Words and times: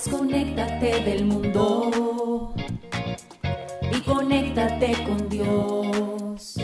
Desconéctate 0.00 1.00
del 1.04 1.26
mundo 1.26 2.54
y 3.92 4.00
conéctate 4.00 5.04
con 5.04 5.28
Dios. 5.28 6.56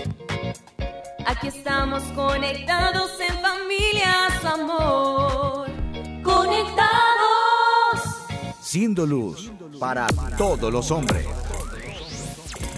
Aquí 1.27 1.49
estamos 1.49 2.03
conectados 2.15 3.11
en 3.21 3.35
familias, 3.43 4.45
amor. 4.45 5.69
Conectados. 6.23 6.87
Siendo 8.61 9.05
luz 9.05 9.53
para 9.79 10.07
todos 10.37 10.73
los 10.73 10.91
hombres. 10.91 11.27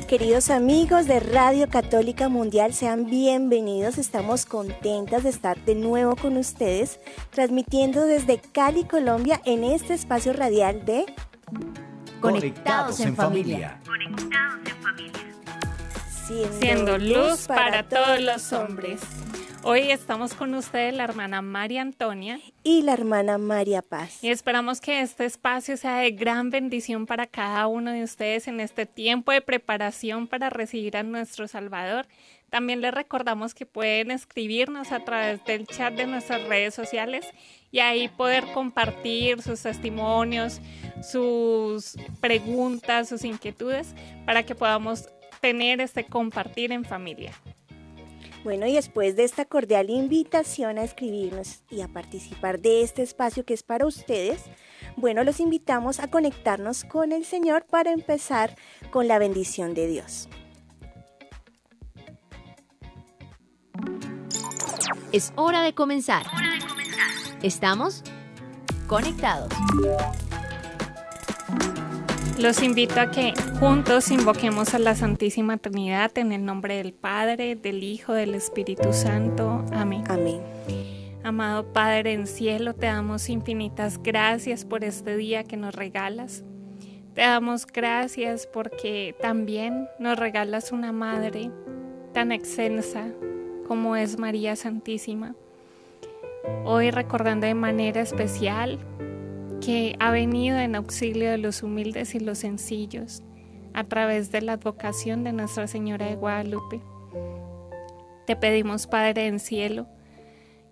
Queridos 0.08 0.48
amigos 0.48 1.06
de 1.06 1.20
Radio 1.20 1.68
Católica 1.68 2.28
Mundial, 2.28 2.72
sean 2.72 3.04
bienvenidos. 3.06 3.98
Estamos 3.98 4.46
contentas 4.46 5.24
de 5.24 5.28
estar 5.28 5.62
de 5.64 5.74
nuevo 5.74 6.16
con 6.16 6.36
ustedes, 6.38 6.98
transmitiendo 7.30 8.06
desde 8.06 8.38
Cali, 8.38 8.84
Colombia, 8.84 9.40
en 9.44 9.64
este 9.64 9.92
espacio 9.94 10.32
radial 10.32 10.84
de 10.86 11.04
Conectados 12.20 13.00
en 13.00 13.14
familia. 13.14 13.80
Siendo 16.58 16.98
luz 16.98 17.46
para 17.46 17.86
todos 17.88 18.20
los 18.20 18.52
hombres. 18.52 19.00
Hoy 19.64 19.90
estamos 19.90 20.34
con 20.34 20.54
ustedes 20.54 20.94
la 20.94 21.04
hermana 21.04 21.42
María 21.42 21.82
Antonia 21.82 22.38
y 22.62 22.82
la 22.82 22.92
hermana 22.92 23.38
María 23.38 23.82
Paz. 23.82 24.22
y 24.22 24.30
esperamos 24.30 24.80
que 24.80 25.00
este 25.00 25.24
espacio 25.24 25.76
sea 25.76 25.98
de 25.98 26.12
gran 26.12 26.50
bendición 26.50 27.06
para 27.06 27.26
cada 27.26 27.66
uno 27.66 27.90
de 27.90 28.04
ustedes 28.04 28.46
en 28.46 28.60
este 28.60 28.86
tiempo 28.86 29.32
de 29.32 29.40
preparación 29.40 30.28
para 30.28 30.48
recibir 30.48 30.96
a 30.96 31.02
nuestro 31.02 31.48
Salvador. 31.48 32.06
También 32.50 32.80
les 32.80 32.94
recordamos 32.94 33.52
que 33.52 33.66
pueden 33.66 34.12
escribirnos 34.12 34.92
a 34.92 35.04
través 35.04 35.44
del 35.44 35.66
chat 35.66 35.92
de 35.92 36.06
nuestras 36.06 36.44
redes 36.44 36.72
sociales 36.72 37.26
y 37.72 37.80
ahí 37.80 38.08
poder 38.08 38.44
compartir 38.54 39.42
sus 39.42 39.60
testimonios, 39.60 40.60
sus 41.02 41.96
preguntas, 42.20 43.08
sus 43.08 43.24
inquietudes 43.24 43.94
para 44.24 44.44
que 44.44 44.54
podamos 44.54 45.08
tener 45.40 45.80
este 45.80 46.04
compartir 46.04 46.72
en 46.72 46.84
familia. 46.84 47.32
Bueno, 48.44 48.66
y 48.66 48.74
después 48.74 49.16
de 49.16 49.24
esta 49.24 49.44
cordial 49.44 49.90
invitación 49.90 50.78
a 50.78 50.84
escribirnos 50.84 51.62
y 51.70 51.80
a 51.80 51.88
participar 51.88 52.60
de 52.60 52.82
este 52.82 53.02
espacio 53.02 53.44
que 53.44 53.54
es 53.54 53.62
para 53.62 53.84
ustedes, 53.84 54.44
bueno, 54.96 55.24
los 55.24 55.40
invitamos 55.40 56.00
a 56.00 56.08
conectarnos 56.08 56.84
con 56.84 57.12
el 57.12 57.24
Señor 57.24 57.66
para 57.66 57.92
empezar 57.92 58.56
con 58.90 59.08
la 59.08 59.18
bendición 59.18 59.74
de 59.74 59.86
Dios. 59.88 60.28
Es 65.12 65.32
hora 65.36 65.62
de 65.62 65.74
comenzar. 65.74 66.26
Estamos 67.42 68.02
conectados. 68.86 69.52
Los 72.38 72.62
invito 72.62 73.00
a 73.00 73.10
que 73.10 73.34
juntos 73.58 74.12
invoquemos 74.12 74.72
a 74.72 74.78
la 74.78 74.94
Santísima 74.94 75.56
Trinidad 75.56 76.16
en 76.18 76.30
el 76.30 76.44
nombre 76.44 76.76
del 76.76 76.92
Padre, 76.92 77.56
del 77.56 77.82
Hijo, 77.82 78.12
del 78.12 78.36
Espíritu 78.36 78.92
Santo. 78.92 79.64
Amén. 79.72 80.04
Amén. 80.08 80.40
Amado 81.24 81.72
Padre 81.72 82.12
en 82.12 82.28
cielo, 82.28 82.74
te 82.74 82.86
damos 82.86 83.28
infinitas 83.28 84.00
gracias 84.00 84.64
por 84.64 84.84
este 84.84 85.16
día 85.16 85.42
que 85.42 85.56
nos 85.56 85.74
regalas. 85.74 86.44
Te 87.14 87.22
damos 87.22 87.66
gracias 87.66 88.46
porque 88.46 89.16
también 89.20 89.88
nos 89.98 90.16
regalas 90.16 90.70
una 90.70 90.92
madre 90.92 91.50
tan 92.14 92.30
excelsa 92.30 93.08
como 93.66 93.96
es 93.96 94.16
María 94.16 94.54
Santísima. 94.54 95.34
Hoy 96.64 96.92
recordando 96.92 97.48
de 97.48 97.54
manera 97.54 98.00
especial 98.00 98.78
que 99.60 99.96
ha 99.98 100.10
venido 100.10 100.58
en 100.58 100.74
auxilio 100.74 101.30
de 101.30 101.38
los 101.38 101.62
humildes 101.62 102.14
y 102.14 102.20
los 102.20 102.38
sencillos 102.38 103.22
a 103.74 103.84
través 103.84 104.30
de 104.30 104.42
la 104.42 104.54
advocación 104.54 105.24
de 105.24 105.32
Nuestra 105.32 105.66
Señora 105.66 106.06
de 106.06 106.16
Guadalupe. 106.16 106.80
Te 108.26 108.36
pedimos, 108.36 108.86
Padre 108.86 109.26
en 109.26 109.40
cielo, 109.40 109.86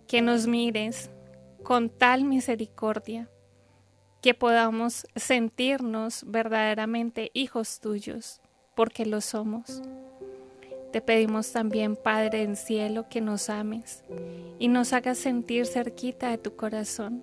que 0.07 0.23
nos 0.23 0.47
mires 0.47 1.11
con 1.63 1.89
tal 1.89 2.25
misericordia 2.25 3.29
que 4.23 4.35
podamos 4.35 5.07
sentirnos 5.15 6.25
verdaderamente 6.27 7.31
hijos 7.35 7.81
tuyos, 7.81 8.41
porque 8.75 9.07
lo 9.07 9.21
somos. 9.21 9.83
Te 10.93 11.01
pedimos 11.01 11.53
también, 11.53 11.97
Padre 11.97 12.43
en 12.43 12.57
cielo, 12.57 13.09
que 13.09 13.21
nos 13.21 13.51
ames 13.51 14.05
y 14.59 14.69
nos 14.69 14.93
hagas 14.93 15.19
sentir 15.19 15.67
cerquita 15.67 16.31
de 16.31 16.39
tu 16.39 16.57
corazón, 16.57 17.23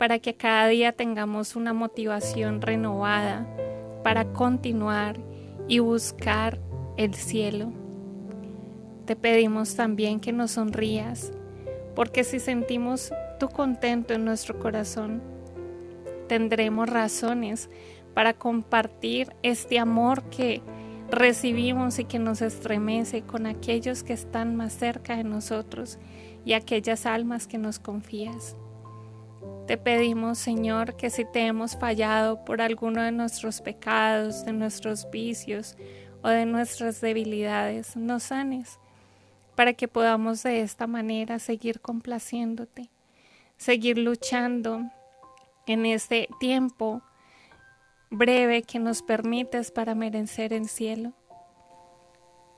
para 0.00 0.18
que 0.18 0.34
cada 0.34 0.66
día 0.66 0.92
tengamos 0.92 1.56
una 1.56 1.74
motivación 1.74 2.62
renovada 2.62 3.46
para 4.02 4.32
continuar 4.32 5.20
y 5.68 5.80
buscar 5.80 6.58
el 6.96 7.12
cielo. 7.12 7.70
Te 9.04 9.14
pedimos 9.14 9.76
también 9.76 10.18
que 10.18 10.32
nos 10.32 10.52
sonrías, 10.52 11.32
porque 11.94 12.24
si 12.24 12.40
sentimos 12.40 13.12
tu 13.38 13.50
contento 13.50 14.14
en 14.14 14.24
nuestro 14.24 14.58
corazón, 14.58 15.20
tendremos 16.28 16.88
razones 16.88 17.68
para 18.14 18.32
compartir 18.32 19.36
este 19.42 19.78
amor 19.78 20.22
que 20.30 20.62
recibimos 21.10 21.98
y 21.98 22.06
que 22.06 22.18
nos 22.18 22.40
estremece 22.40 23.20
con 23.20 23.44
aquellos 23.44 24.02
que 24.02 24.14
están 24.14 24.56
más 24.56 24.72
cerca 24.72 25.14
de 25.18 25.24
nosotros 25.24 25.98
y 26.46 26.54
aquellas 26.54 27.04
almas 27.04 27.46
que 27.46 27.58
nos 27.58 27.78
confías. 27.78 28.56
Te 29.70 29.78
pedimos, 29.78 30.38
Señor, 30.38 30.96
que 30.96 31.10
si 31.10 31.24
te 31.24 31.46
hemos 31.46 31.76
fallado 31.76 32.44
por 32.44 32.60
alguno 32.60 33.02
de 33.02 33.12
nuestros 33.12 33.60
pecados, 33.60 34.44
de 34.44 34.52
nuestros 34.52 35.08
vicios 35.12 35.76
o 36.24 36.28
de 36.28 36.44
nuestras 36.44 37.00
debilidades, 37.00 37.94
nos 37.94 38.24
sanes 38.24 38.80
para 39.54 39.72
que 39.72 39.86
podamos 39.86 40.42
de 40.42 40.62
esta 40.62 40.88
manera 40.88 41.38
seguir 41.38 41.80
complaciéndote, 41.80 42.90
seguir 43.58 43.96
luchando 43.96 44.90
en 45.68 45.86
este 45.86 46.28
tiempo 46.40 47.00
breve 48.10 48.64
que 48.64 48.80
nos 48.80 49.02
permites 49.02 49.70
para 49.70 49.94
merecer 49.94 50.52
el 50.52 50.68
cielo. 50.68 51.12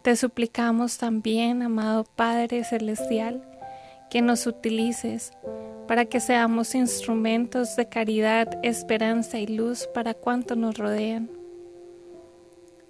Te 0.00 0.16
suplicamos 0.16 0.96
también, 0.96 1.60
amado 1.60 2.04
Padre 2.04 2.64
Celestial, 2.64 3.51
que 4.12 4.20
nos 4.20 4.46
utilices 4.46 5.32
para 5.88 6.04
que 6.04 6.20
seamos 6.20 6.74
instrumentos 6.74 7.76
de 7.76 7.88
caridad, 7.88 8.46
esperanza 8.62 9.38
y 9.38 9.46
luz 9.46 9.88
para 9.94 10.12
cuanto 10.12 10.54
nos 10.54 10.76
rodean. 10.76 11.30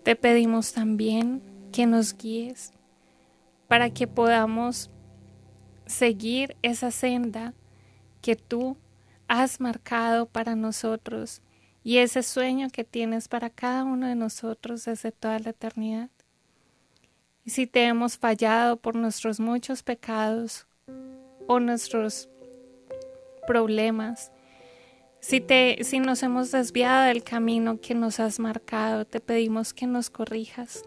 Te 0.03 0.17
pedimos 0.17 0.73
también 0.73 1.41
que 1.71 1.87
nos 1.87 2.19
guíes 2.19 2.73
para 3.69 3.91
que 3.91 4.09
podamos 4.09 4.91
seguir 5.87 6.57
esa 6.61 6.91
senda 6.91 7.55
que 8.21 8.35
tú 8.35 8.77
has 9.29 9.61
marcado 9.61 10.27
para 10.27 10.57
nosotros 10.57 11.41
y 11.85 11.99
ese 11.99 12.25
sueño 12.25 12.67
que 12.69 12.83
tienes 12.83 13.29
para 13.29 13.49
cada 13.49 13.85
uno 13.85 14.09
de 14.09 14.17
nosotros 14.17 14.87
desde 14.87 15.13
toda 15.13 15.39
la 15.39 15.51
eternidad. 15.51 16.11
Y 17.45 17.51
si 17.51 17.69
te 17.69 17.85
hemos 17.85 18.19
fallado 18.19 18.77
por 18.77 18.97
nuestros 18.97 19.39
muchos 19.39 19.85
pecados 19.85 20.67
o 21.47 21.61
nuestros 21.61 22.29
problemas, 23.47 24.33
si, 25.21 25.41
te, 25.41 25.79
si 25.85 26.01
nos 26.01 26.23
hemos 26.23 26.51
desviado 26.51 27.07
del 27.07 27.23
camino 27.23 27.81
que 27.81 27.95
nos 27.95 28.21
has 28.21 28.41
marcado, 28.41 29.05
te 29.05 29.21
pedimos 29.21 29.73
que 29.73 29.87
nos 29.87 30.11
corrijas 30.11 30.83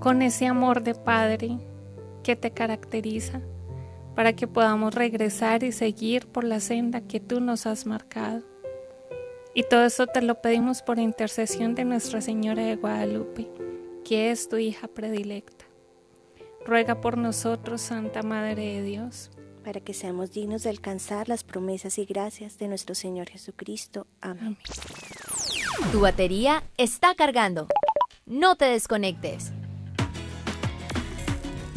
con 0.00 0.22
ese 0.22 0.46
amor 0.46 0.82
de 0.82 0.94
Padre 0.94 1.58
que 2.22 2.36
te 2.36 2.50
caracteriza, 2.50 3.40
para 4.14 4.34
que 4.34 4.46
podamos 4.46 4.94
regresar 4.94 5.62
y 5.62 5.72
seguir 5.72 6.26
por 6.26 6.44
la 6.44 6.60
senda 6.60 7.00
que 7.02 7.20
tú 7.20 7.40
nos 7.40 7.66
has 7.66 7.86
marcado. 7.86 8.42
Y 9.54 9.62
todo 9.62 9.84
esto 9.84 10.06
te 10.06 10.20
lo 10.20 10.40
pedimos 10.40 10.82
por 10.82 10.98
intercesión 10.98 11.74
de 11.74 11.84
Nuestra 11.84 12.20
Señora 12.20 12.64
de 12.64 12.76
Guadalupe, 12.76 13.48
que 14.04 14.30
es 14.30 14.48
tu 14.48 14.56
hija 14.56 14.88
predilecta. 14.88 15.63
Ruega 16.66 17.00
por 17.00 17.18
nosotros, 17.18 17.82
Santa 17.82 18.22
Madre 18.22 18.74
de 18.74 18.82
Dios, 18.82 19.30
para 19.62 19.80
que 19.80 19.92
seamos 19.92 20.32
dignos 20.32 20.62
de 20.62 20.70
alcanzar 20.70 21.28
las 21.28 21.44
promesas 21.44 21.98
y 21.98 22.06
gracias 22.06 22.58
de 22.58 22.68
nuestro 22.68 22.94
Señor 22.94 23.28
Jesucristo. 23.28 24.06
Amén. 24.22 24.56
Tu 25.92 26.00
batería 26.00 26.62
está 26.78 27.14
cargando. 27.14 27.68
No 28.24 28.56
te 28.56 28.64
desconectes. 28.64 29.52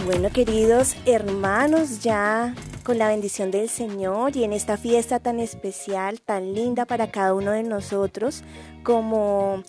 Bueno, 0.06 0.30
queridos 0.30 0.96
hermanos, 1.06 2.02
ya 2.02 2.56
con 2.86 2.98
la 2.98 3.10
bendición 3.10 3.52
del 3.52 3.68
Señor 3.68 4.38
y 4.38 4.46
en 4.46 4.54
esta 4.54 4.78
fiesta 4.78 5.20
tan 5.20 5.42
especial, 5.42 6.22
tan 6.22 6.54
linda 6.54 6.86
para 6.86 7.12
cada 7.12 7.34
uno 7.34 7.52
de 7.52 7.64
nosotros, 7.64 8.42
como 8.84 9.64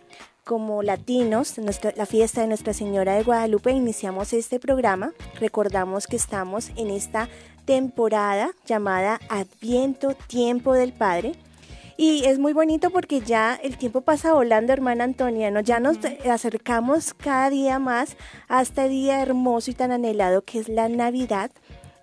como 0.48 0.82
latinos, 0.82 1.58
nuestra, 1.58 1.92
la 1.94 2.06
fiesta 2.06 2.40
de 2.40 2.46
Nuestra 2.46 2.72
Señora 2.72 3.16
de 3.16 3.22
Guadalupe, 3.22 3.70
iniciamos 3.70 4.32
este 4.32 4.58
programa. 4.58 5.12
Recordamos 5.38 6.06
que 6.06 6.16
estamos 6.16 6.70
en 6.76 6.88
esta 6.88 7.28
temporada 7.66 8.52
llamada 8.64 9.20
Adviento, 9.28 10.14
Tiempo 10.26 10.72
del 10.72 10.94
Padre. 10.94 11.34
Y 11.98 12.24
es 12.24 12.38
muy 12.38 12.54
bonito 12.54 12.88
porque 12.88 13.20
ya 13.20 13.60
el 13.62 13.76
tiempo 13.76 14.00
pasa 14.00 14.32
volando, 14.32 14.72
hermana 14.72 15.04
Antonia, 15.04 15.50
¿no? 15.50 15.60
Ya 15.60 15.80
nos 15.80 15.98
acercamos 16.30 17.12
cada 17.12 17.50
día 17.50 17.78
más 17.78 18.16
a 18.48 18.62
este 18.62 18.88
día 18.88 19.20
hermoso 19.20 19.70
y 19.70 19.74
tan 19.74 19.92
anhelado 19.92 20.40
que 20.40 20.60
es 20.60 20.70
la 20.70 20.88
Navidad 20.88 21.50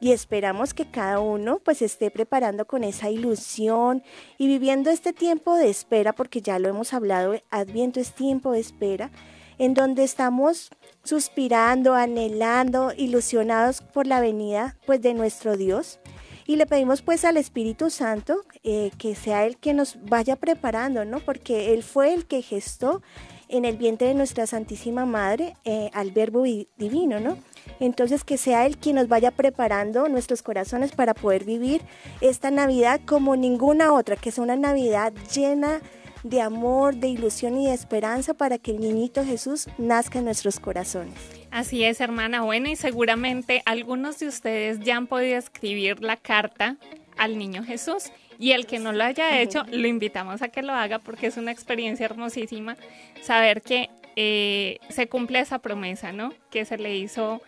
y 0.05 0.11
esperamos 0.11 0.75
que 0.75 0.85
cada 0.85 1.19
uno 1.19 1.57
pues 1.65 1.81
esté 1.81 2.11
preparando 2.11 2.67
con 2.67 2.83
esa 2.83 3.09
ilusión 3.09 4.03
y 4.37 4.45
viviendo 4.45 4.91
este 4.91 5.13
tiempo 5.13 5.55
de 5.55 5.71
espera 5.71 6.13
porque 6.13 6.41
ya 6.41 6.59
lo 6.59 6.69
hemos 6.69 6.93
hablado, 6.93 7.33
Adviento 7.49 7.99
es 7.99 8.13
tiempo 8.13 8.51
de 8.51 8.59
espera 8.59 9.09
en 9.57 9.73
donde 9.73 10.03
estamos 10.03 10.69
suspirando, 11.03 11.95
anhelando, 11.95 12.93
ilusionados 12.95 13.81
por 13.81 14.05
la 14.05 14.19
venida 14.19 14.77
pues 14.85 15.01
de 15.01 15.15
nuestro 15.15 15.57
Dios 15.57 15.99
y 16.45 16.57
le 16.57 16.67
pedimos 16.67 17.01
pues 17.01 17.25
al 17.25 17.37
Espíritu 17.37 17.89
Santo 17.89 18.43
eh, 18.63 18.91
que 18.99 19.15
sea 19.15 19.47
el 19.47 19.57
que 19.57 19.73
nos 19.73 19.97
vaya 20.03 20.35
preparando, 20.35 21.03
¿no? 21.03 21.19
Porque 21.19 21.73
Él 21.73 21.81
fue 21.81 22.13
el 22.13 22.27
que 22.27 22.43
gestó 22.43 23.01
en 23.47 23.65
el 23.65 23.77
vientre 23.77 24.09
de 24.09 24.13
nuestra 24.13 24.45
Santísima 24.45 25.07
Madre 25.07 25.55
eh, 25.63 25.89
al 25.93 26.11
Verbo 26.11 26.43
Divino, 26.43 27.19
¿no? 27.19 27.39
Entonces 27.79 28.23
que 28.23 28.37
sea 28.37 28.65
Él 28.65 28.77
quien 28.77 28.95
nos 28.95 29.07
vaya 29.07 29.31
preparando 29.31 30.07
nuestros 30.07 30.41
corazones 30.41 30.91
para 30.91 31.13
poder 31.13 31.43
vivir 31.43 31.81
esta 32.21 32.51
Navidad 32.51 33.01
como 33.05 33.35
ninguna 33.35 33.93
otra, 33.93 34.15
que 34.15 34.31
sea 34.31 34.43
una 34.43 34.55
Navidad 34.55 35.13
llena 35.33 35.81
de 36.23 36.41
amor, 36.41 36.95
de 36.95 37.07
ilusión 37.07 37.57
y 37.57 37.67
de 37.67 37.73
esperanza 37.73 38.33
para 38.33 38.57
que 38.57 38.71
el 38.71 38.79
niñito 38.79 39.23
Jesús 39.23 39.67
nazca 39.77 40.19
en 40.19 40.25
nuestros 40.25 40.59
corazones. 40.59 41.13
Así 41.51 41.83
es, 41.83 42.01
hermana. 42.01 42.41
Bueno, 42.41 42.67
y 42.67 42.75
seguramente 42.75 43.61
algunos 43.65 44.17
de 44.19 44.27
ustedes 44.27 44.79
ya 44.79 44.97
han 44.97 45.05
podido 45.05 45.37
escribir 45.37 46.01
la 46.01 46.17
carta 46.17 46.77
al 47.17 47.37
niño 47.37 47.63
Jesús. 47.63 48.11
Y 48.39 48.51
el 48.51 48.65
que 48.65 48.79
no 48.79 48.91
lo 48.91 49.03
haya 49.03 49.39
hecho, 49.39 49.63
lo 49.71 49.87
invitamos 49.87 50.41
a 50.41 50.49
que 50.49 50.63
lo 50.63 50.73
haga 50.73 50.99
porque 50.99 51.27
es 51.27 51.37
una 51.37 51.51
experiencia 51.51 52.05
hermosísima 52.05 52.75
saber 53.21 53.61
que 53.61 53.89
eh, 54.15 54.79
se 54.89 55.07
cumple 55.07 55.39
esa 55.39 55.59
promesa, 55.59 56.11
¿no? 56.11 56.33
Que 56.49 56.65
se 56.65 56.77
le 56.77 56.97
hizo 56.97 57.41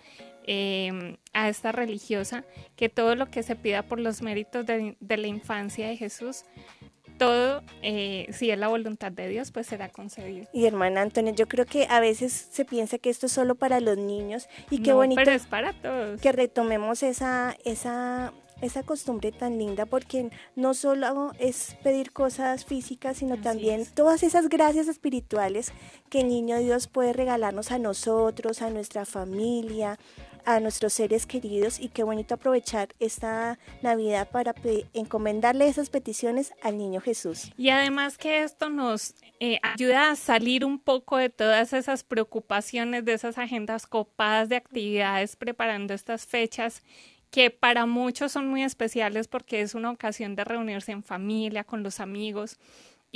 em, 0.47 1.17
a 1.33 1.49
esta 1.49 1.71
religiosa, 1.71 2.43
que 2.75 2.89
todo 2.89 3.15
lo 3.15 3.27
que 3.27 3.43
se 3.43 3.55
pida 3.55 3.83
por 3.83 3.99
los 3.99 4.21
méritos 4.21 4.65
de, 4.65 4.95
la 4.99 5.27
infancia 5.27 5.87
de 5.87 5.97
Jesús, 5.97 6.45
todo, 7.17 7.63
eh, 7.81 8.27
si 8.31 8.51
es 8.51 8.57
la 8.57 8.67
voluntad 8.67 9.11
de 9.11 9.27
Dios, 9.27 9.51
pues 9.51 9.67
será 9.67 9.89
concedido. 9.89 10.47
Y 10.53 10.65
hermana 10.65 11.01
Antonia, 11.01 11.33
yo 11.33 11.47
creo 11.47 11.65
que 11.65 11.87
a 11.89 11.99
veces 11.99 12.31
se 12.31 12.63
piensa 12.63 12.97
que 12.97 13.09
esto 13.09 13.25
es 13.25 13.31
solo 13.31 13.55
para 13.55 13.79
los 13.79 13.97
niños 13.97 14.47
y 14.69 14.81
qué 14.81 14.93
bonito 14.93 15.19
pero 15.23 15.31
es 15.31 15.45
para 15.47 15.73
todos. 15.73 16.21
que 16.21 16.31
retomemos 16.31 17.03
esa, 17.03 17.55
esa 17.65 18.33
esa 18.61 18.83
costumbre 18.83 19.31
tan 19.31 19.57
linda 19.57 19.85
porque 19.85 20.29
no 20.55 20.73
solo 20.73 21.31
es 21.39 21.77
pedir 21.83 22.11
cosas 22.11 22.65
físicas, 22.65 23.17
sino 23.17 23.39
también 23.39 23.85
todas 23.93 24.23
esas 24.23 24.49
gracias 24.49 24.87
espirituales 24.87 25.73
que 26.09 26.21
el 26.21 26.29
niño 26.29 26.57
Dios 26.57 26.87
puede 26.87 27.13
regalarnos 27.13 27.71
a 27.71 27.77
nosotros, 27.77 28.61
a 28.61 28.69
nuestra 28.69 29.05
familia, 29.05 29.99
a 30.47 30.61
nuestros 30.61 30.93
seres 30.93 31.25
queridos 31.25 31.77
y 31.77 31.89
qué 31.89 32.03
bonito 32.03 32.35
aprovechar 32.35 32.87
esta 33.01 33.59
Navidad 33.81 34.29
para 34.31 34.55
encomendarle 34.93 35.67
esas 35.67 35.89
peticiones 35.89 36.53
al 36.61 36.77
niño 36.77 37.01
Jesús. 37.01 37.51
Y 37.57 37.67
además 37.69 38.17
que 38.17 38.43
esto 38.43 38.69
nos 38.69 39.13
eh, 39.41 39.59
ayuda 39.61 40.09
a 40.09 40.15
salir 40.15 40.63
un 40.63 40.79
poco 40.79 41.17
de 41.17 41.29
todas 41.29 41.73
esas 41.73 42.05
preocupaciones, 42.05 43.03
de 43.03 43.11
esas 43.11 43.37
agendas 43.37 43.85
copadas 43.85 44.47
de 44.47 44.55
actividades 44.55 45.35
preparando 45.35 45.93
estas 45.93 46.25
fechas 46.25 46.81
que 47.29 47.51
para 47.51 47.85
muchos 47.85 48.31
son 48.31 48.47
muy 48.47 48.63
especiales 48.63 49.27
porque 49.27 49.59
es 49.59 49.75
una 49.75 49.91
ocasión 49.91 50.35
de 50.37 50.45
reunirse 50.45 50.93
en 50.93 51.03
familia, 51.03 51.65
con 51.65 51.83
los 51.83 51.99
amigos. 51.99 52.57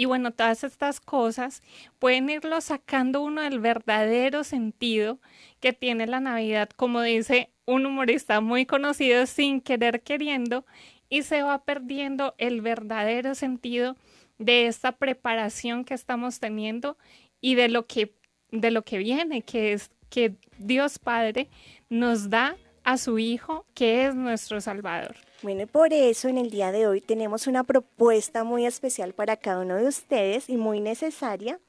Y 0.02 0.06
bueno, 0.06 0.32
todas 0.32 0.64
estas 0.64 1.00
cosas 1.00 1.62
pueden 2.00 2.28
irlo 2.28 2.60
sacando 2.60 3.22
uno 3.22 3.44
del 3.44 3.60
verdadero 3.60 4.44
sentido 4.44 5.20
que 5.60 5.74
tiene 5.74 6.08
la 6.08 6.20
Navidad, 6.20 6.72
como 6.76 7.04
dice 7.04 7.52
un 7.68 7.86
humorista 7.86 8.42
muy 8.42 8.66
conocido, 8.66 9.28
sin 9.28 9.62
querer 9.62 10.02
queriendo, 10.02 10.66
y 11.08 11.22
se 11.22 11.44
va 11.44 11.64
perdiendo 11.64 12.34
el 12.40 12.62
verdadero 12.62 13.36
sentido 13.36 13.96
de 14.40 14.66
esta 14.66 14.94
preparación 14.94 15.86
que 15.86 15.94
estamos 15.94 16.40
teniendo 16.40 16.98
y 17.40 17.54
de 17.54 17.70
lo 17.70 17.86
que, 17.86 18.16
de 18.50 18.72
lo 18.72 18.82
que 18.82 18.98
viene, 18.98 19.44
que 19.44 19.74
es 19.74 19.92
que 20.10 20.34
Dios 20.58 20.98
Padre 20.98 21.48
nos 21.90 22.32
da 22.32 22.58
a 22.84 22.98
su 22.98 23.20
Hijo, 23.20 23.68
que 23.76 24.08
es 24.08 24.16
nuestro 24.16 24.62
Salvador. 24.62 25.16
Bueno, 25.44 25.66
por 25.66 25.92
eso 25.92 26.28
en 26.28 26.38
el 26.38 26.52
día 26.52 26.72
de 26.72 26.86
hoy 26.86 27.02
tenemos 27.02 27.48
una 27.48 27.64
propuesta 27.64 28.44
muy 28.44 28.68
especial 28.68 29.14
para 29.14 29.38
cada 29.38 29.62
uno 29.62 29.76
de 29.76 29.88
ustedes 29.88 30.50
y 30.50 30.58
muy 30.58 30.80
necesaria 30.80 31.60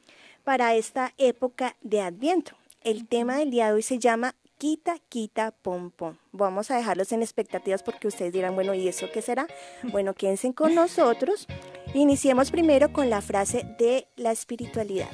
para 0.44 0.74
esta 0.74 1.14
época 1.16 1.74
de 1.80 2.02
Adviento. 2.02 2.52
El 2.82 3.08
tema 3.08 3.38
del 3.38 3.50
día 3.50 3.69
de 3.69 3.72
hoy 3.72 3.82
se 3.82 3.98
llama 3.98 4.34
Quita, 4.58 4.96
quita, 5.08 5.52
pom, 5.52 5.90
pom. 5.90 6.16
Vamos 6.32 6.70
a 6.70 6.76
dejarlos 6.76 7.12
en 7.12 7.22
expectativas 7.22 7.82
porque 7.82 8.08
ustedes 8.08 8.34
dirán, 8.34 8.54
bueno, 8.54 8.74
¿y 8.74 8.88
eso 8.88 9.08
qué 9.10 9.22
será? 9.22 9.46
Bueno, 9.84 10.12
quédense 10.19 10.52
con 10.52 10.74
nosotros. 10.74 11.48
Iniciemos 11.94 12.50
primero 12.50 12.92
con 12.92 13.08
la 13.08 13.22
frase 13.22 13.64
de 13.78 14.06
la 14.16 14.32
espiritualidad. 14.32 15.08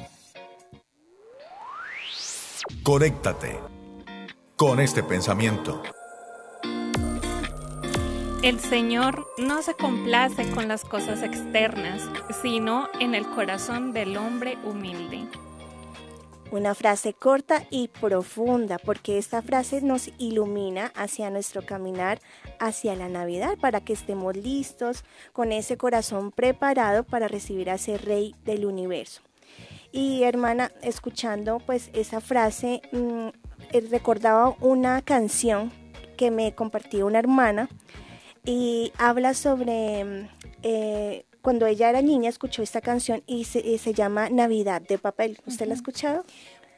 Conéctate 2.83 3.57
con 4.57 4.81
este 4.81 5.05
pensamiento. 5.05 5.81
El 8.41 8.61
Señor 8.61 9.27
no 9.37 9.63
se 9.63 9.75
complace 9.75 10.49
con 10.53 10.69
las 10.69 10.85
cosas 10.85 11.25
externas, 11.25 12.09
sino 12.41 12.89
en 13.01 13.17
el 13.17 13.27
corazón 13.27 13.93
del 13.93 14.17
hombre 14.17 14.57
humilde. 14.63 15.27
Una 16.53 16.77
frase 16.77 17.15
corta 17.15 17.65
y 17.69 17.89
profunda, 17.89 18.79
porque 18.79 19.19
esta 19.19 19.43
frase 19.43 19.83
nos 19.83 20.13
ilumina 20.19 20.93
hacia 20.95 21.31
nuestro 21.31 21.67
caminar 21.67 22.21
hacia 22.61 22.95
la 22.95 23.09
Navidad, 23.09 23.59
para 23.61 23.81
que 23.81 23.95
estemos 23.95 24.37
listos 24.37 25.03
con 25.33 25.51
ese 25.51 25.77
corazón 25.77 26.31
preparado 26.31 27.03
para 27.03 27.27
recibir 27.27 27.69
a 27.71 27.75
ese 27.75 27.99
Rey 27.99 28.37
del 28.45 28.67
universo. 28.67 29.21
Y 29.91 30.23
hermana, 30.23 30.71
escuchando 30.83 31.59
pues 31.59 31.91
esa 31.93 32.21
frase, 32.21 32.83
mm, 32.93 33.29
eh, 33.73 33.81
recordaba 33.91 34.55
una 34.61 35.03
canción 35.03 35.73
que 36.17 36.31
me 36.31 36.55
compartió 36.55 37.05
una 37.05 37.19
hermana 37.19 37.69
y 38.49 38.93
habla 38.97 39.35
sobre 39.35 40.05
mm, 40.05 40.29
eh, 40.63 41.27
cuando 41.43 41.67
ella 41.67 41.91
era 41.91 42.01
niña 42.01 42.31
escuchó 42.31 42.63
esta 42.63 42.81
canción 42.81 43.23
y 43.27 43.45
se, 43.45 43.77
se 43.77 43.93
llama 43.93 44.31
Navidad 44.31 44.81
de 44.81 44.97
papel. 44.97 45.39
¿Usted 45.45 45.67
la 45.67 45.75
ha 45.75 45.77
escuchado? 45.77 46.25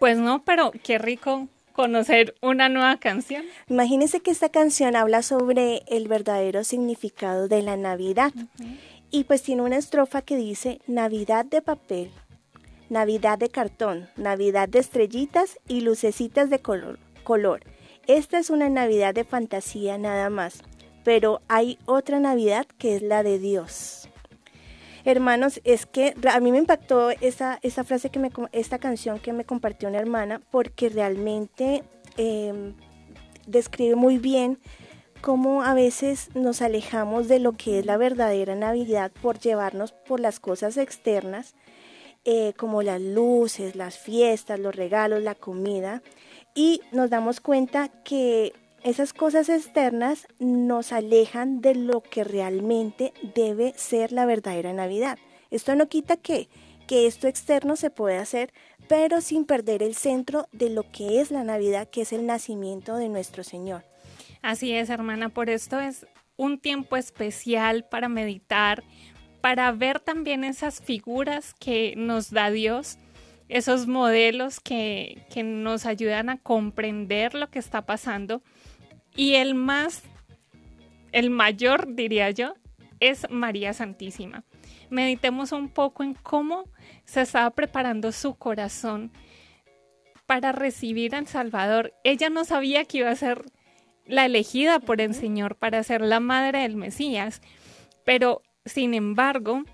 Pues 0.00 0.18
no, 0.18 0.42
pero 0.42 0.72
qué 0.82 0.98
rico 0.98 1.46
conocer 1.72 2.34
una 2.42 2.68
nueva 2.68 2.96
canción. 2.96 3.44
Imagínese 3.68 4.18
que 4.18 4.32
esta 4.32 4.48
canción 4.48 4.96
habla 4.96 5.22
sobre 5.22 5.84
el 5.86 6.08
verdadero 6.08 6.64
significado 6.64 7.46
de 7.46 7.62
la 7.62 7.76
Navidad. 7.76 8.32
Y 9.12 9.24
pues 9.24 9.44
tiene 9.44 9.62
una 9.62 9.76
estrofa 9.76 10.22
que 10.22 10.36
dice 10.36 10.80
Navidad 10.88 11.44
de 11.44 11.62
papel, 11.62 12.10
Navidad 12.88 13.38
de 13.38 13.48
cartón, 13.48 14.08
Navidad 14.16 14.68
de 14.68 14.80
estrellitas 14.80 15.60
y 15.68 15.82
lucecitas 15.82 16.50
de 16.50 16.58
color. 16.58 16.98
color. 17.22 17.60
Esta 18.08 18.40
es 18.40 18.50
una 18.50 18.68
Navidad 18.68 19.14
de 19.14 19.22
fantasía 19.22 19.98
nada 19.98 20.30
más, 20.30 20.62
pero 21.04 21.40
hay 21.49 21.78
otra 21.87 22.21
Navidad 22.21 22.66
que 22.78 22.97
es 22.97 23.02
la 23.02 23.23
de 23.23 23.38
Dios. 23.38 24.09
Hermanos, 25.04 25.61
es 25.64 25.87
que 25.87 26.14
a 26.30 26.40
mí 26.40 26.52
me 26.52 26.59
impactó 26.59 27.11
esa, 27.11 27.59
esa 27.62 27.85
frase 27.85 28.11
que 28.11 28.19
me, 28.19 28.30
esta 28.52 28.78
canción 28.78 29.19
que 29.19 29.33
me 29.33 29.45
compartió 29.45 29.88
una 29.88 29.99
hermana, 29.99 30.42
porque 30.50 30.90
realmente 30.90 31.83
em, 32.19 32.75
describe 33.47 33.97
muy 33.97 34.19
bien 34.19 34.59
cómo 35.23 35.62
a 35.62 35.75
veces 35.75 36.28
nos 36.35 36.62
alejamos 36.62 37.28
de 37.28 37.38
lo 37.38 37.52
que 37.52 37.78
es 37.78 37.87
la 37.87 37.97
verdadera 37.97 38.54
Navidad 38.54 39.11
por 39.23 39.38
llevarnos 39.38 39.92
por 39.92 40.21
las 40.21 40.40
cosas 40.40 40.76
externas 40.76 41.54
eh, 42.25 42.52
como 42.57 42.83
las 42.83 43.00
luces, 43.00 43.76
las 43.76 43.99
fiestas, 43.99 44.61
los 44.61 44.76
regalos, 44.76 45.23
la 45.23 45.35
comida, 45.35 46.02
y 46.54 46.83
nos 46.92 47.09
damos 47.09 47.40
cuenta 47.40 47.88
que 48.04 48.52
esas 48.82 49.12
cosas 49.12 49.49
externas 49.49 50.26
nos 50.38 50.92
alejan 50.92 51.60
de 51.60 51.75
lo 51.75 52.02
que 52.02 52.25
realmente 52.25 53.12
debe 53.34 53.75
ser 53.76 54.12
la 54.12 54.26
verdadera 54.26 54.72
Navidad. 54.72 55.18
Esto 55.50 55.75
no 55.75 55.88
quita 55.88 56.16
que, 56.16 56.49
que 56.87 57.06
esto 57.06 57.28
externo 57.28 57.76
se 57.76 57.90
puede 57.90 58.16
hacer, 58.16 58.52
pero 58.88 59.20
sin 59.20 59.44
perder 59.44 59.82
el 59.82 59.94
centro 59.94 60.49
de 60.52 60.70
lo 60.70 60.90
que 60.90 61.20
es 61.20 61.30
la 61.30 61.44
Navidad, 61.44 61.88
que 61.88 62.02
es 62.02 62.12
el 62.12 62.26
nacimiento 62.26 62.96
de 62.96 63.08
nuestro 63.08 63.44
Señor. 63.44 63.84
Así 64.42 64.72
es, 64.72 64.88
hermana, 64.88 65.28
por 65.28 65.50
esto 65.50 65.78
es 65.78 66.06
un 66.37 66.58
tiempo 66.58 66.96
especial 66.96 67.84
para 67.84 68.08
meditar, 68.08 68.82
para 69.42 69.70
ver 69.72 70.00
también 70.00 70.42
esas 70.42 70.80
figuras 70.80 71.54
que 71.54 71.94
nos 71.96 72.30
da 72.30 72.50
Dios, 72.50 72.99
esos 73.49 73.87
modelos 73.87 74.60
que, 74.60 75.26
que 75.32 75.42
nos 75.42 75.84
ayudan 75.84 76.30
a 76.30 76.38
comprender 76.38 77.34
lo 77.34 77.50
que 77.50 77.58
está 77.58 77.84
pasando. 77.84 78.42
Y 79.20 79.34
el 79.34 79.54
más, 79.54 80.02
el 81.12 81.28
mayor, 81.28 81.94
diría 81.94 82.30
yo, 82.30 82.54
es 83.00 83.28
María 83.28 83.74
Santísima. 83.74 84.44
Meditemos 84.88 85.52
un 85.52 85.68
poco 85.68 86.02
en 86.02 86.14
cómo 86.14 86.64
se 87.04 87.20
estaba 87.20 87.50
preparando 87.50 88.12
su 88.12 88.36
corazón 88.36 89.12
para 90.24 90.52
recibir 90.52 91.14
al 91.14 91.26
Salvador. 91.26 91.92
Ella 92.02 92.30
no 92.30 92.46
sabía 92.46 92.86
que 92.86 92.96
iba 92.96 93.10
a 93.10 93.14
ser 93.14 93.44
la 94.06 94.24
elegida 94.24 94.80
por 94.80 95.02
el 95.02 95.12
Señor 95.12 95.56
para 95.56 95.82
ser 95.82 96.00
la 96.00 96.18
madre 96.18 96.60
del 96.60 96.76
Mesías, 96.76 97.42
pero 98.06 98.40
sin 98.64 98.94
embargo, 98.94 99.64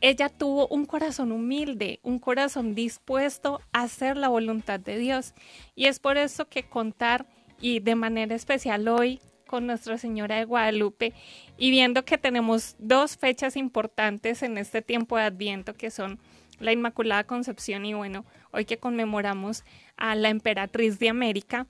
ella 0.00 0.30
tuvo 0.30 0.68
un 0.68 0.86
corazón 0.86 1.32
humilde, 1.32 2.00
un 2.02 2.18
corazón 2.18 2.74
dispuesto 2.74 3.60
a 3.74 3.82
hacer 3.82 4.16
la 4.16 4.28
voluntad 4.28 4.80
de 4.80 4.96
Dios. 4.96 5.34
Y 5.74 5.84
es 5.84 6.00
por 6.00 6.16
eso 6.16 6.48
que 6.48 6.62
contar, 6.62 7.26
y 7.60 7.80
de 7.80 7.94
manera 7.94 8.34
especial 8.34 8.88
hoy, 8.88 9.20
con 9.46 9.66
Nuestra 9.66 9.98
Señora 9.98 10.36
de 10.36 10.44
Guadalupe, 10.44 11.12
y 11.56 11.70
viendo 11.70 12.04
que 12.04 12.18
tenemos 12.18 12.76
dos 12.78 13.16
fechas 13.16 13.56
importantes 13.56 14.42
en 14.42 14.58
este 14.58 14.82
tiempo 14.82 15.16
de 15.16 15.24
Adviento, 15.24 15.74
que 15.74 15.90
son 15.90 16.18
la 16.58 16.72
Inmaculada 16.72 17.24
Concepción 17.24 17.84
y 17.84 17.94
bueno, 17.94 18.24
hoy 18.52 18.64
que 18.64 18.78
conmemoramos 18.78 19.64
a 19.96 20.14
la 20.14 20.28
emperatriz 20.28 20.98
de 20.98 21.08
América, 21.08 21.66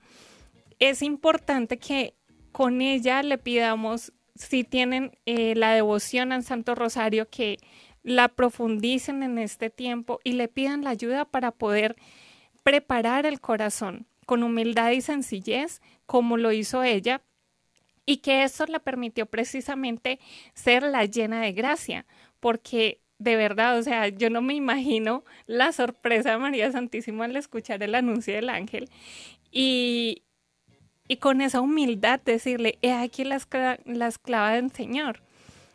es 0.79 1.01
importante 1.01 1.77
que 1.77 2.15
con 2.51 2.81
ella 2.81 3.21
le 3.23 3.37
pidamos, 3.37 4.13
si 4.35 4.63
tienen 4.63 5.17
eh, 5.25 5.55
la 5.55 5.73
devoción 5.73 6.31
al 6.31 6.43
Santo 6.43 6.75
Rosario, 6.75 7.29
que 7.29 7.57
la 8.03 8.27
profundicen 8.27 9.23
en 9.23 9.37
este 9.37 9.69
tiempo 9.69 10.19
y 10.23 10.33
le 10.33 10.47
pidan 10.47 10.83
la 10.83 10.91
ayuda 10.91 11.25
para 11.25 11.51
poder 11.51 11.95
preparar 12.63 13.25
el 13.25 13.41
corazón 13.41 14.07
con 14.25 14.43
humildad 14.43 14.91
y 14.91 15.01
sencillez, 15.01 15.81
como 16.05 16.37
lo 16.37 16.51
hizo 16.51 16.83
ella, 16.83 17.21
y 18.05 18.17
que 18.17 18.43
eso 18.43 18.65
le 18.65 18.79
permitió 18.79 19.25
precisamente 19.25 20.19
ser 20.53 20.83
la 20.83 21.05
llena 21.05 21.41
de 21.41 21.53
gracia, 21.53 22.05
porque 22.39 23.01
de 23.17 23.35
verdad, 23.35 23.77
o 23.77 23.83
sea, 23.83 24.09
yo 24.09 24.29
no 24.29 24.41
me 24.41 24.53
imagino 24.53 25.23
la 25.47 25.71
sorpresa 25.71 26.31
de 26.31 26.37
María 26.37 26.71
Santísima 26.71 27.25
al 27.25 27.35
escuchar 27.35 27.81
el 27.81 27.95
anuncio 27.95 28.33
del 28.33 28.49
ángel 28.49 28.89
y, 29.51 30.23
y 31.07 31.17
con 31.17 31.41
esa 31.41 31.61
humildad 31.61 32.19
decirle, 32.19 32.77
he 32.81 32.91
aquí 32.91 33.23
la, 33.23 33.39
la 33.85 34.07
esclava 34.07 34.51
del 34.51 34.71
Señor. 34.71 35.21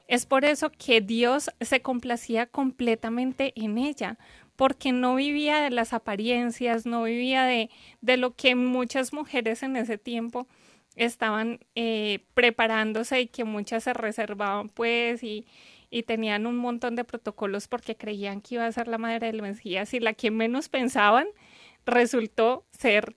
Es 0.07 0.27
por 0.27 0.45
eso 0.45 0.71
que 0.71 1.01
Dios 1.01 1.51
se 1.61 1.83
complacía 1.83 2.47
completamente 2.47 3.53
en 3.55 3.79
ella, 3.79 4.19
porque 4.61 4.93
no 4.93 5.15
vivía 5.15 5.63
de 5.63 5.71
las 5.71 5.95
apariencias, 5.95 6.85
no 6.85 7.05
vivía 7.05 7.45
de, 7.45 7.71
de 8.03 8.19
lo 8.19 8.37
que 8.37 8.55
muchas 8.55 9.15
mujeres 9.15 9.63
en 9.63 9.75
ese 9.75 9.97
tiempo 9.97 10.49
estaban 10.97 11.61
eh, 11.75 12.27
preparándose 12.35 13.23
y 13.23 13.27
que 13.29 13.45
muchas 13.45 13.85
se 13.85 13.95
reservaban 13.95 14.69
pues 14.69 15.23
y, 15.23 15.47
y 15.89 16.03
tenían 16.03 16.47
un 16.47 16.59
montón 16.59 16.95
de 16.95 17.05
protocolos 17.05 17.69
porque 17.69 17.97
creían 17.97 18.43
que 18.43 18.57
iba 18.57 18.67
a 18.67 18.73
ser 18.73 18.87
la 18.89 18.99
madre 18.99 19.29
del 19.29 19.41
Mesías 19.41 19.95
y 19.95 19.99
la 19.99 20.13
que 20.13 20.31
menos 20.31 20.69
pensaban 20.69 21.27
resultó 21.87 22.67
ser 22.71 23.17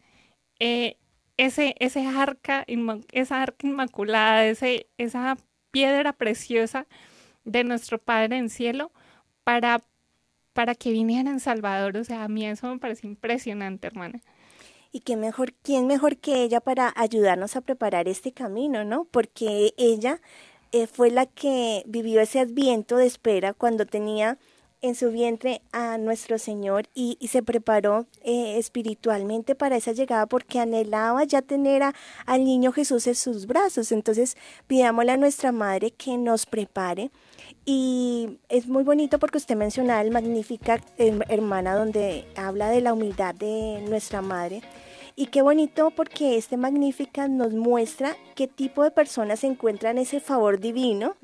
eh, 0.60 0.96
ese, 1.36 1.76
ese 1.80 2.08
arca, 2.08 2.66
esa 3.12 3.42
arca 3.42 3.68
inmaculada, 3.68 4.46
ese, 4.46 4.88
esa 4.98 5.36
piedra 5.72 6.14
preciosa 6.14 6.88
de 7.44 7.66
nuestro 7.66 7.98
Padre 7.98 8.38
en 8.38 8.50
cielo 8.50 8.94
para, 9.44 9.82
para 10.54 10.76
que 10.76 10.92
viniera 10.92 11.30
en 11.30 11.40
Salvador. 11.40 11.98
O 11.98 12.04
sea, 12.04 12.24
a 12.24 12.28
mí 12.28 12.46
eso 12.46 12.68
me 12.68 12.80
parece 12.80 13.08
impresionante, 13.08 13.88
hermana. 13.88 14.22
Y 14.92 15.02
qué 15.02 15.18
mejor, 15.18 15.54
quién 15.64 15.88
mejor 15.88 16.18
que 16.18 16.44
ella 16.44 16.62
para 16.62 16.94
ayudarnos 16.96 17.56
a 17.56 17.62
preparar 17.62 18.08
este 18.08 18.32
camino, 18.32 18.86
¿no? 18.86 19.06
Porque 19.06 19.74
ella 19.78 20.22
eh, 20.72 20.88
fue 20.88 21.10
la 21.10 21.26
que 21.26 21.84
vivió 21.88 22.22
ese 22.22 22.40
adviento 22.40 22.98
de 22.98 23.08
espera 23.08 23.54
cuando 23.54 23.86
tenía 23.86 24.38
en 24.84 24.96
su 24.96 25.12
vientre 25.12 25.62
a 25.72 25.98
nuestro 25.98 26.38
Señor 26.38 26.90
y, 26.94 27.18
se 27.28 27.42
preparó 27.42 28.06
eh, 28.22 28.58
espiritualmente 28.58 29.56
para 29.56 29.78
esa 29.78 29.94
llegada 29.94 30.26
porque 30.26 30.60
anhelaba 30.60 31.24
ya 31.24 31.42
tener 31.42 31.84
al 32.26 32.44
niño 32.44 32.74
Jesús 32.74 33.08
en 33.08 33.16
sus 33.16 33.48
brazos. 33.48 33.94
Entonces 33.94 34.36
pidámosle 34.68 35.14
a 35.14 35.18
nuestra 35.18 35.54
Madre 35.54 35.92
que 35.92 36.18
nos 36.18 36.46
prepare. 36.46 37.12
Y 37.66 38.40
es 38.50 38.68
muy 38.68 38.84
bonito 38.84 39.20
porque 39.20 39.38
usted 39.38 39.56
menciona 39.56 40.02
el 40.02 40.12
Magnífica 40.12 40.82
Hermana 40.98 41.76
donde 41.76 42.26
habla 42.36 42.70
de 42.70 42.82
la 42.82 42.94
humildad 42.94 43.36
de 43.36 43.84
nuestra 43.88 44.22
Madre 44.22 44.62
y 45.16 45.28
qué 45.28 45.42
bonito 45.42 45.92
porque 45.92 46.38
este 46.38 46.58
Magnífica 46.58 47.28
nos 47.28 47.54
muestra 47.54 48.16
qué 48.36 48.48
tipo 48.48 48.84
de 48.84 48.92
personas 48.92 49.42
se 49.42 49.48
encuentran 49.48 49.98
ese 49.98 50.20
favor 50.20 50.60
divino 50.60 51.16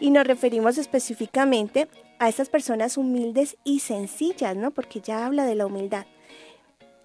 y 0.00 0.10
nos 0.10 0.26
referimos 0.26 0.76
específicamente 0.76 1.88
a 2.18 2.28
esas 2.28 2.50
personas 2.50 2.98
humildes 2.98 3.56
y 3.64 3.80
sencillas, 3.80 4.54
¿no? 4.54 4.70
Porque 4.70 5.00
ya 5.00 5.24
habla 5.24 5.46
de 5.46 5.54
la 5.54 5.66
humildad. 5.66 6.04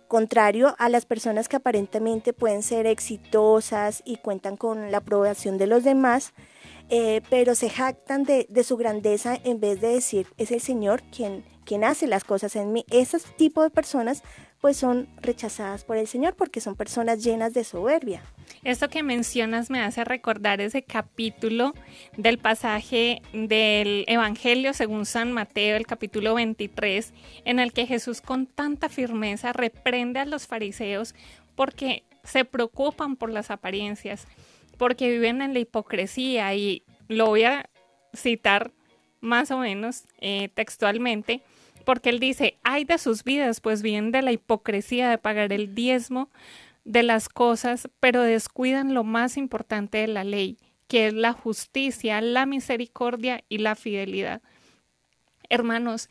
Contrario 0.09 0.75
a 0.79 0.89
las 0.89 1.05
personas 1.05 1.47
que 1.47 1.57
aparentemente 1.57 2.33
pueden 2.33 2.61
ser 2.61 2.87
exitosas 2.87 4.01
y 4.05 4.17
cuentan 4.17 4.57
con 4.57 4.91
la 4.91 4.99
aprobación 4.99 5.57
de 5.57 5.67
los 5.67 5.83
demás, 5.83 6.33
eh, 6.89 7.21
pero 7.29 7.55
se 7.55 7.69
jactan 7.69 8.23
de, 8.23 8.47
su 8.63 8.77
grandeza 8.77 9.37
en 9.43 9.59
vez 9.59 9.81
de 9.81 9.89
decir, 9.89 10.27
es 10.37 10.51
el 10.51 10.61
Señor 10.61 11.03
quien, 11.11 11.43
quien 11.65 11.83
hace 11.83 12.07
las 12.07 12.23
cosas 12.23 12.55
en 12.55 12.71
mí. 12.71 12.85
Ese 12.89 13.19
tipo 13.37 13.61
de 13.61 13.69
personas 13.69 14.23
pues 14.61 14.77
son 14.77 15.07
rechazadas 15.21 15.83
por 15.83 15.97
el 15.97 16.07
Señor 16.07 16.35
porque 16.35 16.61
son 16.61 16.75
personas 16.75 17.23
llenas 17.23 17.53
de 17.53 17.63
soberbia. 17.63 18.23
Esto 18.63 18.89
que 18.89 19.03
mencionas 19.03 19.69
me 19.69 19.81
hace 19.81 20.03
recordar 20.03 20.61
ese 20.61 20.81
capítulo 20.81 21.73
del 22.15 22.37
pasaje 22.37 23.21
del 23.33 24.03
Evangelio 24.07 24.73
según 24.73 25.05
San 25.05 25.31
Mateo, 25.31 25.77
el 25.77 25.85
capítulo 25.85 26.33
23, 26.35 27.13
en 27.45 27.59
el 27.59 27.71
que 27.71 27.85
Jesús 27.85 28.21
con 28.21 28.47
tanta 28.47 28.89
firmeza 28.89 29.53
reprende 29.53 30.19
a 30.19 30.25
los 30.25 30.47
fariseos 30.47 31.13
porque 31.55 32.03
se 32.23 32.45
preocupan 32.45 33.15
por 33.15 33.31
las 33.31 33.51
apariencias, 33.51 34.27
porque 34.77 35.09
viven 35.09 35.41
en 35.41 35.53
la 35.53 35.59
hipocresía 35.59 36.53
y 36.53 36.83
lo 37.07 37.27
voy 37.27 37.43
a 37.43 37.69
citar 38.13 38.71
más 39.19 39.51
o 39.51 39.57
menos 39.57 40.05
eh, 40.19 40.49
textualmente 40.53 41.41
porque 41.87 42.09
él 42.09 42.19
dice, 42.19 42.57
hay 42.63 42.83
de 42.83 42.97
sus 42.97 43.23
vidas, 43.23 43.61
pues 43.61 43.81
vienen 43.81 44.11
de 44.11 44.21
la 44.21 44.33
hipocresía 44.33 45.09
de 45.09 45.17
pagar 45.17 45.53
el 45.53 45.73
diezmo 45.73 46.29
de 46.83 47.01
las 47.01 47.29
cosas, 47.29 47.87
pero 48.01 48.23
descuidan 48.23 48.93
lo 48.93 49.05
más 49.05 49.37
importante 49.37 49.99
de 49.99 50.07
la 50.07 50.25
ley, 50.25 50.57
que 50.89 51.07
es 51.07 51.13
la 51.13 51.31
justicia, 51.31 52.19
la 52.19 52.45
misericordia 52.45 53.45
y 53.47 53.59
la 53.59 53.75
fidelidad. 53.75 54.41
Hermanos, 55.47 56.09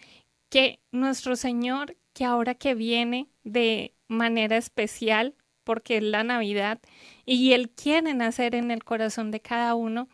que 0.49 0.81
nuestro 0.93 1.37
Señor, 1.37 1.95
que 2.15 2.25
ahora 2.25 2.55
que 2.55 2.75
viene 2.75 3.29
de 3.45 3.93
manera 4.09 4.57
especial, 4.57 5.35
porque 5.67 5.97
es 5.97 6.05
la 6.05 6.23
Navidad, 6.23 6.79
y 7.27 7.53
Él 7.53 7.71
quiere 7.71 8.15
nacer 8.15 8.55
en 8.55 8.71
el 8.71 8.85
corazón 8.85 9.33
de 9.33 9.41
cada 9.41 9.75
uno, 9.75 10.09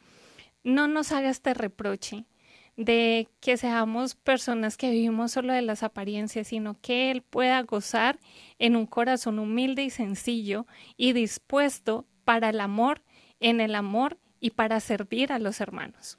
no 0.64 0.88
nos 0.88 1.12
haga 1.12 1.28
este 1.28 1.52
reproche, 1.52 2.24
de 2.76 3.28
que 3.40 3.58
seamos 3.58 4.14
personas 4.14 4.78
que 4.78 4.90
vivimos 4.90 5.32
solo 5.32 5.52
de 5.52 5.60
las 5.60 5.82
apariencias, 5.82 6.48
sino 6.48 6.80
que 6.80 7.10
Él 7.10 7.20
pueda 7.20 7.60
gozar 7.62 8.18
en 8.58 8.76
un 8.76 8.86
corazón 8.86 9.38
humilde 9.38 9.84
y 9.84 9.90
sencillo 9.90 10.66
y 10.96 11.12
dispuesto 11.12 12.06
para 12.24 12.48
el 12.48 12.60
amor, 12.60 13.02
en 13.40 13.60
el 13.60 13.74
amor 13.74 14.18
y 14.40 14.50
para 14.50 14.80
servir 14.80 15.34
a 15.34 15.38
los 15.38 15.60
hermanos. 15.60 16.18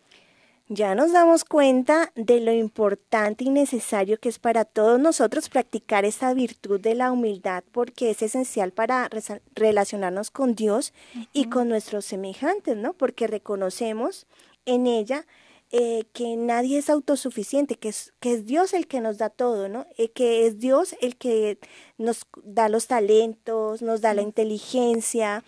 Ya 0.76 0.96
nos 0.96 1.12
damos 1.12 1.46
cuenta 1.46 2.12
de 2.16 2.40
lo 2.40 2.52
importante 2.52 3.44
y 3.44 3.52
necesario 3.52 4.20
que 4.20 4.30
es 4.30 4.40
para 4.40 4.66
todos 4.66 5.00
nosotros 5.00 5.48
practicar 5.48 6.04
esa 6.04 6.34
virtud 6.34 6.80
de 6.80 6.96
la 6.96 7.12
humildad 7.12 7.64
porque 7.72 8.10
es 8.10 8.24
esencial 8.24 8.72
para 8.72 9.08
relacionarnos 9.54 10.32
con 10.32 10.56
Dios 10.56 10.92
y 11.32 11.46
con 11.46 11.70
nuestros 11.70 12.06
semejantes, 12.06 12.76
¿no? 12.76 12.94
Porque 12.94 13.28
reconocemos 13.28 14.26
en 14.66 14.88
ella 14.88 15.28
eh, 15.72 16.06
que 16.12 16.38
nadie 16.38 16.80
es 16.80 16.90
autosuficiente, 16.90 17.76
que 17.76 17.90
es, 17.90 18.12
que 18.20 18.34
es 18.34 18.48
Dios 18.48 18.74
el 18.74 18.88
que 18.88 19.00
nos 19.00 19.20
da 19.20 19.30
todo, 19.30 19.70
¿no? 19.70 19.86
Eh, 19.98 20.10
que 20.10 20.48
es 20.48 20.58
Dios 20.58 20.96
el 21.02 21.18
que 21.18 21.60
nos 22.00 22.26
da 22.44 22.68
los 22.68 22.88
talentos, 22.88 23.84
nos 23.84 24.02
da 24.02 24.16
la 24.16 24.24
inteligencia 24.24 25.44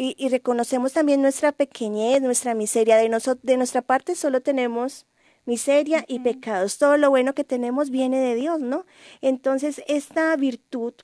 y, 0.00 0.16
y 0.18 0.30
reconocemos 0.30 0.94
también 0.94 1.20
nuestra 1.20 1.52
pequeñez, 1.52 2.22
nuestra 2.22 2.54
miseria. 2.54 2.96
De, 2.96 3.10
de 3.42 3.56
nuestra 3.58 3.82
parte 3.82 4.14
solo 4.14 4.40
tenemos 4.40 5.04
miseria 5.44 6.06
y 6.08 6.20
pecados. 6.20 6.78
Todo 6.78 6.96
lo 6.96 7.10
bueno 7.10 7.34
que 7.34 7.44
tenemos 7.44 7.90
viene 7.90 8.18
de 8.18 8.34
Dios, 8.34 8.60
¿no? 8.60 8.86
Entonces, 9.20 9.82
esta 9.88 10.34
virtud 10.36 10.94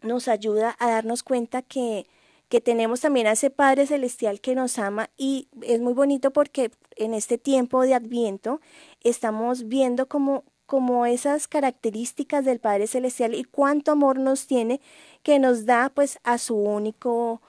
nos 0.00 0.28
ayuda 0.28 0.74
a 0.78 0.88
darnos 0.88 1.22
cuenta 1.22 1.60
que 1.60 2.06
que 2.48 2.60
tenemos 2.60 3.00
también 3.00 3.26
a 3.26 3.32
ese 3.32 3.50
Padre 3.50 3.88
Celestial 3.88 4.40
que 4.40 4.54
nos 4.54 4.78
ama 4.78 5.10
y 5.16 5.48
es 5.62 5.80
muy 5.80 5.94
bonito 5.94 6.30
porque 6.30 6.70
en 6.94 7.12
este 7.12 7.38
tiempo 7.38 7.82
de 7.82 7.94
Adviento 7.94 8.60
estamos 9.02 9.66
viendo 9.66 10.06
como, 10.06 10.44
como 10.64 11.06
esas 11.06 11.48
características 11.48 12.44
del 12.44 12.60
Padre 12.60 12.86
Celestial 12.86 13.34
y 13.34 13.42
cuánto 13.42 13.90
amor 13.90 14.20
nos 14.20 14.46
tiene 14.46 14.80
que 15.24 15.40
nos 15.40 15.66
da 15.66 15.90
pues 15.92 16.20
a 16.22 16.38
su 16.38 16.54
único 16.54 17.42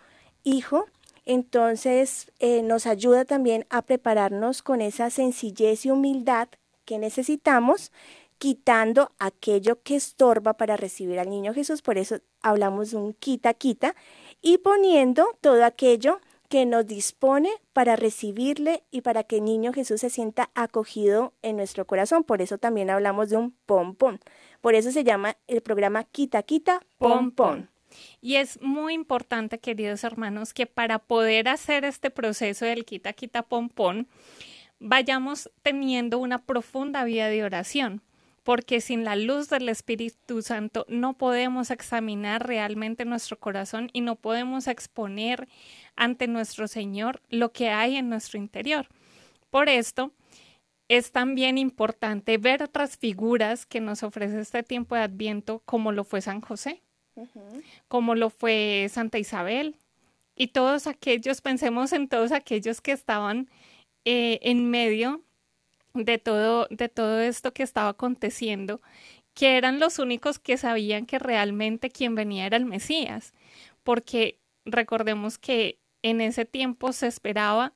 Hijo. 0.47 0.85
Entonces 1.25 2.31
eh, 2.39 2.61
nos 2.61 2.87
ayuda 2.87 3.25
también 3.25 3.65
a 3.69 3.81
prepararnos 3.81 4.61
con 4.61 4.79
esa 4.79 5.09
sencillez 5.09 5.85
y 5.85 5.91
humildad 5.91 6.47
que 6.85 6.97
necesitamos 6.99 7.91
quitando 8.37 9.11
aquello 9.19 9.81
que 9.81 9.97
estorba 9.97 10.53
para 10.53 10.77
recibir 10.77 11.19
al 11.19 11.29
niño 11.29 11.53
Jesús, 11.53 11.81
por 11.81 11.97
eso 11.97 12.19
hablamos 12.41 12.91
de 12.91 12.97
un 12.97 13.13
quita 13.13 13.53
quita, 13.55 13.93
y 14.41 14.59
poniendo 14.59 15.27
todo 15.41 15.65
aquello 15.65 16.21
que 16.47 16.65
nos 16.65 16.87
dispone 16.87 17.49
para 17.73 17.97
recibirle 17.97 18.83
y 18.89 19.01
para 19.01 19.23
que 19.23 19.37
el 19.37 19.43
niño 19.43 19.73
Jesús 19.73 19.99
se 19.99 20.09
sienta 20.09 20.49
acogido 20.55 21.33
en 21.41 21.57
nuestro 21.57 21.85
corazón. 21.85 22.23
Por 22.23 22.41
eso 22.41 22.57
también 22.57 22.89
hablamos 22.89 23.29
de 23.29 23.35
un 23.35 23.51
pompón. 23.65 24.21
Por 24.61 24.75
eso 24.75 24.91
se 24.91 25.03
llama 25.03 25.35
el 25.47 25.61
programa 25.61 26.05
Quita 26.05 26.41
Quita 26.43 26.79
Pompón. 26.99 27.69
Y 28.21 28.35
es 28.35 28.61
muy 28.61 28.93
importante, 28.93 29.59
queridos 29.59 30.03
hermanos, 30.03 30.53
que 30.53 30.65
para 30.65 30.99
poder 30.99 31.49
hacer 31.49 31.85
este 31.85 32.09
proceso 32.09 32.65
del 32.65 32.85
quita 32.85 33.13
quita 33.13 33.43
pompón, 33.43 34.07
vayamos 34.79 35.49
teniendo 35.61 36.19
una 36.19 36.39
profunda 36.39 37.03
vida 37.03 37.29
de 37.29 37.43
oración 37.43 38.01
porque 38.47 38.79
sin 38.79 39.03
la 39.03 39.17
luz 39.17 39.49
del 39.49 39.67
Espíritu 39.67 40.41
Santo 40.41 40.85
no 40.87 41.17
podemos 41.17 41.69
examinar 41.69 42.47
realmente 42.47 43.03
nuestro 43.03 43.37
corazón 43.37 43.89
y 43.91 43.99
no 43.99 44.15
podemos 44.15 44.67
exponer 44.67 45.49
ante 45.97 46.27
nuestro 46.27 46.69
Señor 46.69 47.21
lo 47.27 47.51
que 47.51 47.71
hay 47.71 47.97
en 47.97 48.07
nuestro 48.07 48.39
interior. 48.39 48.87
Por 49.49 49.67
esto, 49.67 50.13
es 50.87 51.11
también 51.11 51.57
importante 51.57 52.37
ver 52.37 52.63
otras 52.63 52.95
figuras 52.95 53.65
que 53.65 53.81
nos 53.81 54.01
ofrece 54.03 54.39
este 54.39 54.63
tiempo 54.63 54.95
de 54.95 55.01
Adviento, 55.01 55.61
como 55.65 55.91
lo 55.91 56.05
fue 56.05 56.21
San 56.21 56.39
José, 56.39 56.81
como 57.87 58.15
lo 58.15 58.29
fue 58.29 58.87
Santa 58.89 59.19
Isabel, 59.19 59.75
y 60.35 60.47
todos 60.47 60.85
aquellos, 60.87 61.41
pensemos 61.41 61.93
en 61.93 62.07
todos 62.07 62.31
aquellos 62.31 62.79
que 62.79 62.91
estaban 62.91 63.49
eh, 64.05 64.39
en 64.43 64.69
medio 64.69 65.23
de 65.93 66.19
todo, 66.19 66.67
de 66.69 66.89
todo 66.89 67.19
esto 67.19 67.53
que 67.53 67.63
estaba 67.63 67.89
aconteciendo, 67.89 68.81
que 69.33 69.57
eran 69.57 69.79
los 69.79 69.99
únicos 69.99 70.39
que 70.39 70.57
sabían 70.57 71.05
que 71.05 71.19
realmente 71.19 71.89
quien 71.89 72.15
venía 72.15 72.45
era 72.45 72.57
el 72.57 72.65
Mesías, 72.65 73.33
porque 73.83 74.39
recordemos 74.65 75.37
que 75.37 75.79
en 76.03 76.21
ese 76.21 76.45
tiempo 76.45 76.93
se 76.93 77.07
esperaba, 77.07 77.73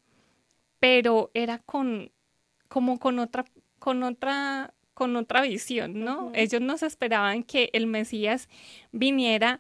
pero 0.80 1.32
era 1.34 1.60
con 1.60 2.12
como 2.68 3.00
con 3.00 3.20
otra 3.20 3.46
con 3.80 4.04
otra 4.04 4.74
con 5.02 5.16
otra 5.16 5.42
visión, 5.42 6.00
¿no? 6.02 6.32
Ellos 6.36 6.62
no 6.62 6.78
se 6.78 6.86
esperaban 6.86 7.42
que 7.42 7.72
el 7.74 7.88
Mesías 7.88 8.48
viniera 8.92 9.60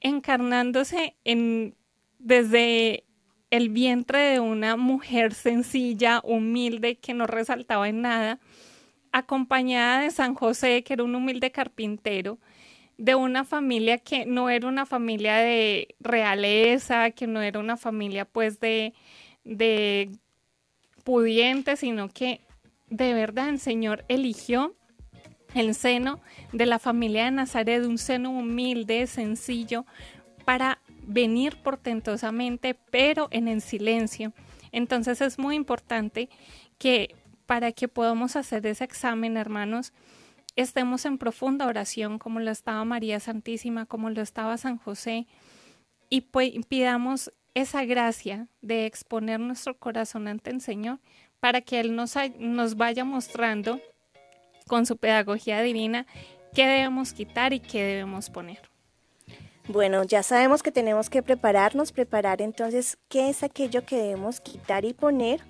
encarnándose 0.00 1.16
en 1.24 1.74
desde 2.18 3.04
el 3.48 3.70
vientre 3.70 4.18
de 4.18 4.40
una 4.40 4.76
mujer 4.76 5.32
sencilla, 5.32 6.20
humilde, 6.24 6.96
que 6.96 7.14
no 7.14 7.26
resaltaba 7.26 7.88
en 7.88 8.02
nada, 8.02 8.38
acompañada 9.12 10.02
de 10.02 10.10
San 10.10 10.34
José, 10.34 10.84
que 10.84 10.92
era 10.92 11.04
un 11.04 11.14
humilde 11.14 11.50
carpintero, 11.50 12.38
de 12.98 13.14
una 13.14 13.44
familia 13.44 13.96
que 13.96 14.26
no 14.26 14.50
era 14.50 14.68
una 14.68 14.84
familia 14.84 15.36
de 15.36 15.94
realeza, 16.00 17.12
que 17.12 17.26
no 17.26 17.40
era 17.40 17.60
una 17.60 17.78
familia 17.78 18.26
pues 18.26 18.60
de, 18.60 18.92
de 19.42 20.10
pudiente, 21.02 21.76
sino 21.76 22.10
que 22.10 22.42
de 22.90 23.14
verdad 23.14 23.48
el 23.48 23.58
Señor 23.58 24.04
eligió 24.08 24.74
el 25.54 25.74
seno 25.74 26.20
de 26.52 26.66
la 26.66 26.78
familia 26.78 27.24
de 27.24 27.30
Nazaret, 27.30 27.84
un 27.84 27.98
seno 27.98 28.30
humilde, 28.30 29.06
sencillo, 29.06 29.86
para 30.44 30.80
venir 31.06 31.56
portentosamente, 31.62 32.74
pero 32.90 33.28
en 33.30 33.48
el 33.48 33.60
silencio. 33.60 34.32
Entonces 34.72 35.20
es 35.20 35.38
muy 35.38 35.56
importante 35.56 36.28
que 36.78 37.14
para 37.46 37.72
que 37.72 37.88
podamos 37.88 38.36
hacer 38.36 38.64
ese 38.66 38.84
examen, 38.84 39.36
hermanos, 39.36 39.92
estemos 40.54 41.04
en 41.04 41.18
profunda 41.18 41.66
oración, 41.66 42.18
como 42.18 42.38
lo 42.38 42.50
estaba 42.50 42.84
María 42.84 43.18
Santísima, 43.18 43.86
como 43.86 44.10
lo 44.10 44.22
estaba 44.22 44.56
San 44.56 44.76
José, 44.78 45.26
y 46.08 46.22
pidamos 46.22 47.32
esa 47.54 47.84
gracia 47.84 48.48
de 48.60 48.86
exponer 48.86 49.40
nuestro 49.40 49.76
corazón 49.76 50.28
ante 50.28 50.50
el 50.50 50.60
Señor 50.60 51.00
para 51.40 51.60
que 51.60 51.80
Él 51.80 51.96
nos, 51.96 52.14
nos 52.38 52.76
vaya 52.76 53.04
mostrando 53.04 53.80
con 54.66 54.86
su 54.86 54.96
pedagogía 54.96 55.60
divina 55.62 56.06
qué 56.54 56.66
debemos 56.66 57.12
quitar 57.12 57.52
y 57.52 57.60
qué 57.60 57.82
debemos 57.82 58.30
poner. 58.30 58.70
Bueno, 59.68 60.02
ya 60.04 60.22
sabemos 60.22 60.62
que 60.62 60.72
tenemos 60.72 61.10
que 61.10 61.22
prepararnos, 61.22 61.92
preparar 61.92 62.42
entonces 62.42 62.98
qué 63.08 63.30
es 63.30 63.42
aquello 63.42 63.84
que 63.84 63.96
debemos 63.96 64.40
quitar 64.40 64.84
y 64.84 64.92
poner 64.92 65.40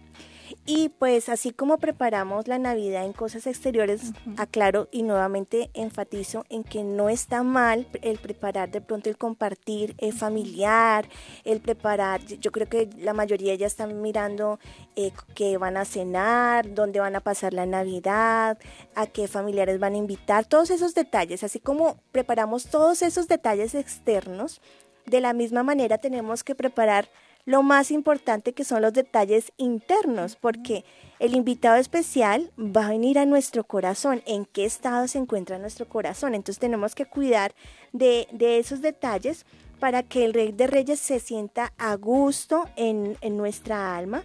y 0.72 0.88
pues 0.88 1.28
así 1.28 1.50
como 1.50 1.78
preparamos 1.78 2.46
la 2.46 2.56
Navidad 2.56 3.04
en 3.04 3.12
cosas 3.12 3.48
exteriores, 3.48 4.12
aclaro 4.36 4.88
y 4.92 5.02
nuevamente 5.02 5.68
enfatizo 5.74 6.44
en 6.48 6.62
que 6.62 6.84
no 6.84 7.08
está 7.08 7.42
mal 7.42 7.88
el 8.02 8.20
preparar 8.20 8.70
de 8.70 8.80
pronto 8.80 9.10
el 9.10 9.18
compartir 9.18 9.96
el 9.98 10.12
familiar, 10.12 11.08
el 11.42 11.60
preparar, 11.60 12.24
yo 12.24 12.52
creo 12.52 12.68
que 12.68 12.88
la 12.98 13.14
mayoría 13.14 13.56
ya 13.56 13.66
están 13.66 14.00
mirando 14.00 14.60
eh, 14.94 15.10
qué 15.34 15.58
van 15.58 15.76
a 15.76 15.84
cenar, 15.84 16.72
dónde 16.72 17.00
van 17.00 17.16
a 17.16 17.20
pasar 17.20 17.52
la 17.52 17.66
Navidad, 17.66 18.56
a 18.94 19.06
qué 19.08 19.26
familiares 19.26 19.80
van 19.80 19.94
a 19.94 19.98
invitar, 19.98 20.44
todos 20.44 20.70
esos 20.70 20.94
detalles, 20.94 21.42
así 21.42 21.58
como 21.58 21.96
preparamos 22.12 22.66
todos 22.66 23.02
esos 23.02 23.26
detalles 23.26 23.74
externos, 23.74 24.60
de 25.04 25.20
la 25.20 25.32
misma 25.32 25.64
manera 25.64 25.98
tenemos 25.98 26.44
que 26.44 26.54
preparar 26.54 27.08
lo 27.44 27.62
más 27.62 27.90
importante 27.90 28.52
que 28.52 28.64
son 28.64 28.82
los 28.82 28.92
detalles 28.92 29.52
internos, 29.56 30.36
porque 30.36 30.84
el 31.18 31.34
invitado 31.34 31.76
especial 31.76 32.50
va 32.58 32.86
a 32.86 32.90
venir 32.90 33.18
a 33.18 33.26
nuestro 33.26 33.64
corazón, 33.64 34.22
en 34.26 34.44
qué 34.44 34.64
estado 34.64 35.08
se 35.08 35.18
encuentra 35.18 35.58
nuestro 35.58 35.88
corazón. 35.88 36.34
Entonces 36.34 36.58
tenemos 36.58 36.94
que 36.94 37.06
cuidar 37.06 37.54
de, 37.92 38.26
esos 38.40 38.80
detalles 38.82 39.46
para 39.78 40.02
que 40.02 40.24
el 40.24 40.34
Rey 40.34 40.52
de 40.52 40.66
Reyes 40.66 41.00
se 41.00 41.20
sienta 41.20 41.72
a 41.78 41.94
gusto 41.96 42.68
en, 42.76 43.16
en 43.20 43.36
nuestra 43.36 43.96
alma 43.96 44.24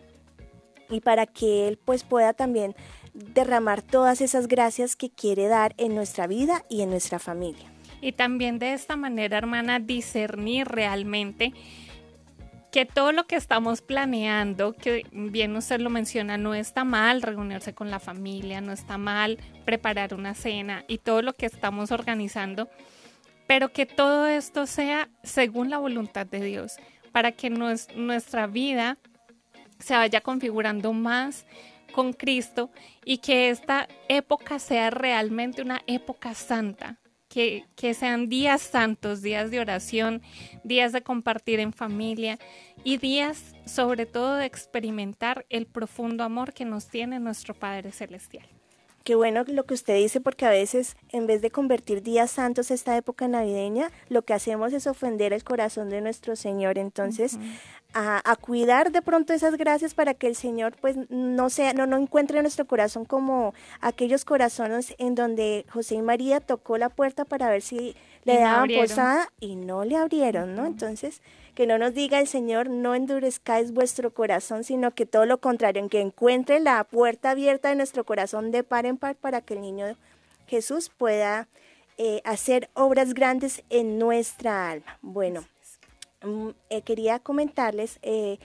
y 0.89 0.99
para 0.99 1.25
que 1.25 1.67
Él 1.67 1.79
pues 1.83 2.03
pueda 2.03 2.33
también 2.33 2.75
derramar 3.13 3.81
todas 3.81 4.21
esas 4.21 4.47
gracias 4.47 4.95
que 4.95 5.09
quiere 5.09 5.47
dar 5.47 5.73
en 5.77 5.95
nuestra 5.95 6.27
vida 6.27 6.63
y 6.69 6.81
en 6.81 6.89
nuestra 6.89 7.19
familia. 7.19 7.71
Y 8.01 8.11
también 8.11 8.59
de 8.59 8.73
esta 8.73 8.95
manera, 8.95 9.37
hermana, 9.37 9.79
discernir 9.79 10.67
realmente 10.67 11.53
que 12.75 12.85
todo 12.85 13.13
lo 13.13 13.25
que 13.25 13.37
estamos 13.37 13.81
planeando, 13.81 14.73
que 14.73 15.05
bien 15.13 15.55
usted 15.55 15.79
lo 15.79 15.89
menciona, 15.89 16.37
no 16.37 16.53
está 16.53 16.83
mal 16.83 17.21
reunirse 17.21 17.73
con 17.73 17.89
la 17.89 17.99
familia, 17.99 18.59
no 18.59 18.73
está 18.73 18.97
mal 18.97 19.39
preparar 19.63 20.13
una 20.13 20.33
cena 20.33 20.83
y 20.89 20.97
todo 20.97 21.21
lo 21.21 21.31
que 21.31 21.45
estamos 21.45 21.93
organizando, 21.93 22.69
pero 23.47 23.71
que 23.71 23.85
todo 23.85 24.27
esto 24.27 24.67
sea 24.67 25.07
según 25.23 25.69
la 25.69 25.77
voluntad 25.77 26.25
de 26.25 26.41
Dios, 26.41 26.75
para 27.13 27.31
que 27.31 27.49
nuestra 27.49 28.45
vida 28.45 28.97
se 29.79 29.95
vaya 29.95 30.19
configurando 30.19 30.91
más 30.91 31.45
con 31.93 32.11
Cristo 32.11 32.71
y 33.05 33.19
que 33.19 33.51
esta 33.51 33.87
época 34.09 34.59
sea 34.59 34.89
realmente 34.89 35.61
una 35.61 35.81
época 35.87 36.33
santa, 36.33 36.99
que, 37.35 37.93
sean 37.93 38.29
días 38.29 38.61
santos, 38.61 39.21
días 39.21 39.51
de 39.51 39.59
oración, 39.59 40.21
días 40.63 40.93
de 40.93 41.01
compartir 41.01 41.59
en 41.59 41.73
familia 41.73 42.39
y 42.85 42.97
días 42.97 43.53
sobre 43.65 44.05
todo 44.05 44.35
de 44.35 44.45
experimentar 44.45 45.45
el 45.49 45.65
profundo 45.65 46.23
amor 46.23 46.53
que 46.53 46.63
nos 46.63 46.87
tiene 46.87 47.19
nuestro 47.19 47.53
Padre 47.53 47.91
Celestial. 47.91 48.54
Qué 49.05 49.13
bueno 49.13 49.43
lo 49.47 49.65
que 49.65 49.75
usted 49.75 49.95
dice, 49.97 50.19
porque 50.19 50.47
a 50.47 50.49
veces 50.49 50.97
en 51.11 51.27
vez 51.27 51.39
de 51.43 51.51
convertir 51.51 52.01
días 52.01 52.31
santos 52.31 52.71
esta 52.71 52.97
época 52.97 53.27
navideña, 53.27 53.91
lo 54.09 54.23
que 54.23 54.33
hacemos 54.33 54.73
es 54.73 54.87
ofender 54.87 55.31
el 55.31 55.43
corazón 55.43 55.91
de 55.91 56.01
nuestro 56.01 56.35
Señor. 56.35 56.79
Entonces, 56.79 57.37
a, 57.93 58.35
cuidar 58.41 58.91
de 58.91 59.03
pronto 59.03 59.31
esas 59.33 59.57
gracias 59.57 59.93
para 59.93 60.15
que 60.15 60.25
el 60.25 60.35
Señor 60.35 60.75
pues 60.81 60.97
no 61.09 61.51
sea, 61.51 61.73
no, 61.73 61.85
no 61.85 61.97
encuentre 61.97 62.41
nuestro 62.41 62.65
corazón 62.65 63.05
como 63.05 63.53
aquellos 63.79 64.25
corazones 64.25 64.95
en 64.97 65.13
donde 65.13 65.67
José 65.69 65.95
y 65.95 66.01
María 66.01 66.39
tocó 66.39 66.79
la 66.79 66.89
puerta 66.89 67.25
para 67.25 67.47
ver 67.47 67.61
si 67.61 67.95
le 68.23 68.39
daban 68.39 68.69
posada 68.75 69.31
y 69.39 69.55
no 69.55 69.85
le 69.85 69.97
abrieron, 69.97 70.55
¿no? 70.55 70.65
Entonces, 70.65 71.21
que 71.55 71.65
no 71.65 71.77
nos 71.77 71.93
diga 71.93 72.19
el 72.19 72.27
Señor, 72.27 72.69
no 72.69 72.93
endurezcáis 72.93 73.71
vuestro 73.71 74.13
corazón, 74.13 74.63
sino 74.63 74.91
que 74.91 75.05
todo 75.05 75.25
lo 75.25 75.39
contrario, 75.39 75.81
en 75.81 75.89
que 75.89 76.01
encuentre 76.01 76.59
la 76.59 76.83
puerta 76.83 77.31
abierta 77.31 77.69
de 77.69 77.75
nuestro 77.75 78.03
corazón 78.03 78.51
de 78.51 78.63
par 78.63 78.85
en 78.85 78.97
par 78.97 79.15
para 79.15 79.41
que 79.41 79.55
el 79.55 79.61
niño 79.61 79.95
Jesús 80.47 80.91
pueda 80.95 81.47
eh, 81.97 82.21
hacer 82.25 82.69
obras 82.73 83.13
grandes 83.13 83.63
en 83.69 83.97
nuestra 83.97 84.69
alma. 84.69 84.99
Bueno, 85.01 85.45
mm, 86.23 86.49
eh, 86.69 86.81
quería 86.81 87.19
comentarles 87.19 87.99
eh, 88.01 88.37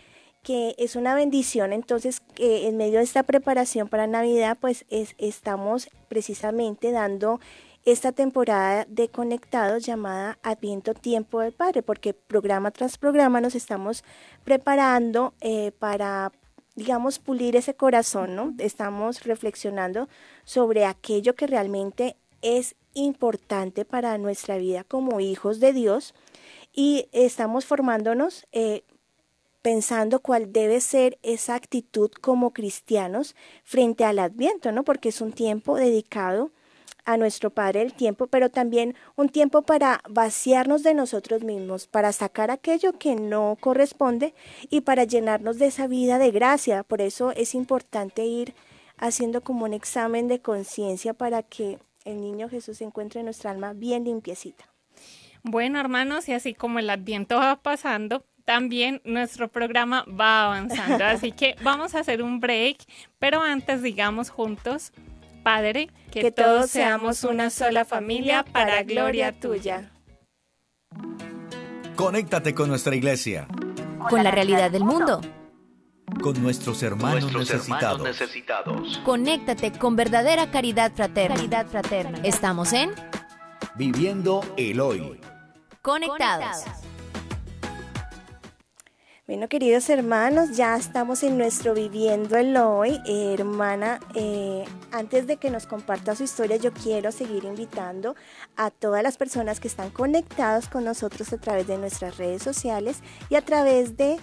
que 0.45 0.77
es 0.79 0.95
una 0.95 1.17
bendición, 1.17 1.73
entonces 1.73 2.21
que 2.21 2.69
en 2.69 2.77
medio 2.77 2.99
de 2.99 3.05
esta 3.05 3.25
preparación 3.25 3.89
para 3.89 4.07
Navidad, 4.07 4.57
pues 4.61 4.87
es, 4.89 5.17
estamos 5.19 5.91
precisamente 6.09 6.93
dando 6.93 7.41
esta 7.91 8.13
temporada 8.13 8.87
de 8.89 9.09
conectados 9.09 9.85
llamada 9.85 10.39
Adviento 10.43 10.95
Tiempo 10.95 11.41
del 11.41 11.53
Padre, 11.53 11.83
porque 11.83 12.15
programa 12.15 12.71
tras 12.71 12.99
programa 12.99 13.41
nos 13.41 13.55
estamos 13.55 14.05
preparando 14.45 15.35
eh, 15.41 15.73
para, 15.79 16.31
digamos, 16.77 17.19
pulir 17.19 17.57
ese 17.57 17.75
corazón, 17.75 18.37
¿no? 18.37 18.55
Estamos 18.59 19.25
reflexionando 19.25 20.09
sobre 20.45 20.85
aquello 20.85 21.35
que 21.35 21.49
realmente 21.49 22.17
es 22.43 22.77
importante 22.95 23.85
para 23.85 24.19
nuestra 24.19 24.57
vida 24.57 24.85
como 24.85 25.21
hijos 25.21 25.59
de 25.59 25.73
Dios 25.73 26.15
y 26.73 27.09
estamos 27.13 27.65
formándonos 27.65 28.47
eh, 28.53 28.85
pensando 29.63 30.21
cuál 30.21 30.53
debe 30.53 30.81
ser 30.81 31.19
esa 31.23 31.57
actitud 31.57 32.11
como 32.21 32.53
cristianos 32.53 33.35
frente 33.65 34.05
al 34.05 34.21
adviento, 34.21 34.71
¿no? 34.71 34.85
Porque 34.85 35.09
es 35.09 35.21
un 35.21 35.33
tiempo 35.33 35.77
dedicado 35.77 36.53
a 37.05 37.17
nuestro 37.17 37.51
Padre 37.51 37.83
el 37.83 37.93
tiempo, 37.93 38.27
pero 38.27 38.51
también 38.51 38.95
un 39.17 39.29
tiempo 39.29 39.63
para 39.63 40.01
vaciarnos 40.09 40.83
de 40.83 40.95
nosotros 40.95 41.43
mismos, 41.43 41.87
para 41.87 42.13
sacar 42.13 42.51
aquello 42.51 42.93
que 42.93 43.17
no 43.17 43.57
corresponde 43.61 44.35
y 44.69 44.83
para 44.83 45.05
llenarnos 45.05 45.59
de 45.59 45.67
esa 45.67 45.87
vida 45.87 46.19
de 46.19 46.31
gracia. 46.31 46.83
Por 46.83 47.01
eso 47.01 47.33
es 47.33 47.55
importante 47.55 48.25
ir 48.25 48.55
haciendo 48.99 49.41
como 49.43 49.65
un 49.65 49.75
examen 49.75 50.29
de 50.29 50.41
conciencia 50.41 51.15
para 51.15 51.43
que 51.43 51.79
el 52.05 52.21
niño 52.21 52.49
Jesús 52.49 52.81
encuentre 52.81 53.23
nuestra 53.23 53.51
alma 53.51 53.73
bien 53.73 54.05
limpiecita. 54.05 54.65
Bueno, 55.43 55.81
hermanos, 55.81 56.29
y 56.29 56.33
así 56.33 56.55
como 56.55 56.79
el 56.79 56.91
adviento 56.91 57.37
va 57.37 57.57
pasando, 57.57 58.25
también 58.45 59.01
nuestro 59.05 59.49
programa 59.49 60.05
va 60.05 60.47
avanzando. 60.47 61.05
Así 61.05 61.33
que 61.33 61.57
vamos 61.63 61.95
a 61.95 62.01
hacer 62.01 62.23
un 62.23 62.41
break, 62.41 62.79
pero 63.19 63.43
antes 63.43 63.83
digamos 63.83 64.29
juntos, 64.31 64.93
Padre, 65.43 65.89
que, 66.11 66.33
todos 66.33 66.71
seamos 66.71 67.25
una 67.25 67.51
sola 67.51 67.85
familia 67.85 68.45
para 68.45 68.83
gloria 68.83 69.39
tuya. 69.39 69.91
Conéctate 71.97 72.55
con 72.55 72.69
nuestra 72.69 72.95
iglesia. 72.95 73.47
Con 74.09 74.25
la 74.25 74.31
realidad 74.31 74.71
del 74.71 74.85
mundo. 74.85 75.21
Con 76.23 76.43
nuestros 76.43 76.83
hermanos, 76.83 77.33
necesitados. 77.33 79.01
Conéctate 79.05 79.73
con 79.73 79.97
verdadera 79.97 80.51
caridad 80.51 80.93
fraterna. 80.93 81.37
Caridad 81.37 81.67
fraterna. 81.67 82.19
Estamos 82.25 82.73
en 82.73 82.91
Viviendo 83.77 84.43
el 84.57 84.81
hoy. 84.81 85.21
Conectados. 85.83 86.65
Bueno, 89.31 89.49
queridos 89.49 89.89
hermanos, 89.91 90.57
ya 90.57 90.77
estamos 90.77 91.23
en 91.23 91.39
nuestro 91.39 91.73
Viviendo 91.73 92.37
el 92.37 92.57
Hoy. 92.57 93.01
Eh, 93.07 93.33
hermana, 93.33 94.01
eh, 94.17 94.65
antes 94.91 95.29
de 95.29 95.37
que 95.37 95.53
nos 95.53 95.67
comparta 95.67 96.17
su 96.17 96.25
historia, 96.25 96.57
yo 96.57 96.73
quiero 96.73 97.13
seguir 97.13 97.45
invitando 97.45 98.17
a 98.57 98.73
todas 98.73 99.05
las 99.05 99.19
personas 99.19 99.61
que 99.61 99.69
están 99.69 99.91
conectados 99.91 100.69
con 100.69 100.85
nosotros 100.85 101.33
a 101.33 101.39
través 101.39 101.69
de 101.69 101.79
nuestras 101.79 102.19
redes 102.19 102.43
sociales 102.43 103.05
y 103.29 103.37
a 103.37 103.43
través 103.43 103.97
de 103.97 104.17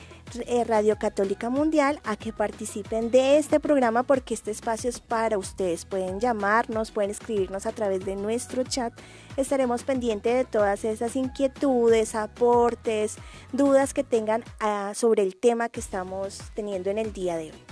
Radio 0.68 0.98
Católica 0.98 1.50
Mundial 1.50 2.00
a 2.04 2.16
que 2.16 2.34
participen 2.34 3.12
de 3.12 3.38
este 3.38 3.60
programa 3.60 4.04
porque 4.04 4.34
este 4.34 4.52
espacio 4.52 4.90
es 4.90 5.00
para 5.00 5.38
ustedes. 5.38 5.86
Pueden 5.86 6.20
llamarnos, 6.20 6.92
pueden 6.92 7.12
escribirnos 7.12 7.66
a 7.66 7.72
través 7.72 8.06
de 8.06 8.16
nuestro 8.16 8.64
chat. 8.64 8.94
Estaremos 9.38 9.84
pendientes 9.84 10.36
de 10.36 10.46
todas 10.46 10.84
esas 10.84 11.16
inquietudes, 11.16 12.16
aportes, 12.16 13.18
dudas 13.54 13.94
que 13.94 14.04
tengan 14.04 14.44
ah, 14.60 14.94
sobre 14.96 15.24
el 15.24 15.36
tema 15.36 15.70
que 15.70 15.80
estamos 15.80 16.40
teniendo 16.54 16.90
en 16.90 16.98
el 16.98 17.14
día 17.14 17.38
de 17.38 17.52
hoy. 17.52 17.64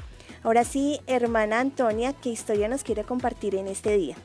Ahora 0.44 0.64
sí, 0.64 1.00
hermana 1.08 1.60
Antonia, 1.60 2.14
¿qué 2.14 2.30
historia 2.30 2.68
nos 2.68 2.84
quiere 2.84 3.04
compartir 3.04 3.56
en 3.56 3.68
este 3.68 3.98
día? 3.98 4.16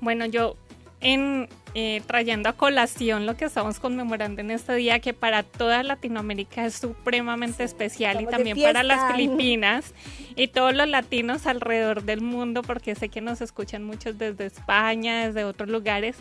Bueno, 0.00 0.26
yo 0.26 0.56
en 1.00 1.48
eh, 1.74 2.02
trayendo 2.06 2.48
a 2.48 2.52
colación 2.54 3.26
lo 3.26 3.36
que 3.36 3.44
estamos 3.44 3.78
conmemorando 3.78 4.40
en 4.40 4.50
este 4.50 4.74
día, 4.74 4.98
que 4.98 5.14
para 5.14 5.42
toda 5.42 5.82
Latinoamérica 5.82 6.66
es 6.66 6.74
supremamente 6.74 7.62
especial 7.62 8.20
y 8.20 8.26
también 8.26 8.60
para 8.60 8.82
las 8.82 9.12
Filipinas 9.12 9.94
y 10.34 10.48
todos 10.48 10.74
los 10.74 10.88
latinos 10.88 11.46
alrededor 11.46 12.02
del 12.02 12.20
mundo, 12.20 12.62
porque 12.62 12.94
sé 12.94 13.08
que 13.08 13.20
nos 13.20 13.40
escuchan 13.40 13.84
muchos 13.84 14.18
desde 14.18 14.46
España, 14.46 15.26
desde 15.26 15.44
otros 15.44 15.68
lugares. 15.68 16.16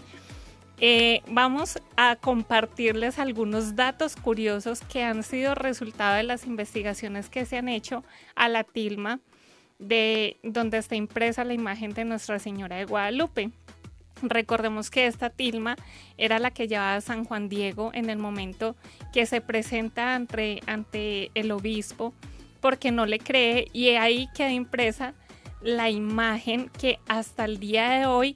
Eh, 0.82 1.22
vamos 1.28 1.80
a 1.98 2.16
compartirles 2.16 3.20
algunos 3.20 3.76
datos 3.76 4.16
curiosos 4.16 4.82
que 4.82 5.04
han 5.04 5.24
sido 5.24 5.56
resultado 5.56 6.16
de 6.16 6.24
las 6.24 6.46
investigaciones 6.46 7.30
que 7.30 7.46
se 7.46 7.58
han 7.58 7.68
hecho 7.68 8.04
a 8.36 8.48
la 8.48 8.64
tilma 8.64 9.20
de 9.80 10.38
donde 10.44 10.78
está 10.78 10.96
impresa 10.96 11.44
la 11.44 11.54
imagen 11.54 11.94
de 11.94 12.06
Nuestra 12.06 12.40
Señora 12.40 12.78
de 12.78 12.86
Guadalupe. 12.86 13.52
Recordemos 14.22 14.90
que 14.90 15.08
esta 15.08 15.30
tilma 15.30 15.76
era 16.18 16.40
la 16.40 16.52
que 16.52 16.68
llevaba 16.68 17.02
San 17.02 17.26
Juan 17.26 17.50
Diego 17.50 17.92
en 17.94 18.10
el 18.10 18.18
momento 18.18 18.76
que 19.14 19.26
se 19.26 19.42
presenta 19.42 20.16
ante, 20.16 20.62
ante 20.68 21.32
el 21.36 21.52
obispo 21.52 22.14
porque 22.60 22.92
no 22.92 23.06
le 23.06 23.20
cree 23.20 23.68
y 23.74 23.90
ahí 23.90 24.28
queda 24.36 24.52
impresa 24.52 25.14
la 25.62 25.90
imagen 25.90 26.70
que 26.70 27.00
hasta 27.08 27.46
el 27.46 27.60
día 27.60 27.90
de 27.90 28.06
hoy 28.06 28.36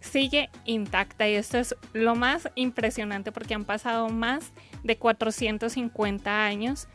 sigue 0.00 0.48
intacta 0.64 1.28
y 1.28 1.34
esto 1.34 1.58
es 1.58 1.74
lo 1.92 2.14
más 2.14 2.48
impresionante 2.54 3.32
porque 3.32 3.54
han 3.54 3.64
pasado 3.64 4.08
más 4.08 4.52
de 4.82 4.96
450 4.96 6.44
años 6.44 6.88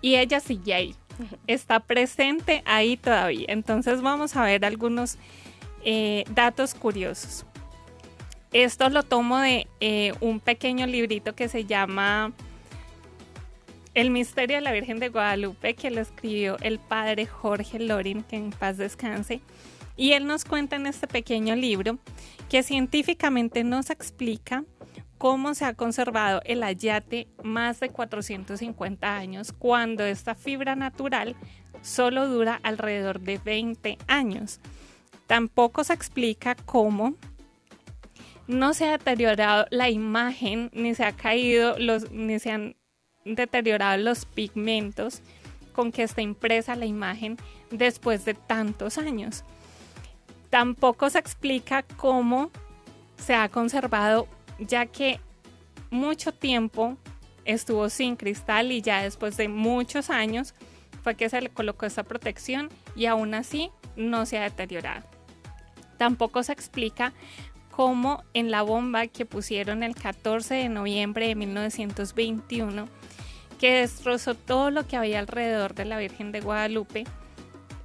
y 0.00 0.16
ella 0.16 0.40
sigue 0.40 0.74
ahí, 0.74 0.94
está 1.46 1.80
presente 1.80 2.62
ahí 2.64 2.96
todavía. 2.96 3.46
Entonces 3.48 4.00
vamos 4.00 4.36
a 4.36 4.44
ver 4.44 4.64
algunos 4.64 5.18
eh, 5.90 6.24
datos 6.34 6.74
curiosos. 6.74 7.46
Esto 8.52 8.90
lo 8.90 9.04
tomo 9.04 9.38
de 9.38 9.66
eh, 9.80 10.12
un 10.20 10.38
pequeño 10.38 10.86
librito 10.86 11.34
que 11.34 11.48
se 11.48 11.64
llama 11.64 12.34
El 13.94 14.10
misterio 14.10 14.56
de 14.56 14.60
la 14.60 14.72
Virgen 14.72 14.98
de 14.98 15.08
Guadalupe, 15.08 15.72
que 15.72 15.90
lo 15.90 16.02
escribió 16.02 16.58
el 16.60 16.78
padre 16.78 17.24
Jorge 17.24 17.78
Lorin, 17.78 18.22
que 18.22 18.36
en 18.36 18.50
paz 18.50 18.76
descanse. 18.76 19.40
Y 19.96 20.12
él 20.12 20.26
nos 20.26 20.44
cuenta 20.44 20.76
en 20.76 20.86
este 20.86 21.06
pequeño 21.06 21.56
libro 21.56 21.96
que 22.50 22.62
científicamente 22.62 23.64
nos 23.64 23.88
explica 23.88 24.64
cómo 25.16 25.54
se 25.54 25.64
ha 25.64 25.72
conservado 25.72 26.42
el 26.44 26.64
ayate 26.64 27.28
más 27.42 27.80
de 27.80 27.88
450 27.88 29.16
años 29.16 29.54
cuando 29.58 30.04
esta 30.04 30.34
fibra 30.34 30.76
natural 30.76 31.34
solo 31.80 32.28
dura 32.28 32.60
alrededor 32.62 33.20
de 33.20 33.38
20 33.38 33.96
años. 34.06 34.60
Tampoco 35.28 35.84
se 35.84 35.92
explica 35.92 36.54
cómo 36.54 37.14
no 38.46 38.72
se 38.72 38.86
ha 38.86 38.92
deteriorado 38.92 39.66
la 39.70 39.90
imagen, 39.90 40.70
ni 40.72 40.94
se 40.94 41.04
ha 41.04 41.12
caído 41.12 41.76
ni 42.10 42.38
se 42.38 42.50
han 42.50 42.76
deteriorado 43.26 44.02
los 44.02 44.24
pigmentos 44.24 45.20
con 45.74 45.92
que 45.92 46.02
está 46.02 46.22
impresa 46.22 46.76
la 46.76 46.86
imagen 46.86 47.36
después 47.70 48.24
de 48.24 48.32
tantos 48.32 48.96
años. 48.96 49.44
Tampoco 50.48 51.10
se 51.10 51.18
explica 51.18 51.82
cómo 51.82 52.50
se 53.18 53.34
ha 53.34 53.50
conservado, 53.50 54.26
ya 54.58 54.86
que 54.86 55.20
mucho 55.90 56.32
tiempo 56.32 56.96
estuvo 57.44 57.90
sin 57.90 58.16
cristal 58.16 58.72
y 58.72 58.80
ya 58.80 59.02
después 59.02 59.36
de 59.36 59.48
muchos 59.48 60.08
años 60.08 60.54
fue 61.02 61.16
que 61.16 61.28
se 61.28 61.42
le 61.42 61.50
colocó 61.50 61.84
esa 61.84 62.02
protección 62.02 62.70
y 62.96 63.04
aún 63.04 63.34
así 63.34 63.70
no 63.94 64.24
se 64.24 64.38
ha 64.38 64.44
deteriorado. 64.44 65.07
Tampoco 65.98 66.42
se 66.42 66.52
explica 66.52 67.12
cómo 67.70 68.24
en 68.32 68.50
la 68.50 68.62
bomba 68.62 69.06
que 69.06 69.26
pusieron 69.26 69.82
el 69.82 69.94
14 69.94 70.54
de 70.54 70.68
noviembre 70.68 71.28
de 71.28 71.34
1921, 71.34 72.88
que 73.60 73.80
destrozó 73.80 74.34
todo 74.34 74.70
lo 74.70 74.86
que 74.86 74.96
había 74.96 75.18
alrededor 75.18 75.74
de 75.74 75.84
la 75.84 75.98
Virgen 75.98 76.32
de 76.32 76.40
Guadalupe, 76.40 77.04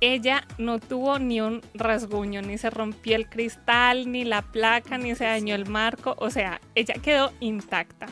ella 0.06 0.46
no 0.58 0.80
tuvo 0.80 1.18
ni 1.18 1.40
un 1.40 1.62
rasguño, 1.74 2.42
ni 2.42 2.58
se 2.58 2.70
rompió 2.70 3.16
el 3.16 3.30
cristal, 3.30 4.12
ni 4.12 4.26
la 4.26 4.42
placa, 4.42 4.98
ni 4.98 5.16
se 5.16 5.24
dañó 5.24 5.56
el 5.56 5.66
marco, 5.66 6.16
o 6.18 6.30
sea, 6.30 6.60
ella 6.76 6.96
quedó 6.96 7.32
intacta. 7.40 8.08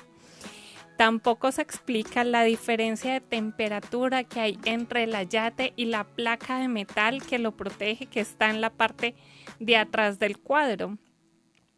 Tampoco 0.98 1.52
se 1.52 1.64
explica 1.64 2.24
la 2.24 2.44
diferencia 2.44 3.12
de 3.12 3.20
temperatura 3.22 4.24
que 4.24 4.40
hay 4.40 4.60
entre 4.66 5.04
el 5.04 5.16
ayate 5.16 5.74
y 5.76 5.86
la 5.86 6.06
placa 6.06 6.60
de 6.60 6.70
metal 6.70 7.22
que 7.24 7.40
lo 7.40 7.52
protege, 7.52 8.06
que 8.06 8.22
está 8.22 8.50
en 8.50 8.62
la 8.62 8.70
parte 8.70 9.16
de 9.62 9.78
atrás 9.78 10.20
del 10.20 10.38
cuadro. 10.40 10.98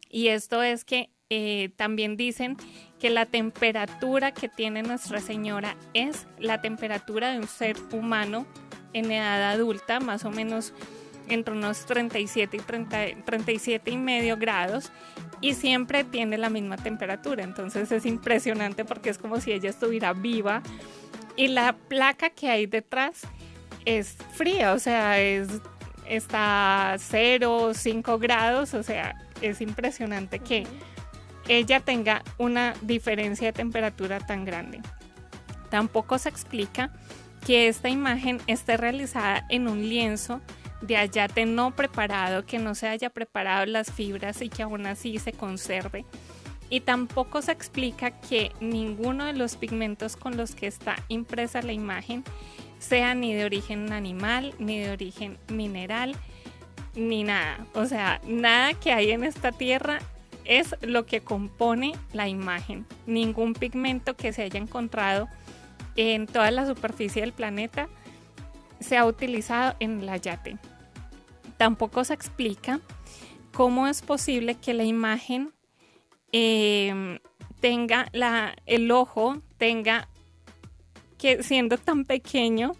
Y 0.08 0.28
esto 0.28 0.62
es 0.62 0.84
que 0.84 1.10
eh, 1.28 1.70
también 1.76 2.16
dicen 2.16 2.56
que 2.98 3.10
la 3.10 3.26
temperatura 3.26 4.32
que 4.32 4.48
tiene 4.48 4.82
Nuestra 4.82 5.20
Señora 5.20 5.76
es 5.92 6.26
la 6.38 6.60
temperatura 6.60 7.30
de 7.30 7.38
un 7.38 7.46
ser 7.46 7.76
humano 7.92 8.46
en 8.92 9.10
edad 9.10 9.50
adulta, 9.50 10.00
más 10.00 10.24
o 10.24 10.30
menos 10.30 10.72
entre 11.28 11.54
unos 11.54 11.84
37 11.86 12.56
y 12.56 12.60
37 12.60 13.90
y 13.90 13.96
medio 13.96 14.36
grados 14.36 14.92
y 15.40 15.54
siempre 15.54 16.04
tiene 16.04 16.38
la 16.38 16.48
misma 16.48 16.76
temperatura. 16.76 17.44
Entonces 17.44 17.92
es 17.92 18.06
impresionante 18.06 18.84
porque 18.84 19.10
es 19.10 19.18
como 19.18 19.40
si 19.40 19.52
ella 19.52 19.70
estuviera 19.70 20.12
viva 20.12 20.62
y 21.36 21.48
la 21.48 21.74
placa 21.74 22.30
que 22.30 22.48
hay 22.48 22.66
detrás 22.66 23.22
es 23.84 24.16
fría, 24.34 24.72
o 24.72 24.78
sea, 24.78 25.20
es, 25.20 25.48
está 26.08 26.96
0, 26.98 27.72
5 27.74 28.18
grados, 28.18 28.74
o 28.74 28.82
sea, 28.82 29.16
es 29.40 29.60
impresionante 29.60 30.38
que 30.38 30.66
ella 31.48 31.80
tenga 31.80 32.22
una 32.38 32.74
diferencia 32.82 33.48
de 33.48 33.52
temperatura 33.52 34.20
tan 34.20 34.44
grande. 34.44 34.80
Tampoco 35.70 36.18
se 36.18 36.28
explica 36.28 36.92
que 37.44 37.68
esta 37.68 37.88
imagen 37.88 38.40
esté 38.46 38.76
realizada 38.76 39.44
en 39.50 39.68
un 39.68 39.88
lienzo 39.88 40.40
de 40.80 40.96
ayate 40.96 41.46
no 41.46 41.74
preparado, 41.74 42.44
que 42.44 42.58
no 42.58 42.74
se 42.74 42.88
haya 42.88 43.10
preparado 43.10 43.66
las 43.66 43.90
fibras 43.90 44.40
y 44.42 44.48
que 44.48 44.62
aún 44.62 44.86
así 44.86 45.18
se 45.18 45.32
conserve. 45.32 46.04
Y 46.70 46.80
tampoco 46.80 47.42
se 47.42 47.52
explica 47.52 48.10
que 48.10 48.52
ninguno 48.60 49.26
de 49.26 49.34
los 49.34 49.56
pigmentos 49.56 50.16
con 50.16 50.36
los 50.36 50.54
que 50.54 50.66
está 50.66 50.96
impresa 51.08 51.62
la 51.62 51.72
imagen 51.72 52.24
sea 52.84 53.14
ni 53.14 53.34
de 53.34 53.44
origen 53.44 53.92
animal, 53.92 54.54
ni 54.58 54.78
de 54.78 54.90
origen 54.90 55.38
mineral, 55.48 56.14
ni 56.94 57.24
nada. 57.24 57.66
O 57.74 57.86
sea, 57.86 58.20
nada 58.26 58.74
que 58.74 58.92
hay 58.92 59.10
en 59.10 59.24
esta 59.24 59.52
tierra 59.52 59.98
es 60.44 60.76
lo 60.82 61.06
que 61.06 61.20
compone 61.20 61.94
la 62.12 62.28
imagen. 62.28 62.86
Ningún 63.06 63.54
pigmento 63.54 64.14
que 64.14 64.32
se 64.32 64.42
haya 64.42 64.58
encontrado 64.58 65.28
en 65.96 66.26
toda 66.26 66.50
la 66.50 66.66
superficie 66.66 67.22
del 67.22 67.32
planeta 67.32 67.88
se 68.80 68.96
ha 68.96 69.06
utilizado 69.06 69.74
en 69.80 70.04
la 70.04 70.16
yate. 70.18 70.58
Tampoco 71.56 72.04
se 72.04 72.14
explica 72.14 72.80
cómo 73.52 73.86
es 73.86 74.02
posible 74.02 74.56
que 74.56 74.74
la 74.74 74.84
imagen 74.84 75.52
em, 76.32 77.18
tenga 77.60 78.10
el 78.66 78.90
ojo, 78.90 79.40
tenga 79.56 80.08
que 81.24 81.42
siendo 81.42 81.78
tan 81.78 82.04
pequeño, 82.04 82.72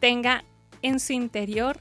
tenga 0.00 0.42
en 0.82 0.98
su 0.98 1.12
interior 1.12 1.78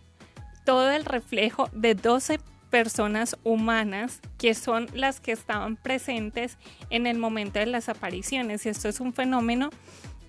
todo 0.63 0.91
el 0.91 1.05
reflejo 1.05 1.71
de 1.73 1.95
12 1.95 2.39
personas 2.69 3.35
humanas 3.43 4.21
que 4.37 4.53
son 4.53 4.85
las 4.93 5.19
que 5.19 5.31
estaban 5.31 5.77
presentes 5.77 6.59
en 6.91 7.07
el 7.07 7.17
momento 7.17 7.57
de 7.57 7.65
las 7.65 7.89
apariciones. 7.89 8.63
Y 8.67 8.69
esto 8.69 8.89
es 8.89 8.99
un 8.99 9.11
fenómeno 9.11 9.71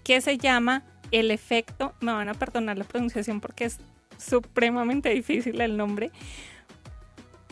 que 0.05 0.23
se 0.23 0.38
llama 0.38 0.85
el 1.11 1.31
efecto, 1.31 1.93
me 2.01 2.12
van 2.12 2.31
a 2.31 2.35
perdonar 2.35 2.79
la 2.79 2.85
pronunciación 2.85 3.43
porque 3.43 3.67
es 3.67 3.79
supremamente 4.17 5.11
difícil 5.11 5.61
el 5.61 5.77
nombre, 5.77 6.12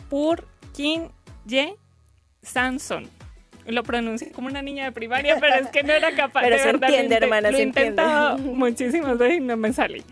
Purkinje 0.08 1.76
Sanson. 2.40 3.19
Lo 3.66 3.82
pronuncié 3.82 4.30
como 4.32 4.48
una 4.48 4.62
niña 4.62 4.84
de 4.84 4.92
primaria, 4.92 5.36
pero 5.38 5.54
es 5.56 5.68
que 5.68 5.82
no 5.82 5.92
era 5.92 6.14
capaz 6.14 6.40
pero 6.42 6.56
de 6.56 6.62
se 6.62 6.70
entiende, 6.70 7.16
hermana, 7.16 7.50
Lo 7.50 7.56
se 7.56 7.62
he 7.62 7.66
intentado 7.66 8.36
entiende. 8.36 8.54
muchísimas 8.58 9.18
veces 9.18 9.38
y 9.38 9.40
no 9.40 9.56
me 9.56 9.72
sale. 9.72 10.02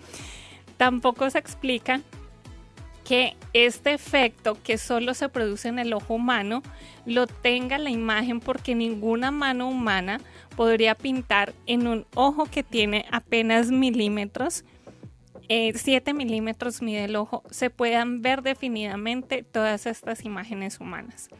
Tampoco 0.77 1.29
se 1.31 1.39
explica 1.39 2.01
que 3.05 3.37
este 3.55 3.95
efecto 3.95 4.59
que 4.63 4.77
solo 4.77 5.15
se 5.15 5.31
produce 5.31 5.69
en 5.69 5.79
el 5.79 5.95
ojo 5.95 6.13
humano 6.15 6.63
lo 7.07 7.27
tenga 7.27 7.79
la 7.79 7.89
imagen 7.89 8.39
porque 8.39 8.75
ninguna 8.75 9.31
mano 9.31 9.69
humana 9.69 10.21
podría 10.57 10.95
pintar 10.95 11.55
en 11.67 11.87
un 11.87 12.07
ojo 12.15 12.45
que 12.45 12.63
tiene 12.63 13.07
apenas 13.11 13.71
milímetros. 13.71 14.65
7 15.49 16.13
milímetros 16.13 16.83
mide 16.83 17.05
el 17.05 17.17
ojo, 17.17 17.43
se 17.51 17.71
puedan 17.71 18.21
ver 18.21 18.43
definidamente 18.43 19.43
todas 19.43 19.87
estas 19.87 20.27
imágenes 20.27 20.79
humanas. 20.79 21.31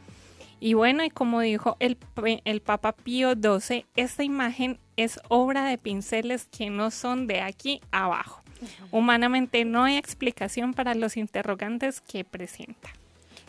Y 0.61 0.75
bueno, 0.75 1.05
y 1.05 1.11
como 1.11 1.41
dijo 1.41 1.77
el, 1.79 1.97
el 2.45 2.61
Papa 2.61 2.93
Pío 2.93 3.33
XII, 3.35 3.87
esta 3.97 4.25
imagen 4.25 4.79
es 4.97 5.21
obra 5.29 5.65
de 5.67 5.79
pinceles 5.79 6.47
que 6.47 6.71
no 6.71 6.91
son 6.91 7.27
de 7.27 7.41
aquí 7.41 7.81
abajo. 7.93 8.43
Humanamente 8.91 9.65
no 9.65 9.85
hay 9.85 9.97
explicación 9.97 10.75
para 10.75 10.95
los 10.95 11.17
interrogantes 11.17 12.01
que 12.01 12.25
presenta. 12.25 12.91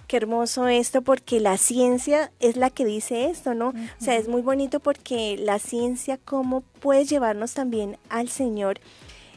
Qué 0.08 0.18
hermoso 0.18 0.68
esto 0.68 1.04
porque 1.04 1.40
la 1.40 1.58
ciencia 1.58 2.32
es 2.40 2.56
la 2.56 2.72
que 2.72 2.86
dice 2.86 3.30
esto, 3.30 3.54
¿no? 3.54 3.70
O 3.70 4.04
sea, 4.04 4.16
es 4.16 4.28
muy 4.28 4.42
bonito 4.42 4.80
porque 4.80 5.38
la 5.38 5.60
ciencia 5.60 6.18
cómo 6.18 6.62
puede 6.62 7.06
llevarnos 7.06 7.54
también 7.54 7.98
al 8.10 8.30
Señor. 8.30 8.80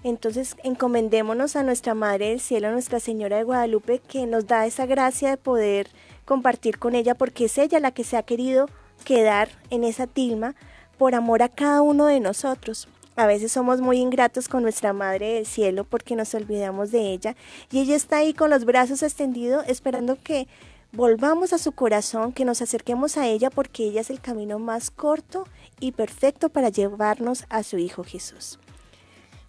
Entonces, 0.02 0.56
encomendémonos 0.64 1.56
a 1.56 1.62
nuestra 1.62 1.94
Madre 1.94 2.30
del 2.30 2.40
Cielo, 2.40 2.68
a 2.68 2.72
Nuestra 2.72 3.00
Señora 3.00 3.36
de 3.36 3.44
Guadalupe, 3.44 4.00
que 4.00 4.26
nos 4.26 4.46
da 4.46 4.66
esa 4.66 4.86
gracia 4.86 5.30
de 5.30 5.36
poder 5.36 5.88
compartir 6.24 6.78
con 6.78 6.94
ella, 6.94 7.14
porque 7.14 7.46
es 7.46 7.58
ella 7.58 7.80
la 7.80 7.92
que 7.92 8.04
se 8.04 8.16
ha 8.16 8.22
querido 8.22 8.68
quedar 9.04 9.48
en 9.70 9.84
esa 9.84 10.06
tilma 10.06 10.54
por 10.98 11.14
amor 11.14 11.42
a 11.42 11.48
cada 11.48 11.82
uno 11.82 12.06
de 12.06 12.20
nosotros. 12.20 12.88
A 13.14 13.26
veces 13.26 13.52
somos 13.52 13.80
muy 13.80 13.98
ingratos 13.98 14.48
con 14.48 14.62
nuestra 14.62 14.92
Madre 14.92 15.34
del 15.34 15.46
Cielo 15.46 15.84
porque 15.84 16.16
nos 16.16 16.34
olvidamos 16.34 16.90
de 16.90 17.12
ella 17.12 17.36
y 17.70 17.80
ella 17.80 17.94
está 17.94 18.18
ahí 18.18 18.32
con 18.32 18.48
los 18.48 18.64
brazos 18.64 19.02
extendidos 19.02 19.64
esperando 19.68 20.16
que 20.22 20.48
volvamos 20.92 21.52
a 21.52 21.58
su 21.58 21.72
corazón, 21.72 22.32
que 22.32 22.46
nos 22.46 22.62
acerquemos 22.62 23.18
a 23.18 23.26
ella 23.26 23.50
porque 23.50 23.84
ella 23.84 24.00
es 24.00 24.08
el 24.08 24.20
camino 24.20 24.58
más 24.58 24.90
corto 24.90 25.46
y 25.78 25.92
perfecto 25.92 26.48
para 26.48 26.70
llevarnos 26.70 27.44
a 27.50 27.62
su 27.62 27.76
Hijo 27.76 28.02
Jesús. 28.02 28.58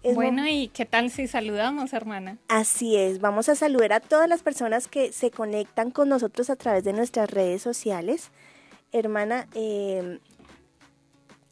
Es 0.04 0.14
bueno, 0.14 0.46
¿y 0.46 0.68
qué 0.68 0.84
tal 0.84 1.10
si 1.10 1.26
saludamos, 1.26 1.94
hermana? 1.94 2.36
Así 2.48 2.94
es, 2.94 3.22
vamos 3.22 3.48
a 3.48 3.54
saludar 3.54 3.94
a 3.94 4.00
todas 4.00 4.28
las 4.28 4.42
personas 4.42 4.86
que 4.86 5.12
se 5.12 5.30
conectan 5.30 5.90
con 5.90 6.10
nosotros 6.10 6.50
a 6.50 6.56
través 6.56 6.84
de 6.84 6.92
nuestras 6.92 7.30
redes 7.30 7.62
sociales. 7.62 8.30
Hermana, 8.92 9.48
eh, 9.54 10.18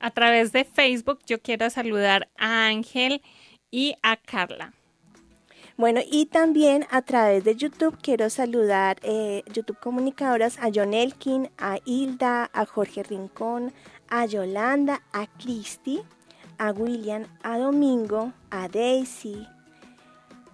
a 0.00 0.10
través 0.10 0.52
de 0.52 0.66
Facebook 0.66 1.20
yo 1.26 1.40
quiero 1.40 1.70
saludar 1.70 2.28
a 2.36 2.66
Ángel 2.66 3.22
y 3.70 3.94
a 4.02 4.18
Carla. 4.18 4.74
Bueno, 5.78 6.00
y 6.06 6.26
también 6.26 6.84
a 6.90 7.00
través 7.00 7.44
de 7.44 7.56
YouTube 7.56 7.96
quiero 8.02 8.28
saludar 8.28 8.98
eh, 9.02 9.44
YouTube 9.54 9.80
Comunicadoras 9.80 10.58
a 10.58 10.68
John 10.72 10.92
Elkin, 10.92 11.48
a 11.56 11.78
Hilda, 11.86 12.50
a 12.52 12.66
Jorge 12.66 13.02
Rincón, 13.02 13.72
a 14.10 14.26
Yolanda, 14.26 15.00
a 15.10 15.26
Cristi, 15.26 16.02
a 16.62 16.70
William, 16.70 17.26
a 17.42 17.58
Domingo, 17.58 18.32
a 18.50 18.68
Daisy, 18.68 19.48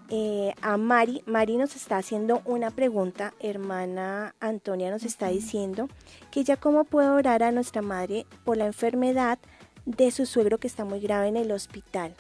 eh, 0.08 0.54
a 0.62 0.78
Mari. 0.78 1.22
Mari 1.26 1.58
nos 1.58 1.76
está 1.76 1.98
haciendo 1.98 2.40
una 2.46 2.70
pregunta, 2.70 3.34
hermana 3.40 4.34
Antonia 4.40 4.90
nos 4.90 5.04
está 5.04 5.28
diciendo 5.28 5.90
que 6.30 6.44
ya 6.44 6.56
cómo 6.56 6.84
puede 6.84 7.10
orar 7.10 7.42
a 7.42 7.52
nuestra 7.52 7.82
madre 7.82 8.24
por 8.42 8.56
la 8.56 8.64
enfermedad 8.64 9.38
de 9.84 10.10
su 10.10 10.24
suegro 10.24 10.56
que 10.56 10.66
está 10.66 10.86
muy 10.86 11.00
grave 11.00 11.28
en 11.28 11.36
el 11.36 11.52
hospital. 11.52 12.14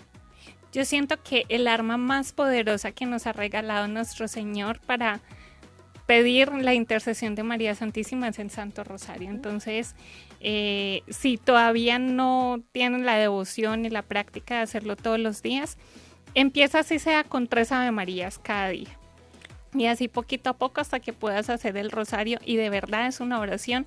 Yo 0.70 0.84
siento 0.84 1.22
que 1.22 1.46
el 1.48 1.66
arma 1.66 1.96
más 1.96 2.34
poderosa 2.34 2.92
que 2.92 3.06
nos 3.06 3.26
ha 3.26 3.32
regalado 3.32 3.88
nuestro 3.88 4.28
Señor 4.28 4.80
para 4.80 5.22
pedir 6.04 6.52
la 6.52 6.74
intercesión 6.74 7.34
de 7.34 7.42
María 7.42 7.74
Santísima 7.74 8.28
es 8.28 8.38
el 8.38 8.50
Santo 8.50 8.84
Rosario. 8.84 9.30
Entonces, 9.30 9.94
eh, 10.40 11.02
si 11.08 11.36
todavía 11.36 11.98
no 11.98 12.60
tienen 12.72 13.04
la 13.04 13.16
devoción 13.16 13.84
y 13.84 13.90
la 13.90 14.02
práctica 14.02 14.56
de 14.56 14.62
hacerlo 14.62 14.96
todos 14.96 15.18
los 15.18 15.42
días, 15.42 15.76
empieza 16.34 16.80
así 16.80 16.98
sea 16.98 17.24
con 17.24 17.46
tres 17.46 17.72
Ave 17.72 17.90
Marías 17.90 18.38
cada 18.38 18.68
día. 18.68 18.98
Y 19.74 19.86
así 19.86 20.08
poquito 20.08 20.50
a 20.50 20.54
poco 20.54 20.80
hasta 20.80 21.00
que 21.00 21.12
puedas 21.12 21.50
hacer 21.50 21.76
el 21.76 21.90
rosario 21.90 22.38
y 22.44 22.56
de 22.56 22.70
verdad 22.70 23.06
es 23.06 23.20
una 23.20 23.38
oración 23.40 23.86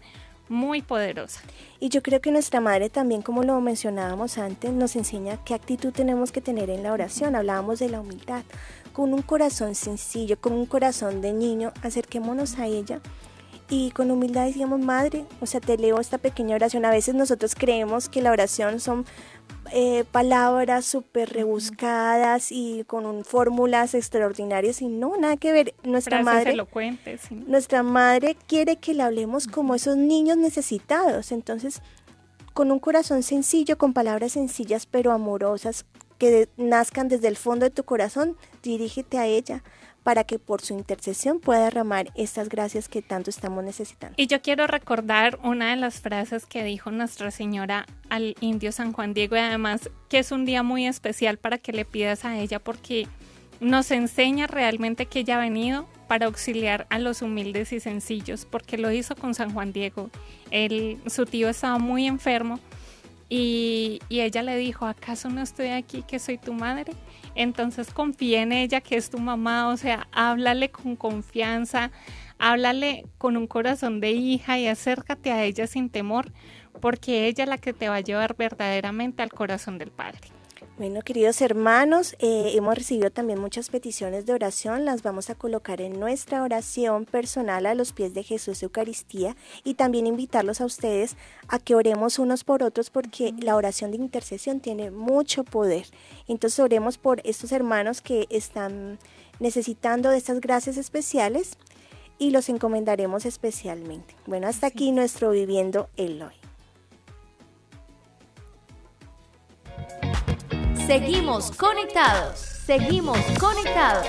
muy 0.52 0.82
poderosa. 0.82 1.42
Y 1.80 1.90
yo 1.90 2.04
creo 2.04 2.20
que 2.20 2.32
nuestra 2.32 2.60
madre 2.60 2.90
también, 2.90 3.22
como 3.22 3.44
lo 3.44 3.60
mencionábamos 3.62 4.38
antes, 4.38 4.72
nos 4.72 4.96
enseña 4.96 5.44
qué 5.44 5.54
actitud 5.54 5.92
tenemos 5.92 6.32
que 6.32 6.42
tener 6.42 6.70
en 6.70 6.84
la 6.84 6.92
oración. 6.92 7.36
Hablábamos 7.36 7.80
de 7.80 7.90
la 7.90 8.02
humildad. 8.02 8.44
Con 8.92 9.14
un 9.14 9.22
corazón 9.22 9.74
sencillo, 9.74 10.40
con 10.40 10.52
un 10.52 10.66
corazón 10.66 11.22
de 11.22 11.32
niño, 11.32 11.72
acerquémonos 11.82 12.60
a 12.60 12.68
ella 12.68 13.00
y 13.72 13.92
con 13.92 14.12
humildad 14.12 14.46
decíamos, 14.46 14.82
Madre, 14.82 15.26
o 15.40 15.46
sea, 15.46 15.62
te 15.62 15.78
leo 15.78 16.02
esta 16.02 16.18
pequeña 16.18 16.56
oración. 16.58 16.84
A 16.84 16.92
veces 16.92 17.16
nosotros 17.16 17.56
creemos 17.56 18.10
que 18.10 18.22
la 18.22 18.32
oración 18.32 18.82
son 18.82 19.06
eh, 19.72 20.04
palabras 20.12 20.84
súper 20.84 21.30
rebuscadas 21.30 22.52
y 22.52 22.84
con 22.86 23.06
un, 23.06 23.24
fórmulas 23.24 23.94
extraordinarias 23.94 24.82
y 24.82 24.90
no, 24.90 25.16
nada 25.16 25.38
que 25.38 25.54
ver. 25.54 25.74
Nuestra 25.84 26.18
Frases 26.18 26.40
madre, 26.40 26.52
elocuentes, 26.52 27.22
sí. 27.30 27.36
nuestra 27.48 27.82
madre 27.82 28.36
quiere 28.46 28.76
que 28.76 28.94
le 28.94 29.04
hablemos 29.04 29.48
como 29.48 29.74
esos 29.74 29.96
niños 29.96 30.36
necesitados. 30.36 31.32
Entonces, 31.32 31.82
con 32.54 32.72
un 32.72 32.80
corazón 32.80 33.24
sencillo, 33.24 33.78
con 33.78 33.94
palabras 33.94 34.34
sencillas 34.34 34.86
pero 34.86 35.14
amorosas 35.14 35.86
que 36.18 36.50
nazcan 36.58 37.08
desde 37.08 37.30
el 37.30 37.38
fondo 37.38 37.64
de 37.64 37.70
tu 37.70 37.86
corazón, 37.86 38.36
dirígete 38.62 39.18
a 39.18 39.28
ella 39.28 39.64
para 40.04 40.24
que 40.24 40.40
por 40.40 40.62
su 40.62 40.74
intercesión 40.74 41.40
pueda 41.40 41.66
derramar 41.66 42.12
estas 42.16 42.50
gracias 42.50 42.90
que 42.90 43.02
tanto 43.02 43.30
estamos 43.30 43.64
necesitando. 43.64 44.16
Y 44.18 44.28
yo 44.28 44.42
quiero 44.42 44.68
recordar 44.68 45.40
una 45.44 45.70
de 45.70 45.76
las 45.76 46.00
frases 46.00 46.46
que 46.46 46.64
dijo 46.64 46.92
Nuestra 46.92 47.32
Señora 47.32 47.86
al 48.10 48.36
indio 48.42 48.72
San 48.72 48.94
Juan 48.94 49.14
Diego 49.14 49.36
y 49.36 49.40
además 49.40 49.90
que 50.10 50.20
es 50.20 50.32
un 50.32 50.46
día 50.46 50.64
muy 50.64 50.88
especial 50.88 51.38
para 51.38 51.58
que 51.58 51.72
le 51.72 51.86
pidas 51.86 52.26
a 52.26 52.38
ella 52.40 52.60
porque 52.60 53.08
nos 53.60 53.92
enseña 53.92 54.48
realmente 54.48 55.06
que 55.06 55.20
ella 55.20 55.38
ha 55.38 55.40
venido 55.40 55.88
para 56.08 56.26
auxiliar 56.26 56.88
a 56.90 57.00
los 57.00 57.22
humildes 57.22 57.72
y 57.72 57.80
sencillos, 57.80 58.46
porque 58.46 58.78
lo 58.78 58.92
hizo 58.92 59.16
con 59.16 59.36
San 59.36 59.54
Juan 59.54 59.72
Diego. 59.72 60.10
Su 61.06 61.26
tío 61.26 61.48
estaba 61.48 61.78
muy 61.78 62.08
enfermo 62.08 62.60
y, 63.30 64.02
y, 64.10 64.20
ella 64.22 64.42
le 64.42 64.58
dijo, 64.58 64.86
¿acaso 64.88 65.30
no 65.30 65.42
estoy 65.42 65.68
aquí 65.68 66.04
que 66.06 66.20
soy 66.20 66.38
tu 66.38 66.52
madre? 66.54 66.92
Entonces 67.36 67.94
confía 67.94 68.42
en 68.42 68.52
ella 68.52 68.82
que 68.82 68.98
es 68.98 69.10
tu 69.10 69.20
mamá, 69.20 69.70
o 69.70 69.78
sea, 69.78 70.08
háblale 70.12 70.70
con 70.70 70.96
confianza, 70.96 71.92
háblale 72.40 73.06
con 73.18 73.38
un 73.38 73.48
corazón 73.48 74.00
de 74.02 74.12
hija 74.12 74.60
y 74.60 74.68
acércate 74.68 75.32
a 75.32 75.44
ella 75.44 75.68
sin 75.68 75.90
temor, 75.90 76.32
porque 76.82 77.28
ella 77.28 77.44
es 77.44 77.50
la 77.50 77.58
que 77.58 77.74
te 77.74 77.90
va 77.90 77.96
a 77.96 78.02
llevar 78.02 78.36
verdaderamente 78.36 79.24
al 79.24 79.32
corazón 79.32 79.78
del 79.78 79.92
Padre. 79.92 80.41
Bueno, 80.78 81.02
queridos 81.02 81.42
hermanos, 81.42 82.16
eh, 82.20 82.54
hemos 82.56 82.76
recibido 82.76 83.12
también 83.12 83.40
muchas 83.40 83.70
peticiones 83.70 84.26
de 84.26 84.34
oración, 84.34 84.86
las 84.86 85.04
vamos 85.04 85.30
a 85.30 85.36
colocar 85.36 85.82
en 85.82 86.00
nuestra 86.00 86.42
oración 86.42 87.06
personal 87.06 87.66
a 87.66 87.76
los 87.76 87.94
pies 87.94 88.14
de 88.14 88.24
Jesús 88.24 88.64
Eucaristía 88.64 89.36
y 89.64 89.76
también 89.76 90.08
invitarlos 90.08 90.60
a 90.60 90.66
ustedes 90.66 91.18
a 91.48 91.60
que 91.60 91.76
oremos 91.76 92.20
unos 92.20 92.44
por 92.44 92.64
otros 92.64 92.90
porque 92.90 93.34
la 93.40 93.56
oración 93.56 93.92
de 93.92 93.98
intercesión 93.98 94.60
tiene 94.60 94.90
mucho 94.90 95.44
poder. 95.44 95.86
Entonces 96.28 96.60
oremos 96.60 96.98
por 96.98 97.22
estos 97.26 97.52
hermanos 97.52 98.02
que 98.02 98.26
están 98.30 98.98
necesitando 99.40 100.10
de 100.10 100.18
estas 100.18 100.42
gracias 100.42 100.78
especiales 100.78 101.58
y 102.18 102.32
los 102.32 102.50
encomendaremos 102.50 103.26
especialmente. 103.26 104.16
Bueno, 104.26 104.48
hasta 104.48 104.68
aquí 104.68 104.92
nuestro 104.92 105.32
Viviendo 105.32 105.90
el 105.98 106.22
Hoy. 106.22 106.41
Seguimos 110.88 111.52
conectados. 111.52 112.40
Seguimos 112.40 113.18
conectados. 113.40 114.08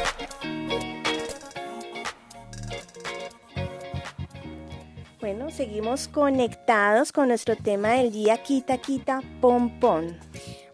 Bueno, 5.21 5.51
seguimos 5.51 6.09
conectados 6.09 7.13
con 7.13 7.29
nuestro 7.29 7.57
tema 7.57 7.91
del 7.91 8.13
día 8.13 8.43
Quita, 8.43 8.79
Quita, 8.79 9.23
Pom, 9.41 9.79
Pom. 9.79 10.07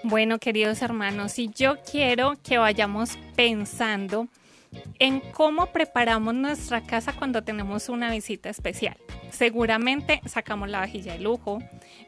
Bueno, 0.04 0.38
queridos 0.38 0.80
hermanos, 0.82 1.38
y 1.38 1.50
yo 1.50 1.76
quiero 1.82 2.34
que 2.42 2.56
vayamos 2.56 3.18
pensando 3.36 4.28
en 4.98 5.20
cómo 5.20 5.66
preparamos 5.66 6.34
nuestra 6.34 6.82
casa 6.82 7.12
cuando 7.12 7.42
tenemos 7.42 7.88
una 7.88 8.10
visita 8.10 8.48
especial. 8.50 8.96
Seguramente 9.30 10.20
sacamos 10.26 10.68
la 10.68 10.80
vajilla 10.80 11.12
de 11.12 11.20
lujo, 11.20 11.58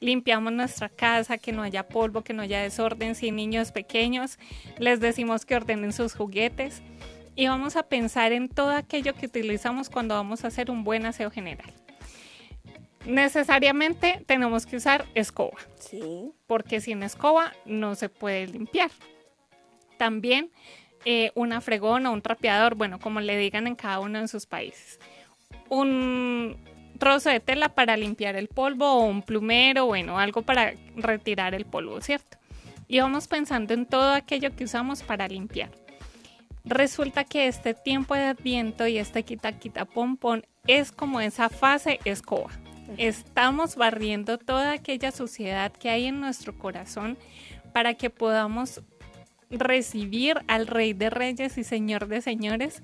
limpiamos 0.01 0.53
nuestra 0.53 0.89
casa, 0.89 1.39
que 1.39 1.53
no 1.53 1.63
haya 1.63 1.89
polvo, 1.89 2.23
que 2.23 2.33
no 2.33 2.43
haya 2.43 2.63
desorden. 2.63 3.15
Si 3.15 3.31
niños 3.31 3.73
pequeños, 3.73 4.39
les 4.79 5.01
decimos 5.01 5.45
que 5.45 5.57
ordenen 5.57 5.93
sus 5.93 6.15
juguetes 6.15 6.83
y 7.37 7.47
vamos 7.47 7.77
a 7.77 7.85
pensar 7.85 8.33
en 8.33 8.49
todo 8.49 8.71
aquello 8.71 9.15
que 9.15 9.27
utilizamos 9.27 9.89
cuando 9.89 10.15
vamos 10.15 10.45
a 10.45 10.49
hacer 10.49 10.71
un 10.71 10.85
buen 10.85 11.07
aseo 11.07 11.31
general. 11.31 11.73
Necesariamente 13.07 14.23
tenemos 14.27 14.67
que 14.67 14.77
usar 14.77 15.07
escoba. 15.15 15.57
Sí. 15.79 16.33
Porque 16.47 16.81
sin 16.81 17.03
escoba 17.03 17.53
no 17.65 17.95
se 17.95 18.09
puede 18.09 18.47
limpiar. 18.47 18.91
También 19.97 20.51
eh, 21.05 21.33
una 21.35 21.61
fregona, 21.61 22.11
un 22.11 22.23
trapeador, 22.23 22.75
bueno, 22.75 22.99
como 22.99 23.21
le 23.21 23.37
digan 23.37 23.67
en 23.67 23.75
cada 23.75 24.01
uno 24.01 24.21
de 24.21 24.29
sus 24.29 24.47
países. 24.47 24.99
Un 25.69 26.57
trozo 26.99 27.31
de 27.31 27.41
tela 27.41 27.71
para 27.71 27.97
limpiar 27.97 28.37
el 28.37 28.49
polvo 28.49 28.93
o 28.93 29.05
un 29.07 29.23
plumero, 29.23 29.87
bueno, 29.87 30.19
algo 30.19 30.43
para 30.43 30.75
retirar 30.97 31.55
el 31.55 31.65
polvo, 31.65 32.01
¿cierto? 32.01 32.39
Y 32.87 33.01
vamos 33.01 33.29
pensando 33.29 33.73
en 33.75 33.87
todo 33.87 34.13
aquello 34.13 34.55
que 34.55 34.65
usamos 34.65 35.03
para 35.03 35.29
limpiar. 35.29 35.71
Resulta 36.65 37.25
que 37.25 37.47
este 37.47 37.73
tiempo 37.73 38.15
de 38.15 38.25
adviento 38.25 38.87
y 38.87 38.99
este 38.99 39.23
quita 39.23 39.59
quita 39.59 39.87
pompón 39.87 40.45
es 40.67 40.93
como 40.93 41.21
esa 41.21 41.49
fase 41.49 42.01
escoba. 42.05 42.51
Estamos 42.97 43.77
barriendo 43.77 44.37
toda 44.37 44.73
aquella 44.73 45.11
suciedad 45.13 45.73
que 45.73 45.89
hay 45.89 46.07
en 46.07 46.21
nuestro 46.21 46.59
corazón 46.59 47.17
para 47.73 47.95
que 47.95 48.11
podamos 48.11 48.83
recibir 49.51 50.39
al 50.47 50.67
Rey 50.67 50.93
de 50.93 51.11
Reyes 51.11 51.59
y 51.59 51.65
Señor 51.65 52.07
de 52.07 52.23
Señores 52.23 52.83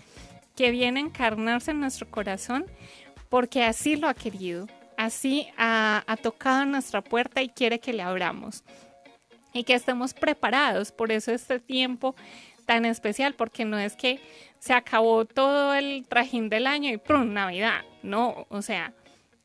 que 0.56 0.70
viene 0.70 1.00
a 1.00 1.04
encarnarse 1.04 1.70
en 1.70 1.80
nuestro 1.80 2.10
corazón 2.10 2.66
porque 3.28 3.62
así 3.62 3.96
lo 3.96 4.08
ha 4.08 4.14
querido, 4.14 4.66
así 4.96 5.48
ha, 5.56 6.04
tocado 6.22 6.64
nuestra 6.64 7.02
puerta 7.02 7.42
y 7.42 7.48
quiere 7.48 7.78
que 7.78 7.92
le 7.92 8.02
abramos 8.02 8.64
y 9.52 9.64
que 9.64 9.74
estemos 9.74 10.14
preparados. 10.14 10.92
Por 10.92 11.12
eso 11.12 11.32
este 11.32 11.58
tiempo 11.60 12.14
tan 12.66 12.84
especial, 12.84 13.34
porque 13.34 13.64
no 13.64 13.78
es 13.78 13.94
que 13.94 14.20
se 14.58 14.72
acabó 14.72 15.24
todo 15.24 15.74
el 15.74 16.04
trajín 16.08 16.48
del 16.48 16.66
año 16.66 16.90
y 16.90 16.96
¡prum! 16.96 17.32
Navidad. 17.32 17.82
No, 18.02 18.46
o 18.48 18.62
sea, 18.62 18.92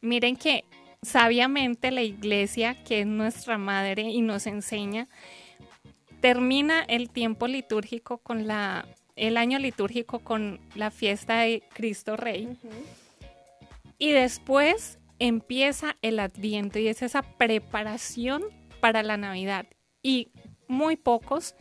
miren 0.02 0.36
que 0.36 0.66
sabiamente 1.02 1.92
la 1.92 2.02
iglesia, 2.02 2.84
que 2.84 3.02
es 3.02 3.08
nuestra 3.08 3.58
madre 3.58 4.04
y 4.04 4.22
nos 4.22 4.48
enseña, 4.48 5.08
termina 6.22 6.84
el 6.84 7.10
tiempo 7.10 7.48
litúrgico 7.48 8.20
con 8.20 8.48
la, 8.48 8.86
el 9.16 9.38
año 9.38 9.60
litúrgico 9.60 10.20
con 10.20 10.60
la 10.76 10.92
fiesta 10.92 11.40
de 11.40 11.64
Cristo 11.74 12.16
Rey. 12.16 12.58
Y 13.98 14.12
después 14.12 15.00
empieza 15.20 15.98
el 16.02 16.20
adviento 16.20 16.80
y 16.80 16.88
es 16.88 17.02
esa 17.02 17.24
preparación 17.24 18.44
para 18.80 19.04
la 19.04 19.18
Navidad. 19.18 19.66
Y 20.02 20.30
muy 20.68 20.96
pocos 20.96 21.56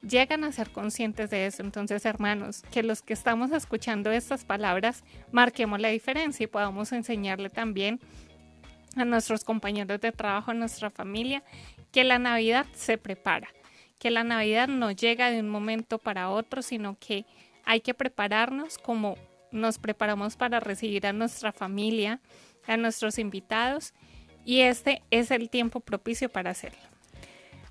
llegan 0.00 0.44
a 0.44 0.52
ser 0.52 0.70
conscientes 0.70 1.30
de 1.30 1.46
eso. 1.46 1.62
Entonces, 1.62 2.04
hermanos, 2.04 2.62
que 2.72 2.82
los 2.82 3.02
que 3.02 3.12
estamos 3.12 3.52
escuchando 3.52 4.12
estas 4.12 4.44
palabras 4.44 5.04
marquemos 5.32 5.80
la 5.80 5.88
diferencia 5.88 6.44
y 6.44 6.48
podamos 6.48 6.92
enseñarle 6.92 7.50
también 7.50 8.00
a 8.96 9.04
nuestros 9.04 9.42
compañeros 9.42 10.00
de 10.00 10.12
trabajo, 10.12 10.52
a 10.52 10.54
nuestra 10.54 10.90
familia, 10.90 11.42
que 11.90 12.04
la 12.04 12.20
Navidad 12.20 12.66
se 12.74 12.96
prepara 12.96 13.48
que 13.98 14.10
la 14.10 14.24
Navidad 14.24 14.68
no 14.68 14.90
llega 14.90 15.30
de 15.30 15.40
un 15.40 15.48
momento 15.48 15.98
para 15.98 16.30
otro, 16.30 16.62
sino 16.62 16.96
que 16.98 17.24
hay 17.64 17.80
que 17.80 17.94
prepararnos 17.94 18.78
como 18.78 19.16
nos 19.50 19.78
preparamos 19.78 20.36
para 20.36 20.60
recibir 20.60 21.06
a 21.06 21.12
nuestra 21.12 21.52
familia, 21.52 22.20
a 22.66 22.76
nuestros 22.76 23.18
invitados, 23.18 23.94
y 24.44 24.60
este 24.60 25.02
es 25.10 25.30
el 25.30 25.48
tiempo 25.48 25.80
propicio 25.80 26.28
para 26.28 26.50
hacerlo. 26.50 26.80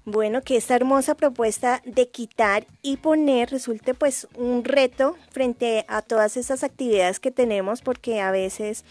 Bueno, 0.05 0.41
que 0.41 0.57
esta 0.57 0.75
hermosa 0.75 1.15
propuesta 1.15 1.81
de 1.85 2.09
quitar 2.09 2.65
y 2.81 2.97
poner 2.97 3.49
resulte 3.51 3.93
pues 3.93 4.27
un 4.35 4.65
reto 4.65 5.15
frente 5.31 5.85
a 5.87 6.01
todas 6.01 6.35
esas 6.35 6.63
actividades 6.63 7.21
que 7.21 7.31
tenemos, 7.31 7.81
porque 7.81 8.19
a 8.19 8.31
veces 8.31 8.83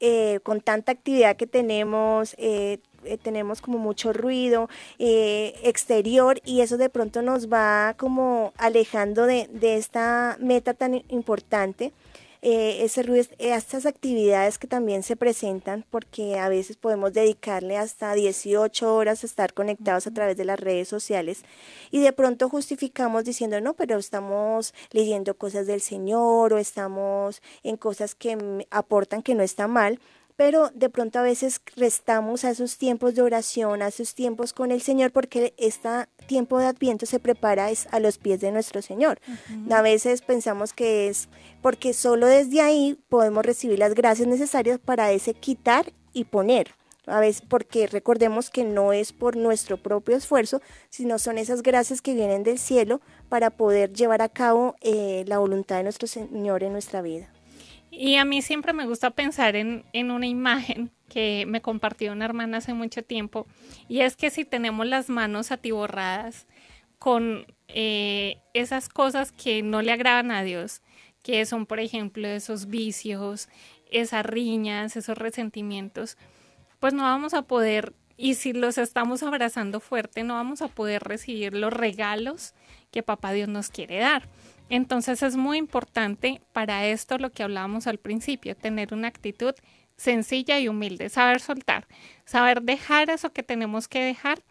eh, 0.00 0.40
con 0.42 0.60
tanta 0.60 0.92
actividad 0.92 1.36
que 1.36 1.46
tenemos, 1.46 2.34
eh, 2.38 2.78
eh, 3.06 3.18
tenemos 3.18 3.60
como 3.60 3.78
mucho 3.78 4.12
ruido 4.12 4.68
eh, 4.98 5.54
exterior 5.62 6.40
y 6.44 6.60
eso 6.60 6.76
de 6.76 6.88
pronto 6.88 7.22
nos 7.22 7.50
va 7.50 7.94
como 7.96 8.52
alejando 8.56 9.26
de, 9.26 9.48
de 9.52 9.76
esta 9.76 10.36
meta 10.40 10.74
tan 10.74 11.02
importante. 11.08 11.92
Eh, 12.48 12.84
ese 12.84 13.02
ruido, 13.02 13.24
estas 13.38 13.86
actividades 13.86 14.58
que 14.58 14.68
también 14.68 15.02
se 15.02 15.16
presentan, 15.16 15.84
porque 15.90 16.38
a 16.38 16.48
veces 16.48 16.76
podemos 16.76 17.12
dedicarle 17.12 17.76
hasta 17.76 18.14
18 18.14 18.94
horas 18.94 19.24
a 19.24 19.26
estar 19.26 19.52
conectados 19.52 20.06
a 20.06 20.12
través 20.12 20.36
de 20.36 20.44
las 20.44 20.60
redes 20.60 20.86
sociales 20.86 21.42
y 21.90 22.00
de 22.00 22.12
pronto 22.12 22.48
justificamos 22.48 23.24
diciendo, 23.24 23.60
no, 23.60 23.74
pero 23.74 23.98
estamos 23.98 24.74
leyendo 24.92 25.36
cosas 25.36 25.66
del 25.66 25.80
Señor 25.80 26.52
o 26.52 26.58
estamos 26.58 27.42
en 27.64 27.76
cosas 27.76 28.14
que 28.14 28.64
aportan 28.70 29.22
que 29.22 29.34
no 29.34 29.42
está 29.42 29.66
mal, 29.66 29.98
pero 30.36 30.70
de 30.74 30.90
pronto 30.90 31.18
a 31.18 31.22
veces 31.22 31.60
restamos 31.76 32.44
a 32.44 32.50
esos 32.50 32.76
tiempos 32.76 33.14
de 33.14 33.22
oración, 33.22 33.82
a 33.82 33.88
esos 33.88 34.14
tiempos 34.14 34.52
con 34.52 34.70
el 34.70 34.82
Señor, 34.82 35.10
porque 35.10 35.54
este 35.56 35.88
tiempo 36.26 36.58
de 36.58 36.66
Adviento 36.66 37.06
se 37.06 37.18
prepara 37.18 37.70
es 37.70 37.88
a 37.90 38.00
los 38.00 38.18
pies 38.18 38.40
de 38.40 38.52
nuestro 38.52 38.82
Señor. 38.82 39.18
A 39.70 39.82
veces 39.82 40.22
pensamos 40.22 40.72
que 40.74 41.08
es 41.08 41.28
porque 41.62 41.94
solo 41.94 42.26
desde 42.26 42.60
ahí 42.60 42.98
podemos 43.08 43.44
recibir 43.44 43.78
las 43.78 43.94
gracias 43.94 44.28
necesarias 44.28 44.78
para 44.78 45.10
ese 45.12 45.34
quitar 45.34 45.92
y 46.12 46.24
poner. 46.24 46.74
A 47.06 47.20
veces 47.20 47.42
porque 47.48 47.86
recordemos 47.86 48.50
que 48.50 48.64
no 48.64 48.92
es 48.92 49.12
por 49.12 49.36
nuestro 49.36 49.76
propio 49.76 50.16
esfuerzo, 50.16 50.60
sino 50.90 51.18
son 51.18 51.38
esas 51.38 51.62
gracias 51.62 52.02
que 52.02 52.14
vienen 52.14 52.42
del 52.42 52.58
cielo 52.58 53.00
para 53.28 53.50
poder 53.50 53.92
llevar 53.92 54.22
a 54.22 54.28
cabo 54.28 54.74
eh, 54.80 55.24
la 55.28 55.38
voluntad 55.38 55.76
de 55.76 55.84
nuestro 55.84 56.08
Señor 56.08 56.64
en 56.64 56.72
nuestra 56.72 57.02
vida. 57.02 57.30
Y 57.98 58.16
a 58.16 58.26
mí 58.26 58.42
siempre 58.42 58.74
me 58.74 58.86
gusta 58.86 59.12
pensar 59.12 59.56
en, 59.56 59.86
una 59.94 60.26
imagen 60.26 60.90
que 61.08 61.46
me 61.48 61.62
compartió 61.62 62.12
una 62.12 62.26
hermana 62.26 62.58
hace 62.58 62.74
mucho 62.74 63.02
tiempo, 63.02 63.46
y 63.88 64.00
es 64.00 64.16
que 64.16 64.28
si 64.28 64.44
tenemos 64.44 64.86
las 64.86 65.08
manos 65.08 65.50
atiborradas 65.50 66.46
con 66.98 67.46
eh, 67.68 68.36
esas 68.52 68.90
cosas 68.90 69.32
que 69.32 69.62
no 69.62 69.80
le 69.80 69.92
agradan 69.92 70.30
a 70.30 70.42
Dios, 70.42 70.82
que 71.22 71.46
son, 71.46 71.64
por 71.64 71.80
ejemplo, 71.80 72.28
esos 72.28 72.66
vicios, 72.66 73.48
esas 73.90 74.26
riñas, 74.26 74.94
esos 74.98 75.16
resentimientos, 75.16 76.18
pues 76.80 76.92
no 76.92 77.04
vamos 77.04 77.32
a 77.32 77.42
poder, 77.42 77.94
y 78.18 78.34
si 78.34 78.52
los 78.52 78.76
estamos 78.76 79.22
abrazando 79.22 79.80
fuerte, 79.80 80.22
no 80.22 80.34
vamos 80.34 80.60
a 80.60 80.68
poder 80.68 81.02
recibir 81.02 81.54
los 81.54 81.72
regalos 81.72 82.52
que 82.90 83.02
Papá 83.02 83.32
Dios 83.32 83.48
nos 83.48 83.70
quiere 83.70 84.00
dar. 84.00 84.28
Entonces 84.68 85.22
es 85.22 85.36
muy 85.36 85.58
importante 85.58 86.40
para 86.52 86.86
esto 86.86 87.18
lo 87.18 87.30
que 87.30 87.42
hablábamos 87.42 87.86
al 87.86 87.98
principio, 87.98 88.56
tener 88.56 88.92
una 88.92 89.08
actitud 89.08 89.54
sencilla 89.96 90.58
y 90.58 90.68
humilde, 90.68 91.08
saber 91.08 91.40
soltar, 91.40 91.86
saber 92.24 92.62
dejar 92.62 93.10
eso 93.10 93.32
que 93.32 93.42
tenemos 93.42 93.88
que 93.88 94.02
dejar 94.02 94.42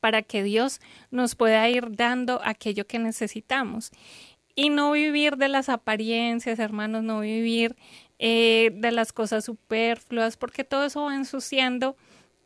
para 0.00 0.22
que 0.22 0.42
Dios 0.42 0.80
nos 1.10 1.34
pueda 1.34 1.68
ir 1.68 1.96
dando 1.96 2.40
aquello 2.44 2.86
que 2.86 2.98
necesitamos. 2.98 3.90
Y 4.54 4.70
no 4.70 4.92
vivir 4.92 5.36
de 5.36 5.48
las 5.48 5.68
apariencias, 5.68 6.58
hermanos, 6.58 7.02
no 7.02 7.20
vivir 7.20 7.76
eh, 8.18 8.70
de 8.74 8.92
las 8.92 9.12
cosas 9.12 9.44
superfluas, 9.44 10.36
porque 10.36 10.64
todo 10.64 10.86
eso 10.86 11.04
va 11.04 11.14
ensuciando 11.14 11.96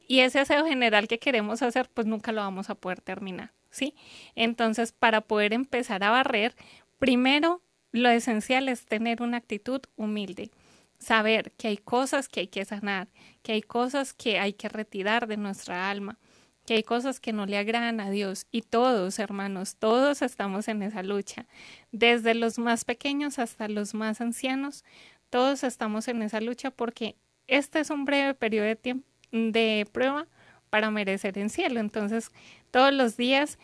y 0.08 0.20
ese 0.20 0.40
aseo 0.40 0.66
general 0.66 1.06
que 1.06 1.20
queremos 1.20 1.62
hacer, 1.62 1.88
pues 1.94 2.04
nunca 2.08 2.32
lo 2.32 2.40
vamos 2.40 2.68
a 2.68 2.74
poder 2.74 3.00
terminar, 3.00 3.52
¿sí? 3.70 3.94
Entonces, 4.34 4.92
para 4.92 5.20
poder 5.20 5.52
empezar 5.52 6.04
a 6.04 6.10
barrer, 6.10 6.54
primero 6.98 7.62
lo 7.92 8.08
esencial 8.08 8.68
es 8.68 8.86
tener 8.86 9.22
una 9.22 9.38
actitud 9.38 9.80
humilde, 9.96 10.50
saber 10.98 11.52
que 11.52 11.68
hay 11.68 11.76
cosas 11.76 12.28
que 12.28 12.40
hay 12.40 12.46
que 12.48 12.64
sanar, 12.64 13.08
que 13.42 13.52
hay 13.52 13.62
cosas 13.62 14.12
que 14.12 14.38
hay 14.38 14.52
que 14.52 14.68
retirar 14.68 15.26
de 15.26 15.36
nuestra 15.36 15.90
alma, 15.90 16.18
que 16.66 16.74
hay 16.74 16.82
cosas 16.82 17.18
que 17.18 17.32
no 17.32 17.46
le 17.46 17.58
agradan 17.58 18.00
a 18.00 18.10
Dios 18.10 18.46
y 18.52 18.62
todos, 18.62 19.18
hermanos, 19.18 19.76
todos 19.76 20.22
estamos 20.22 20.68
en 20.68 20.82
esa 20.82 21.02
lucha, 21.02 21.46
desde 21.90 22.34
los 22.34 22.58
más 22.58 22.84
pequeños 22.84 23.38
hasta 23.38 23.68
los 23.68 23.94
más 23.94 24.20
ancianos, 24.20 24.84
todos 25.30 25.64
estamos 25.64 26.06
en 26.08 26.22
esa 26.22 26.40
lucha 26.40 26.70
porque 26.70 27.16
este 27.46 27.80
es 27.80 27.90
un 27.90 28.04
breve 28.04 28.34
periodo 28.34 28.66
de 28.66 28.76
tiempo 28.76 29.06
de 29.32 29.86
prueba 29.90 30.26
para 30.70 30.90
merecer 30.90 31.36
en 31.36 31.50
cielo. 31.50 31.80
Entonces, 31.80 32.30
todos 32.70 32.92
los 32.92 33.16
días 33.16 33.58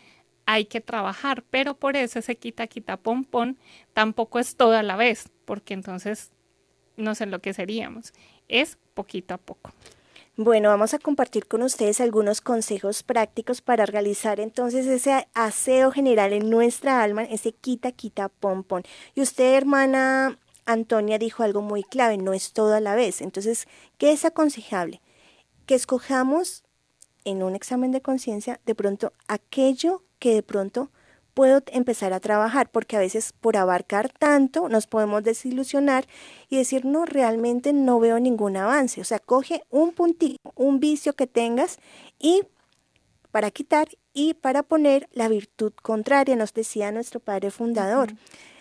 hay 0.44 0.66
que 0.66 0.80
trabajar, 0.80 1.42
pero 1.50 1.74
por 1.74 1.96
eso 1.96 2.18
ese 2.18 2.36
quita, 2.36 2.66
quita, 2.66 2.96
pon, 2.96 3.24
pon 3.24 3.58
tampoco 3.94 4.38
es 4.38 4.56
todo 4.56 4.76
a 4.76 4.82
la 4.82 4.96
vez, 4.96 5.30
porque 5.44 5.74
entonces 5.74 6.30
nos 6.96 7.20
enloqueceríamos. 7.20 8.12
Es 8.48 8.78
poquito 8.94 9.34
a 9.34 9.38
poco. 9.38 9.72
Bueno, 10.36 10.68
vamos 10.68 10.92
a 10.92 10.98
compartir 10.98 11.46
con 11.46 11.62
ustedes 11.62 12.00
algunos 12.00 12.42
consejos 12.42 13.02
prácticos 13.02 13.62
para 13.62 13.86
realizar 13.86 14.38
entonces 14.38 14.86
ese 14.86 15.26
aseo 15.32 15.90
general 15.90 16.34
en 16.34 16.50
nuestra 16.50 17.02
alma, 17.02 17.24
ese 17.24 17.52
quita, 17.52 17.90
quita, 17.90 18.28
pon, 18.28 18.62
pon. 18.62 18.82
Y 19.14 19.22
usted, 19.22 19.54
hermana 19.54 20.38
Antonia, 20.66 21.18
dijo 21.18 21.42
algo 21.42 21.62
muy 21.62 21.82
clave, 21.82 22.18
no 22.18 22.34
es 22.34 22.52
todo 22.52 22.74
a 22.74 22.80
la 22.80 22.94
vez. 22.94 23.22
Entonces, 23.22 23.66
¿qué 23.96 24.12
es 24.12 24.26
aconsejable? 24.26 25.00
que 25.66 25.74
escojamos 25.74 26.64
en 27.26 27.42
un 27.42 27.54
examen 27.54 27.92
de 27.92 28.00
conciencia 28.00 28.60
de 28.64 28.74
pronto 28.74 29.12
aquello 29.28 30.02
que 30.18 30.34
de 30.34 30.42
pronto 30.42 30.90
puedo 31.34 31.62
empezar 31.66 32.14
a 32.14 32.20
trabajar, 32.20 32.70
porque 32.70 32.96
a 32.96 33.00
veces 33.00 33.34
por 33.38 33.58
abarcar 33.58 34.08
tanto 34.08 34.70
nos 34.70 34.86
podemos 34.86 35.22
desilusionar 35.22 36.06
y 36.48 36.56
decir, 36.56 36.86
no, 36.86 37.04
realmente 37.04 37.74
no 37.74 38.00
veo 38.00 38.18
ningún 38.18 38.56
avance. 38.56 39.02
O 39.02 39.04
sea, 39.04 39.18
coge 39.18 39.62
un 39.68 39.92
puntito, 39.92 40.38
un 40.54 40.80
vicio 40.80 41.12
que 41.12 41.26
tengas 41.26 41.78
y 42.18 42.44
para 43.32 43.50
quitar 43.50 43.88
y 44.14 44.32
para 44.32 44.62
poner 44.62 45.10
la 45.12 45.28
virtud 45.28 45.74
contraria, 45.82 46.36
nos 46.36 46.54
decía 46.54 46.90
nuestro 46.90 47.20
padre 47.20 47.50
fundador. 47.50 48.14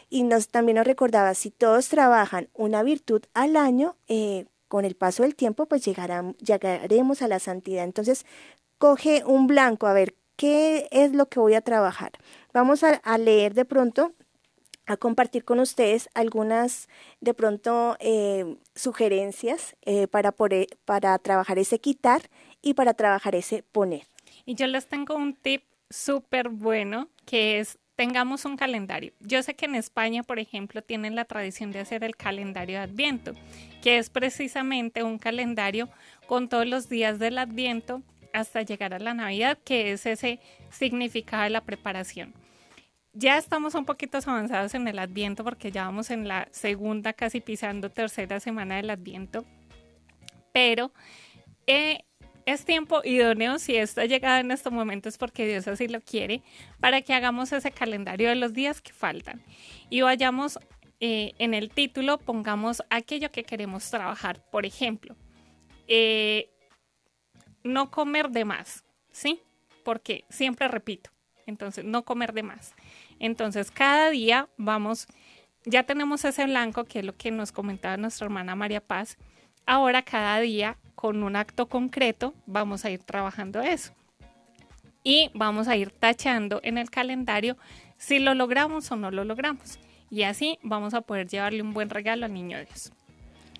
Y 0.09 0.23
nos, 0.23 0.49
también 0.49 0.75
nos 0.75 0.85
recordaba, 0.85 1.33
si 1.33 1.51
todos 1.51 1.87
trabajan 1.87 2.49
una 2.53 2.83
virtud 2.83 3.21
al 3.33 3.55
año, 3.55 3.95
eh, 4.09 4.47
con 4.67 4.85
el 4.85 4.95
paso 4.95 5.23
del 5.23 5.35
tiempo, 5.35 5.65
pues 5.65 5.85
llegaremos 5.85 7.21
a 7.21 7.27
la 7.27 7.39
santidad. 7.39 7.83
Entonces, 7.83 8.25
coge 8.77 9.23
un 9.25 9.47
blanco, 9.47 9.87
a 9.87 9.93
ver, 9.93 10.15
¿qué 10.35 10.87
es 10.91 11.13
lo 11.13 11.27
que 11.27 11.39
voy 11.39 11.53
a 11.53 11.61
trabajar? 11.61 12.11
Vamos 12.53 12.83
a, 12.83 13.17
leer 13.17 13.53
de 13.53 13.65
pronto, 13.65 14.13
a 14.85 14.97
compartir 14.97 15.43
con 15.43 15.59
ustedes 15.59 16.09
algunas, 16.13 16.87
de 17.21 17.33
pronto, 17.33 17.97
eh, 17.99 18.57
sugerencias 18.75 19.75
eh, 19.81 20.07
para, 20.07 20.33
para 20.85 21.17
trabajar 21.19 21.59
ese 21.59 21.79
quitar 21.79 22.23
y 22.61 22.73
para 22.73 22.93
trabajar 22.93 23.35
ese 23.35 23.63
poner. 23.63 24.07
Y 24.45 24.55
yo 24.55 24.67
les 24.67 24.87
tengo 24.87 25.15
un 25.15 25.35
tip 25.35 25.63
súper 25.89 26.49
bueno 26.49 27.09
que 27.25 27.59
es 27.59 27.79
tengamos 27.95 28.45
un 28.45 28.57
calendario. 28.57 29.13
Yo 29.19 29.41
sé 29.43 29.55
que 29.55 29.65
en 29.65 29.75
España, 29.75 30.23
por 30.23 30.39
ejemplo, 30.39 30.81
tienen 30.81 31.15
la 31.15 31.25
tradición 31.25 31.71
de 31.71 31.79
hacer 31.79 32.03
el 32.03 32.15
calendario 32.15 32.77
de 32.77 32.83
Adviento, 32.83 33.33
que 33.81 33.97
es 33.97 34.09
precisamente 34.09 35.03
un 35.03 35.17
calendario 35.17 35.89
con 36.27 36.49
todos 36.49 36.67
los 36.67 36.89
días 36.89 37.19
del 37.19 37.37
Adviento 37.37 38.01
hasta 38.33 38.61
llegar 38.63 38.93
a 38.93 38.99
la 38.99 39.13
Navidad, 39.13 39.57
que 39.63 39.93
es 39.93 40.05
ese 40.05 40.39
significado 40.69 41.43
de 41.43 41.51
la 41.51 41.61
preparación. 41.61 42.33
Ya 43.13 43.37
estamos 43.37 43.75
un 43.75 43.85
poquito 43.85 44.17
avanzados 44.17 44.73
en 44.75 44.89
el 44.89 44.99
Adviento 44.99 45.45
porque 45.45 45.71
ya 45.71 45.85
vamos 45.85 46.11
en 46.11 46.27
la 46.27 46.49
segunda, 46.51 47.13
casi 47.13 47.39
pisando 47.39 47.89
tercera 47.89 48.41
semana 48.41 48.75
del 48.75 48.89
Adviento, 48.89 49.45
pero 50.51 50.91
eh, 51.65 52.03
es 52.45 52.63
tiempo 52.63 53.01
idóneo, 53.03 53.57
si 53.57 53.75
esto 53.75 54.01
ha 54.01 54.05
llegado 54.05 54.39
en 54.39 54.51
estos 54.51 54.71
momentos 54.71 55.17
porque 55.17 55.47
Dios 55.47 55.67
así 55.67 55.87
lo 55.87 56.01
quiere, 56.01 56.43
para 56.79 57.01
que 57.01 57.13
hagamos 57.13 57.51
ese 57.51 57.71
calendario 57.71 58.29
de 58.29 58.35
los 58.35 58.53
días 58.53 58.81
que 58.81 58.93
faltan 58.93 59.41
y 59.89 60.01
vayamos 60.01 60.59
eh, 60.99 61.33
en 61.39 61.53
el 61.53 61.69
título, 61.69 62.19
pongamos 62.19 62.83
aquello 62.89 63.31
que 63.31 63.43
queremos 63.43 63.89
trabajar. 63.89 64.43
Por 64.51 64.65
ejemplo, 64.65 65.15
eh, 65.87 66.49
no 67.63 67.91
comer 67.91 68.29
de 68.29 68.45
más, 68.45 68.83
¿sí? 69.11 69.41
Porque 69.83 70.23
siempre 70.29 70.67
repito, 70.67 71.09
entonces 71.47 71.83
no 71.83 72.05
comer 72.05 72.33
de 72.33 72.43
más. 72.43 72.75
Entonces 73.19 73.71
cada 73.71 74.09
día 74.11 74.49
vamos, 74.57 75.07
ya 75.65 75.83
tenemos 75.83 76.23
ese 76.25 76.45
blanco 76.45 76.85
que 76.85 76.99
es 76.99 77.05
lo 77.05 77.15
que 77.15 77.31
nos 77.31 77.51
comentaba 77.51 77.97
nuestra 77.97 78.25
hermana 78.25 78.55
María 78.55 78.81
Paz. 78.81 79.17
Ahora 79.65 80.03
cada 80.03 80.39
día 80.39 80.77
con 80.95 81.23
un 81.23 81.35
acto 81.35 81.67
concreto 81.67 82.33
vamos 82.45 82.85
a 82.85 82.89
ir 82.89 83.03
trabajando 83.03 83.61
eso. 83.61 83.93
Y 85.03 85.29
vamos 85.33 85.67
a 85.67 85.75
ir 85.75 85.91
tachando 85.91 86.59
en 86.63 86.77
el 86.77 86.89
calendario 86.89 87.57
si 87.97 88.19
lo 88.19 88.33
logramos 88.33 88.91
o 88.91 88.95
no 88.95 89.11
lo 89.11 89.23
logramos. 89.23 89.79
Y 90.09 90.23
así 90.23 90.57
vamos 90.63 90.93
a 90.93 91.01
poder 91.01 91.27
llevarle 91.27 91.61
un 91.61 91.73
buen 91.73 91.89
regalo 91.89 92.25
al 92.25 92.33
niño 92.33 92.57
Dios. 92.59 92.91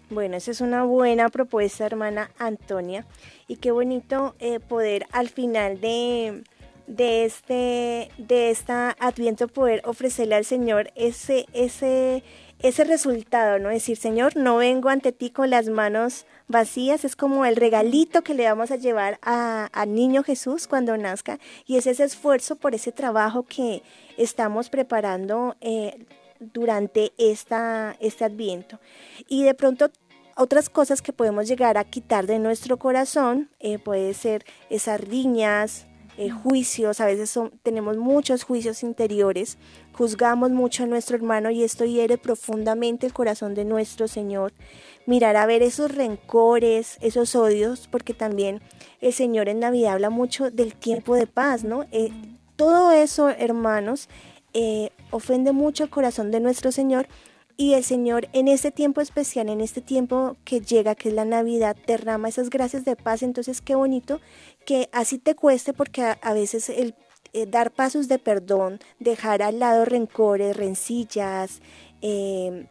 Bueno, 0.10 0.38
esa 0.38 0.52
es 0.52 0.62
una 0.62 0.84
buena 0.84 1.30
propuesta, 1.30 1.86
hermana 1.86 2.32
Antonia. 2.38 3.06
Y 3.48 3.58
qué 3.58 3.72
bonito 3.72 4.36
eh, 4.40 4.60
poder 4.60 5.08
al 5.12 5.30
final 5.30 5.82
de, 5.82 6.44
de 6.88 7.26
este 7.26 8.12
de 8.18 8.52
esta 8.52 8.96
Adviento 9.00 9.48
poder 9.48 9.82
ofrecerle 9.86 10.36
al 10.36 10.46
Señor 10.46 10.92
ese 10.96 11.48
ese 11.54 12.24
ese 12.60 12.84
resultado, 12.84 13.60
¿no? 13.60 13.70
Decir, 13.70 13.98
Señor, 13.98 14.36
no 14.36 14.58
vengo 14.58 14.90
ante 14.90 15.12
ti 15.12 15.30
con 15.30 15.50
las 15.50 15.68
manos 15.68 16.26
vacías, 16.48 17.06
es 17.06 17.16
como 17.16 17.46
el 17.46 17.56
regalito 17.56 18.24
que 18.24 18.34
le 18.34 18.46
vamos 18.46 18.72
a 18.72 18.78
llevar 18.78 19.20
al 19.22 19.94
niño 19.94 20.24
Jesús 20.24 20.68
cuando 20.68 20.98
nazca, 20.98 21.40
y 21.66 21.78
es 21.78 21.88
ese 21.88 22.04
esfuerzo 22.04 22.56
por 22.56 22.76
ese 22.76 22.92
trabajo 22.92 23.44
que 23.44 23.84
estamos 24.18 24.70
preparando 24.70 25.56
eh, 25.62 26.06
durante 26.40 27.14
esta, 27.18 27.96
este 28.00 28.26
adviento. 28.26 28.80
Y 29.28 29.44
de 29.44 29.54
pronto 29.54 29.92
otras 30.36 30.70
cosas 30.70 31.02
que 31.02 31.14
podemos 31.14 31.48
llegar 31.48 31.78
a 31.78 31.84
quitar 31.84 32.28
de 32.28 32.40
nuestro 32.40 32.78
corazón, 32.78 33.50
eh, 33.60 33.80
puede 33.80 34.14
ser 34.14 34.44
esas 34.70 35.00
riñas, 35.00 35.88
eh, 36.18 36.30
juicios, 36.30 37.02
a 37.02 37.06
veces 37.06 37.38
tenemos 37.62 37.98
muchos 37.98 38.44
juicios 38.44 38.84
interiores, 38.84 39.58
juzgamos 39.94 40.52
mucho 40.52 40.84
a 40.84 40.88
nuestro 40.88 41.18
hermano 41.18 41.50
y 41.50 41.64
esto 41.64 41.84
hiere 41.84 42.18
profundamente 42.18 43.06
el 43.06 43.14
corazón 43.14 43.54
de 43.54 43.66
nuestro 43.66 44.08
Señor. 44.08 44.54
Mirar 45.06 45.36
a 45.36 45.46
ver 45.46 45.62
esos 45.62 45.94
rencores, 45.94 46.98
esos 47.02 47.36
odios, 47.36 47.88
porque 47.92 48.14
también 48.14 48.62
el 49.02 49.14
Señor 49.14 49.50
en 49.50 49.60
Navidad 49.60 49.94
habla 49.94 50.10
mucho 50.10 50.52
del 50.52 50.74
tiempo 50.74 51.16
de 51.16 51.28
paz, 51.28 51.64
¿no? 51.64 51.86
Eh, 51.92 52.12
todo 52.56 52.92
eso, 52.92 53.30
hermanos, 53.30 54.08
eh, 54.54 54.92
ofende 55.12 55.52
mucho 55.52 55.84
el 55.84 55.90
corazón 55.90 56.32
de 56.32 56.40
nuestro 56.40 56.72
Señor 56.72 57.08
y 57.58 57.74
el 57.74 57.84
Señor 57.84 58.28
en 58.34 58.48
este 58.48 58.72
tiempo 58.72 59.02
especial, 59.02 59.50
en 59.50 59.62
este 59.62 59.82
tiempo 59.82 60.36
que 60.44 60.62
llega, 60.62 60.96
que 60.96 61.10
es 61.10 61.16
la 61.16 61.26
Navidad, 61.26 61.76
derrama 61.88 62.30
esas 62.30 62.50
gracias 62.50 62.86
de 62.86 62.96
paz. 62.96 63.24
Entonces, 63.24 63.62
qué 63.62 63.76
bonito 63.76 64.20
que 64.66 64.90
así 64.92 65.18
te 65.18 65.36
cueste, 65.36 65.74
porque 65.74 66.16
a, 66.22 66.34
veces 66.34 66.70
el 66.70 66.96
eh, 67.34 67.46
dar 67.46 67.72
pasos 67.72 68.08
de 68.08 68.20
perdón, 68.20 68.80
dejar 69.00 69.42
al 69.42 69.60
lado 69.60 69.86
rencores, 69.86 70.56
rencillas, 70.56 71.62
eh, 72.02 72.68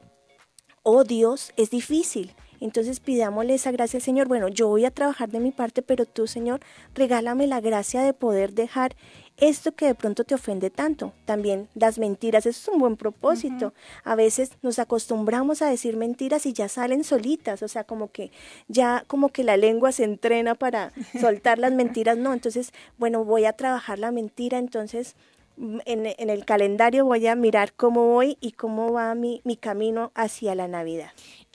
odios, 0.83 1.53
es 1.57 1.71
difícil. 1.71 2.35
Entonces 2.61 3.01
pidámosle 3.01 3.55
esa 3.55 3.73
gracia 3.73 3.99
al 3.99 4.03
Señor. 4.03 4.27
Bueno, 4.27 4.49
yo 4.49 4.69
voy 4.69 4.87
a 4.87 4.91
trabajar 4.91 5.31
de 5.31 5.41
mi 5.41 5.51
parte, 5.51 5.83
pero 5.83 6.07
tú, 6.07 6.27
Señor, 6.27 6.61
regálame 6.95 7.47
la 7.47 7.61
gracia 7.61 8.03
de 8.03 8.15
poder 8.15 8.55
dejar 8.55 8.97
esto 9.37 9.73
que 9.73 9.87
de 9.87 9.95
pronto 9.95 10.25
te 10.25 10.35
ofende 10.35 10.71
tanto. 10.71 11.13
También 11.25 11.69
las 11.75 11.99
mentiras, 11.99 12.47
eso 12.47 12.61
es 12.61 12.75
un 12.75 12.81
buen 12.81 12.97
propósito. 12.97 13.75
A 14.05 14.15
veces 14.15 14.53
nos 14.63 14.79
acostumbramos 14.79 15.61
a 15.63 15.69
decir 15.69 15.97
mentiras 15.97 16.47
y 16.47 16.53
ya 16.53 16.69
salen 16.69 17.05
solitas, 17.05 17.63
o 17.63 17.69
sea, 17.69 17.85
como 17.85 18.11
que 18.13 18.31
ya 18.69 19.05
como 19.07 19.31
que 19.31 19.45
la 19.45 19.57
lengua 19.57 19.93
se 19.93 20.05
entrena 20.05 20.55
para 20.55 20.93
soltar 21.21 21.59
las 21.59 21.73
mentiras, 21.73 22.17
no, 22.17 22.33
entonces, 22.33 22.73
bueno, 22.97 23.25
voy 23.25 23.45
a 23.45 23.53
trabajar 23.53 23.99
la 23.99 24.13
mentira, 24.13 24.59
entonces 24.59 25.17
en, 25.57 26.07
el 26.07 26.45
calendario 26.45 27.05
voy 27.05 27.27
a 27.27 27.35
mirar 27.35 27.73
cómo 27.75 28.09
voy 28.09 28.37
y 28.41 28.53
cómo 28.53 28.93
va 28.93 29.15
mi, 29.15 29.41
mi 29.45 29.57
camino 29.57 30.13
hacia 30.15 30.55
la 30.55 30.69
Navidad. 30.69 31.11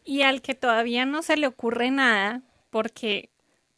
Y 0.06 0.22
al 0.22 0.42
que 0.42 0.56
todavía 0.56 1.06
no 1.06 1.22
se 1.22 1.38
le 1.38 1.48
ocurre 1.48 1.92
nada, 1.92 2.42
porque 2.70 3.30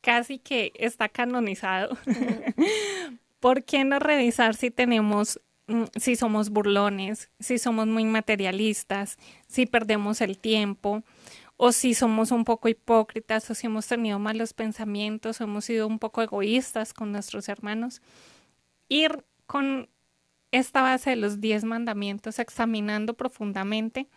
casi 0.01 0.39
que 0.39 0.71
está 0.75 1.09
canonizado, 1.09 1.97
¿por 3.41 3.65
qué 3.65 3.83
no 3.83 3.99
revisar 3.99 4.55
si 4.55 4.71
tenemos, 4.71 5.41
mm, 5.67 5.83
si 5.97 6.15
somos 6.15 6.49
burlones, 6.49 7.29
si 7.41 7.57
somos 7.57 7.87
muy 7.87 8.05
materialistas, 8.05 9.17
si 9.47 9.65
perdemos 9.65 10.21
el 10.21 10.37
tiempo? 10.37 11.03
o 11.63 11.71
si 11.71 11.93
somos 11.93 12.31
un 12.31 12.43
poco 12.43 12.69
hipócritas 12.69 13.47
o 13.51 13.53
si 13.53 13.67
hemos 13.67 13.85
tenido 13.85 14.17
malos 14.17 14.51
pensamientos 14.51 15.39
o 15.39 15.43
hemos 15.43 15.65
sido 15.65 15.85
un 15.85 15.99
poco 15.99 16.23
egoístas 16.23 16.91
con 16.91 17.11
nuestros 17.11 17.49
hermanos. 17.49 18.01
Ir 18.89 19.23
con 19.45 19.87
esta 20.51 20.81
base 20.81 21.11
de 21.11 21.17
los 21.17 21.39
diez 21.39 21.63
mandamientos, 21.63 22.39
examinando 22.39 23.13
profundamente 23.13 24.07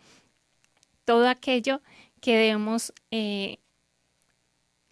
todo 1.04 1.28
aquello 1.28 1.82
que 2.22 2.34
debemos 2.34 2.94
eh, 3.10 3.58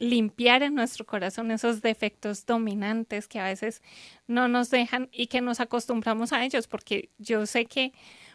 limpiar 0.03 0.65
en 0.65 0.75
nuestro 0.75 1.07
corazón, 1.07 1.53
esos 1.53 1.81
defectos 1.81 2.45
dominantes 2.45 3.29
que 3.29 3.39
a 3.39 3.45
veces 3.45 3.83
no 4.27 4.49
nos 4.49 4.69
dejan 4.69 5.09
y 5.13 5.29
que 5.29 5.41
nos 5.41 5.61
acostumbramos 5.61 6.33
a 6.33 6.45
ellos, 6.45 6.67
porque 6.67 7.11
yo 7.19 7.47
sé 7.47 7.67
que 7.67 7.93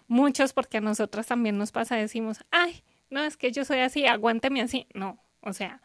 muchos, 0.07 0.53
porque 0.53 0.77
a 0.77 0.81
nosotras 0.81 1.27
también 1.27 1.57
nos 1.57 1.73
pasa, 1.73 1.97
decimos, 1.97 2.39
ay, 2.51 2.83
no, 3.09 3.21
es 3.21 3.35
que 3.35 3.51
yo 3.51 3.65
soy 3.65 3.79
así, 3.79 4.05
aguánteme 4.05 4.61
así. 4.61 4.87
No, 4.93 5.21
o 5.41 5.51
sea, 5.51 5.81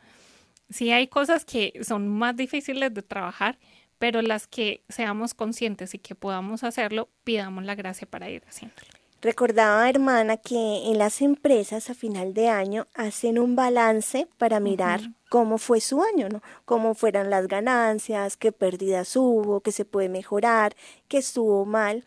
sí 0.70 0.93
hay 0.93 1.09
cosas 1.09 1.45
que 1.45 1.72
son 1.83 2.07
más 2.07 2.37
difíciles 2.37 2.95
de 2.95 3.03
trabajar, 3.03 3.59
pero 3.99 4.22
las 4.22 4.47
que 4.47 4.85
seamos 4.89 5.35
conscientes 5.35 5.95
y 5.95 5.99
que 5.99 6.14
podamos 6.14 6.62
hacerlo, 6.62 7.09
pidamos 7.24 7.64
la 7.64 7.74
gracia 7.74 8.09
para 8.09 8.30
ir 8.30 8.45
haciéndolo. 8.47 9.01
Recordaba, 9.23 9.89
hermana, 9.89 10.37
que 10.37 10.91
en 10.91 10.99
las 10.99 11.23
empresas 11.23 11.89
a 11.89 11.95
final 11.95 12.35
de 12.35 12.49
año 12.49 12.89
hacen 12.93 13.39
un 13.39 13.57
balance 13.57 14.29
para 14.37 14.61
mirar 14.61 15.01
cómo 15.31 15.59
fue 15.59 15.81
su 15.81 16.03
año, 16.03 16.29
¿no? 16.29 16.43
Cómo 16.64 16.95
fueron 16.95 17.31
las 17.31 17.47
ganancias, 17.47 18.37
qué 18.37 18.53
pérdidas 18.53 19.16
hubo, 19.16 19.61
qué 19.61 19.73
se 19.73 19.85
puede 19.85 20.09
mejorar, 20.09 20.75
qué 21.09 21.18
estuvo 21.18 21.64
mal 21.64 22.05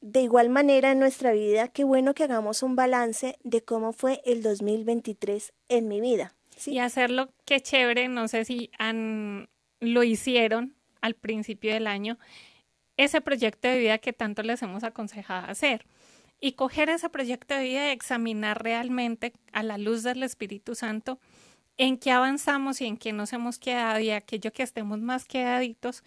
de 0.00 0.20
igual 0.20 0.50
manera 0.50 0.92
en 0.92 0.98
nuestra 0.98 1.32
vida, 1.32 1.68
qué 1.68 1.82
bueno 1.82 2.14
que 2.14 2.24
hagamos 2.24 2.62
un 2.62 2.76
balance 2.76 3.38
de 3.42 3.62
cómo 3.62 3.92
fue 3.92 4.22
el 4.24 4.42
2023 4.42 5.52
en 5.68 5.88
mi 5.88 6.00
vida. 6.00 6.32
Y 6.64 6.78
hacerlo, 6.78 7.28
qué 7.44 7.60
chévere, 7.60 8.08
no 8.08 8.28
sé 8.28 8.44
si 8.44 8.70
han, 8.78 9.48
lo 9.80 10.04
hicieron 10.04 10.74
al 11.00 11.14
principio 11.14 11.72
del 11.74 11.86
año, 11.86 12.18
ese 12.96 13.20
proyecto 13.20 13.68
de 13.68 13.78
vida 13.78 13.98
que 13.98 14.12
tanto 14.12 14.42
les 14.42 14.62
hemos 14.62 14.84
aconsejado 14.84 15.50
hacer. 15.50 15.84
Y 16.40 16.52
coger 16.52 16.90
ese 16.90 17.08
proyecto 17.08 17.54
de 17.54 17.64
vida 17.64 17.88
y 17.88 17.92
examinar 17.92 18.62
realmente 18.62 19.32
a 19.52 19.62
la 19.62 19.78
luz 19.78 20.02
del 20.02 20.22
Espíritu 20.22 20.74
Santo 20.74 21.18
en 21.78 21.98
qué 21.98 22.10
avanzamos 22.10 22.80
y 22.80 22.86
en 22.86 22.96
qué 22.96 23.12
nos 23.12 23.32
hemos 23.32 23.58
quedado 23.58 24.00
y 24.00 24.10
aquello 24.10 24.52
que 24.52 24.62
estemos 24.62 25.00
más 25.00 25.24
quedaditos, 25.26 26.04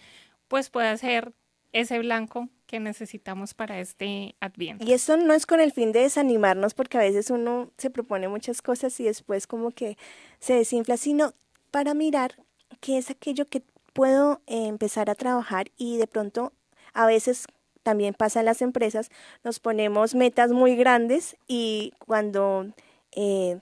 pues 0.48 0.70
puede 0.70 0.98
ser 0.98 1.34
ese 1.72 2.00
blanco 2.00 2.50
que 2.66 2.80
necesitamos 2.80 3.54
para 3.54 3.80
este 3.80 4.36
Adviento. 4.40 4.86
Y 4.86 4.94
eso 4.94 5.18
no 5.18 5.34
es 5.34 5.46
con 5.46 5.60
el 5.60 5.72
fin 5.72 5.92
de 5.92 6.02
desanimarnos, 6.02 6.74
porque 6.74 6.98
a 6.98 7.02
veces 7.02 7.30
uno 7.30 7.72
se 7.78 7.90
propone 7.90 8.28
muchas 8.28 8.62
cosas 8.62 9.00
y 9.00 9.04
después 9.04 9.48
como 9.48 9.72
que 9.72 9.98
se 10.40 10.54
desinfla, 10.54 10.98
sino 10.98 11.34
para 11.72 11.94
mirar 11.94 12.36
qué 12.80 12.98
es 12.98 13.10
aquello 13.10 13.48
que 13.48 13.64
puedo 13.94 14.42
eh, 14.48 14.68
empezar 14.68 15.10
a 15.10 15.16
trabajar 15.16 15.72
y 15.78 15.98
de 15.98 16.08
pronto 16.08 16.54
a 16.94 17.06
veces 17.06 17.46
también 17.84 18.14
pasa 18.14 18.40
en 18.40 18.46
las 18.46 18.62
empresas, 18.62 19.10
nos 19.44 19.60
ponemos 19.60 20.16
metas 20.16 20.52
muy 20.52 20.76
grandes 20.76 21.38
y 21.48 21.94
cuando 22.06 22.68
eh, 23.12 23.60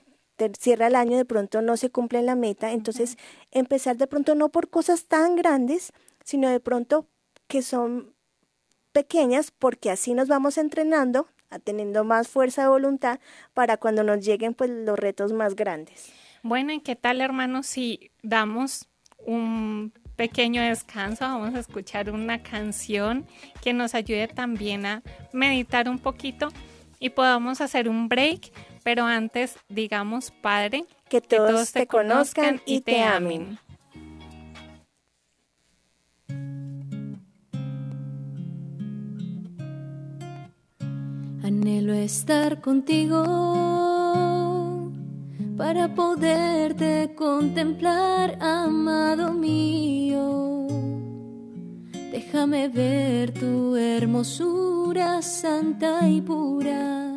cierra 0.58 0.86
el 0.88 0.96
año 0.96 1.16
de 1.16 1.24
pronto 1.24 1.62
no 1.62 1.76
se 1.76 1.90
cumple 1.90 2.22
la 2.22 2.34
meta, 2.34 2.72
entonces 2.72 3.16
empezar 3.50 3.96
de 3.96 4.06
pronto 4.06 4.34
no 4.34 4.48
por 4.50 4.68
cosas 4.68 5.06
tan 5.06 5.36
grandes, 5.36 5.92
sino 6.24 6.48
de 6.48 6.60
pronto 6.60 7.06
que 7.46 7.62
son 7.62 8.14
pequeñas 8.92 9.50
porque 9.50 9.90
así 9.90 10.14
nos 10.14 10.28
vamos 10.28 10.58
entrenando, 10.58 11.28
a 11.50 11.58
teniendo 11.58 12.04
más 12.04 12.28
fuerza 12.28 12.62
de 12.62 12.68
voluntad 12.68 13.20
para 13.54 13.78
cuando 13.78 14.02
nos 14.02 14.24
lleguen 14.24 14.54
pues 14.54 14.70
los 14.70 14.98
retos 14.98 15.32
más 15.32 15.56
grandes. 15.56 16.12
Bueno, 16.42 16.72
¿y 16.72 16.80
qué 16.80 16.94
tal 16.94 17.20
hermanos 17.20 17.66
si 17.66 18.10
damos 18.22 18.88
un 19.18 19.92
pequeño 20.18 20.60
descanso? 20.60 21.24
Vamos 21.24 21.54
a 21.54 21.60
escuchar 21.60 22.10
una 22.10 22.42
canción 22.42 23.24
que 23.62 23.72
nos 23.72 23.94
ayude 23.94 24.26
también 24.26 24.84
a 24.84 25.02
meditar 25.32 25.88
un 25.88 26.00
poquito 26.00 26.48
y 26.98 27.10
podamos 27.10 27.60
hacer 27.60 27.88
un 27.88 28.08
break, 28.08 28.52
pero 28.82 29.06
antes 29.06 29.56
digamos, 29.68 30.32
Padre, 30.32 30.84
que 31.08 31.20
todos, 31.20 31.72
te, 31.72 31.86
conozcan 31.86 32.60
y 32.66 32.80
te 32.80 33.00
amen. 33.00 33.60
Anhelo 41.44 41.94
estar 41.94 42.60
contigo 42.60 44.27
para 45.58 45.92
poderte 45.92 47.12
contemplar, 47.16 48.38
amado 48.40 49.34
mío. 49.34 50.68
Déjame 52.12 52.68
ver 52.68 53.32
tu 53.32 53.74
hermosura 53.74 55.20
santa 55.20 56.08
y 56.08 56.20
pura. 56.20 57.12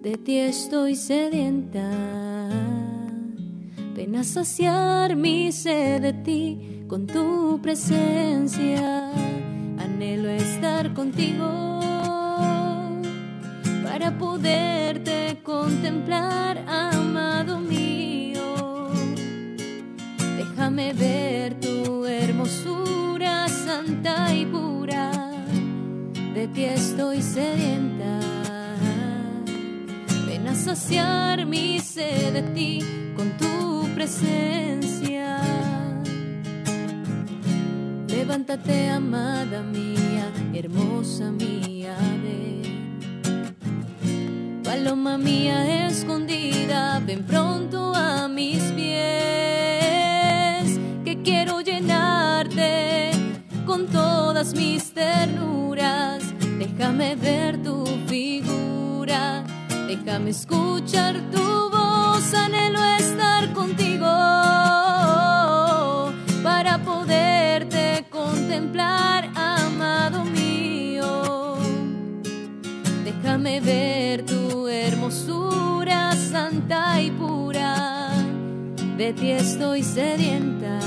De 0.00 0.16
ti 0.16 0.38
estoy 0.38 0.94
sedienta. 0.94 1.90
Ven 3.96 4.14
a 4.14 4.22
saciar 4.22 5.16
mi 5.16 5.50
sed 5.50 6.00
de 6.02 6.12
ti 6.12 6.84
con 6.86 7.08
tu 7.08 7.58
presencia. 7.60 9.10
Anhelo 9.78 10.28
estar 10.28 10.94
contigo 10.94 11.77
para 13.98 14.16
poderte 14.16 15.40
contemplar, 15.42 16.56
amado 16.68 17.58
mío. 17.58 18.92
Déjame 20.36 20.92
ver 20.92 21.54
tu 21.58 22.06
hermosura 22.06 23.48
santa 23.48 24.32
y 24.32 24.46
pura, 24.46 25.10
de 26.32 26.46
ti 26.46 26.64
estoy 26.64 27.20
sedienta. 27.20 28.20
Ven 30.26 30.46
a 30.46 30.54
saciar 30.54 31.44
mi 31.44 31.80
sed 31.80 32.34
de 32.34 32.42
ti 32.54 32.78
con 33.16 33.36
tu 33.36 33.88
presencia. 33.96 35.40
Levántate, 38.06 38.90
amada 38.90 39.60
mía, 39.64 40.30
hermosa 40.54 41.32
mía, 41.32 41.96
ven 42.22 42.77
Paloma 44.68 45.16
mía 45.16 45.88
escondida, 45.88 47.00
ven 47.00 47.24
pronto 47.24 47.94
a 47.94 48.28
mis 48.28 48.60
pies, 48.72 48.98
que 51.06 51.22
quiero 51.24 51.62
llenarte 51.62 53.12
con 53.64 53.86
todas 53.86 54.52
mis 54.52 54.92
ternuras. 54.92 56.22
Déjame 56.58 57.16
ver 57.16 57.62
tu 57.62 57.86
figura, 58.08 59.42
déjame 59.86 60.32
escuchar 60.32 61.16
tu 61.32 61.70
voz, 61.70 62.34
anhelo 62.34 62.84
estar 62.98 63.50
contigo 63.54 64.06
para 66.42 66.76
poderte 66.84 68.04
contemplar, 68.10 69.30
y 76.70 77.10
pura, 77.12 78.10
de 78.98 79.12
ti 79.14 79.30
estoy 79.30 79.82
sedienta. 79.82 80.78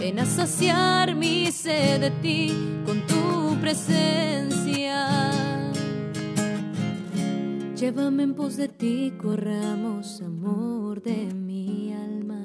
Ven 0.00 0.18
a 0.18 0.26
saciar 0.26 1.14
mi 1.14 1.52
sed 1.52 2.00
de 2.00 2.10
ti 2.10 2.52
con 2.84 3.06
tu 3.06 3.56
presencia. 3.60 5.30
Llévame 7.76 8.24
en 8.24 8.34
pos 8.34 8.56
de 8.56 8.66
ti, 8.68 9.12
corramos 9.16 10.22
amor 10.22 11.00
de 11.00 11.32
mi 11.32 11.92
alma. 11.92 12.44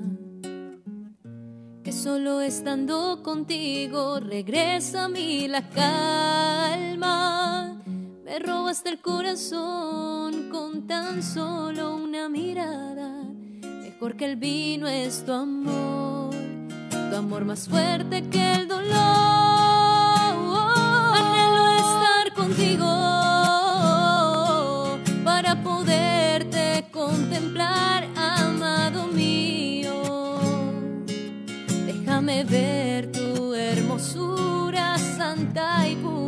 Que 1.83 1.91
solo 1.91 2.41
estando 2.41 3.23
contigo 3.23 4.19
regresa 4.19 5.05
a 5.05 5.07
mí 5.07 5.47
la 5.47 5.67
calma 5.69 7.33
me 8.23 8.39
robaste 8.39 8.89
el 8.89 8.99
corazón 8.99 10.49
con 10.49 10.87
tan 10.87 11.21
solo 11.23 11.95
una 11.95 12.29
mirada. 12.29 13.23
Mejor 13.61 14.15
que 14.15 14.25
el 14.25 14.35
vino 14.35 14.87
es 14.87 15.25
tu 15.25 15.31
amor, 15.31 16.33
tu 16.89 17.15
amor 17.15 17.45
más 17.45 17.67
fuerte 17.67 18.23
que 18.29 18.53
el 18.53 18.67
dolor. 18.67 19.43
contigo 22.35 22.85
para 25.23 25.61
poderte 25.63 26.85
contemplar, 26.91 28.07
amado 28.15 29.07
mío. 29.07 29.93
Déjame 31.85 32.43
ver 32.43 33.11
tu 33.11 33.53
hermosura 33.53 34.97
santa 34.97 35.87
y 35.87 35.95
pura. 35.95 36.22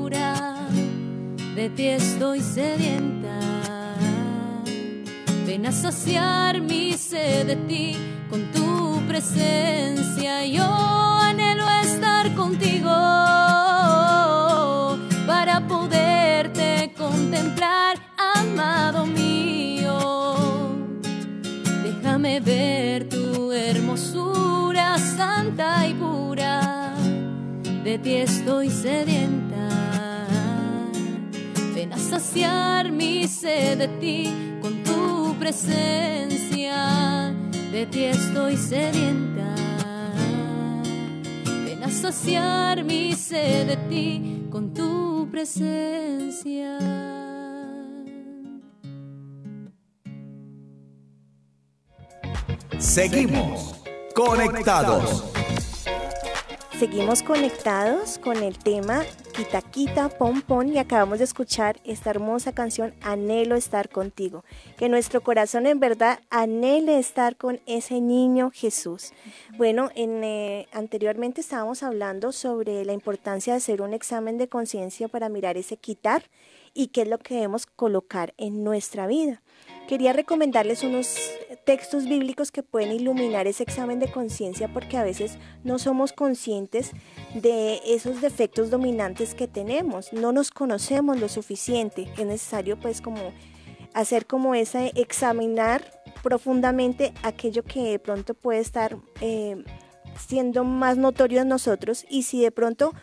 De 1.56 1.70
ti 1.70 1.88
estoy 1.88 2.42
sedienta. 2.42 3.40
Ven 5.48 5.66
a 5.66 5.72
saciar 5.72 6.60
mi 6.60 6.92
sed 6.98 7.48
de 7.48 7.56
ti 7.56 7.96
con 8.30 8.42
tu 8.52 9.02
presencia. 9.08 10.46
Yo 10.46 10.66
anhelo 10.66 11.66
estar 11.82 12.36
contigo 12.36 12.90
para 15.26 15.66
poderte 15.66 16.94
contemplar, 16.98 18.00
amado 18.36 19.06
mío. 19.06 19.98
Déjame 21.86 22.42
ver 22.42 23.08
tu 23.08 23.54
hermosura 23.54 24.98
santa 24.98 25.88
y 25.88 25.94
pura. 25.94 26.96
De 27.86 27.98
ti 27.98 28.16
estoy 28.16 28.70
sedienta. 28.70 29.45
Ven 32.06 32.14
a 32.14 32.20
saciar 32.20 32.92
mi 32.92 33.28
sed 33.28 33.80
de 33.80 33.88
ti 34.00 34.30
con 34.62 34.84
tu 34.84 35.36
presencia. 35.40 37.34
De 37.72 37.88
ti 37.88 38.04
estoy 38.04 38.58
sedienta. 38.58 39.56
Ven 41.66 41.84
a 41.84 41.90
saciar 41.90 42.84
mi 42.84 43.14
sed 43.14 43.68
de 43.70 43.78
ti 43.90 44.48
con 44.52 44.72
tu 44.72 45.28
presencia. 45.32 46.78
Seguimos 52.78 53.82
conectados. 54.14 55.24
Seguimos 56.78 57.24
conectados 57.24 58.20
con 58.20 58.44
el 58.44 58.60
tema 58.60 59.02
Quita 59.36 59.62
Quita 59.62 60.08
Pom 60.08 60.42
Pom 60.42 60.66
y 60.72 60.78
acabamos 60.78 61.18
de 61.18 61.26
escuchar 61.26 61.82
esta 61.84 62.10
hermosa 62.10 62.54
canción 62.54 62.94
Anhelo 63.02 63.58
estar 63.58 63.90
contigo. 63.90 64.46
Que 64.78 64.88
nuestro 64.88 65.20
corazón 65.20 65.66
en 65.66 65.82
verdad 65.82 66.22
anhele 66.30 67.00
estar 67.00 67.36
con 67.36 67.60
ese 67.66 68.00
niño 68.00 68.50
Jesús. 68.54 69.12
Bueno, 69.58 69.90
en, 69.94 70.24
eh, 70.24 70.68
anteriormente 70.72 71.42
estábamos 71.42 71.84
hablando 71.84 72.32
sobre 72.32 72.86
la 72.86 72.94
importancia 72.94 73.52
de 73.52 73.58
hacer 73.58 73.82
un 73.82 73.94
examen 73.94 74.38
de 74.38 74.48
conciencia 74.48 75.10
para 75.10 75.28
mirar 75.28 75.58
ese 75.58 75.76
quitar 75.76 76.24
y 76.74 76.88
qué 76.88 77.02
es 77.02 77.10
lo 77.10 77.18
que 77.18 77.36
debemos 77.36 77.66
colocar 77.66 78.34
en 78.38 78.64
nuestra 78.64 79.06
vida. 79.06 79.42
Quería 79.88 80.14
recomendarles 80.14 80.84
unos 80.84 81.16
textos 81.64 82.06
bíblicos 82.06 82.52
que 82.52 82.64
pueden 82.64 82.92
iluminar 82.92 83.46
ese 83.46 83.64
examen 83.64 84.00
de 84.00 84.12
conciencia 84.12 84.68
porque 84.68 84.98
a 84.98 85.04
veces 85.04 85.38
no 85.64 85.78
somos 85.78 86.12
conscientes 86.12 86.92
de 87.36 87.80
esos 87.86 88.22
defectos 88.22 88.72
dominantes 88.72 89.36
que 89.36 89.48
tenemos, 89.48 90.12
no 90.12 90.32
nos 90.32 90.50
conocemos 90.50 91.20
lo 91.20 91.30
suficiente. 91.30 92.08
Es 92.18 92.26
necesario 92.26 92.80
pues 92.80 93.02
como 93.02 93.32
hacer 93.94 94.26
como 94.26 94.56
ese 94.56 94.92
examinar 94.96 96.02
profundamente 96.24 97.14
aquello 97.22 97.64
que 97.64 97.84
de 97.84 98.00
pronto 98.00 98.34
puede 98.34 98.60
estar 98.60 98.98
eh, 99.22 99.64
siendo 100.18 100.64
más 100.64 100.98
notorio 100.98 101.42
en 101.42 101.48
nosotros 101.48 102.06
y 102.10 102.24
si 102.24 102.42
de 102.42 102.52
pronto 102.52 102.94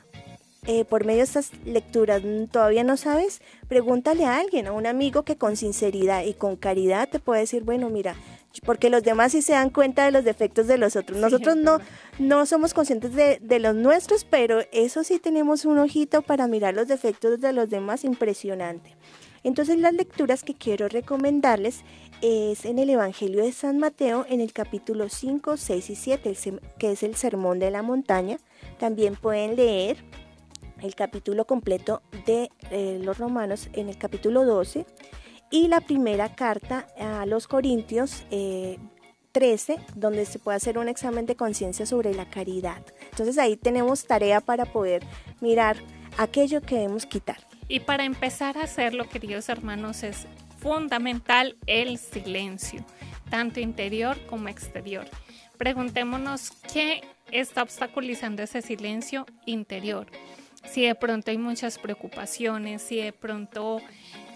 eh, 0.65 0.85
por 0.85 1.05
medio 1.05 1.19
de 1.19 1.25
estas 1.25 1.51
lecturas 1.65 2.23
todavía 2.53 2.85
no 2.85 2.97
sabes, 2.97 3.43
pregúntale 3.67 4.27
a 4.27 4.39
alguien, 4.39 4.69
a 4.69 4.73
un 4.73 4.87
amigo 4.87 5.25
que 5.25 5.37
con 5.37 5.57
sinceridad 5.57 6.25
y 6.25 6.35
con 6.35 6.55
caridad 6.55 7.09
te 7.09 7.19
puede 7.19 7.41
decir, 7.41 7.65
bueno, 7.65 7.91
mira, 7.91 8.15
porque 8.65 8.89
los 8.89 9.03
demás 9.03 9.33
sí 9.33 9.43
se 9.43 9.55
dan 9.55 9.71
cuenta 9.71 10.05
de 10.05 10.13
los 10.13 10.25
defectos 10.25 10.69
de 10.69 10.79
los 10.79 10.95
otros. 10.95 11.19
Nosotros 11.19 11.57
no, 11.57 11.81
no 12.21 12.47
somos 12.47 12.75
conscientes 12.75 13.13
de, 13.15 13.41
de 13.41 13.59
los 13.59 13.75
nuestros, 13.75 14.25
pero 14.25 14.61
eso 14.71 15.03
sí 15.03 15.19
tenemos 15.19 15.65
un 15.65 15.79
ojito 15.81 16.23
para 16.23 16.47
mirar 16.47 16.75
los 16.75 16.87
defectos 16.87 17.41
de 17.41 17.53
los 17.53 17.69
demás 17.69 18.05
impresionante. 18.05 18.95
Entonces 19.43 19.79
las 19.79 19.95
lecturas 19.95 20.45
que 20.45 20.55
quiero 20.55 20.89
recomendarles 20.89 21.83
es 22.21 22.65
en 22.65 22.79
el 22.79 22.91
Evangelio 22.91 23.43
de 23.43 23.51
San 23.51 23.79
Mateo 23.79 24.25
en 24.29 24.41
el 24.41 24.53
capítulo 24.53 25.09
5, 25.09 25.57
6 25.57 25.91
y 25.91 25.97
7, 25.97 26.37
que 26.79 26.93
es 26.93 27.03
el 27.03 27.17
Sermón 27.17 27.59
de 27.59 27.73
la 27.73 27.83
Montaña. 27.83 28.39
También 28.79 29.17
pueden 29.17 29.57
leer 29.57 29.97
el 30.83 30.95
capítulo 30.95 31.47
completo 31.47 32.03
de 32.27 32.51
eh, 32.71 32.99
los 33.03 33.19
romanos 33.19 33.69
en 33.73 33.89
el 33.89 33.97
capítulo 33.97 34.45
12 34.45 34.85
y 35.51 35.69
la 35.69 35.81
primera 35.81 36.35
carta 36.35 36.89
a 36.99 37.27
los 37.27 37.47
Corintios 37.47 38.25
13, 39.33 39.73
eh, 39.73 39.79
donde 39.95 40.25
se 40.25 40.39
puede 40.39 40.57
hacer 40.57 40.79
un 40.79 40.89
examen 40.89 41.27
de 41.27 41.37
conciencia 41.37 41.87
sobre 41.87 42.15
la 42.15 42.29
caridad. 42.29 42.83
Entonces 43.11 43.39
ahí 43.39 43.57
tenemos 43.57 44.07
tarea 44.07 44.41
para 44.41 44.65
poder 44.65 45.05
mirar 45.41 45.77
aquello 46.17 46.63
que 46.63 46.77
debemos 46.77 47.07
quitar. 47.07 47.39
Y 47.69 47.81
para 47.81 48.05
empezar 48.05 48.59
a 48.59 48.65
hacerlo, 48.65 49.09
queridos 49.09 49.49
hermanos, 49.49 50.03
es 50.03 50.27
fundamental 50.59 51.57
el 51.67 51.99
silencio, 51.99 52.85
tanto 53.31 53.61
interior 53.61 54.17
como 54.27 54.49
exterior. 54.49 55.07
Preguntémonos 55.59 56.51
qué 56.73 57.03
está 57.31 57.63
obstaculizando 57.63 58.43
ese 58.43 58.63
silencio 58.63 59.27
interior 59.47 60.07
si 60.65 60.87
de 60.87 60.95
pronto 60.95 61.31
hay 61.31 61.39
muchas 61.39 61.79
preocupaciones, 61.79 62.83
si 62.83 62.97
de 62.97 63.13
pronto 63.13 63.81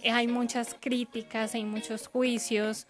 hay 0.05 0.29
muchas 0.29 0.77
críticas, 0.79 1.55
hay 1.55 1.65
muchos 1.65 2.09
juicios, 2.09 2.87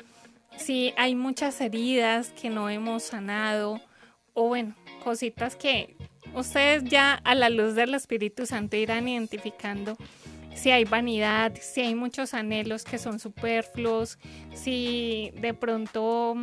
si 0.57 0.93
hay 0.97 1.15
muchas 1.15 1.61
heridas 1.61 2.31
que 2.31 2.51
no 2.51 2.69
hemos 2.69 3.05
sanado, 3.05 3.81
o 4.35 4.49
bueno, 4.49 4.75
cositas 5.03 5.57
que 5.57 5.97
ustedes 6.35 6.85
ya 6.85 7.15
a 7.15 7.35
la 7.35 7.49
luz 7.49 7.75
del 7.75 7.95
Espíritu 7.95 8.47
Santo 8.47 8.77
irán 8.77 9.09
identificando 9.09 9.97
si 10.55 10.71
hay 10.71 10.85
vanidad, 10.85 11.53
si 11.61 11.83
hay 11.83 11.95
muchos 11.95 12.33
anhelos 12.33 12.85
que 12.85 12.99
son 12.99 13.21
superfluos, 13.21 14.19
si 14.55 15.31
de 15.37 15.53
pronto, 15.53 16.35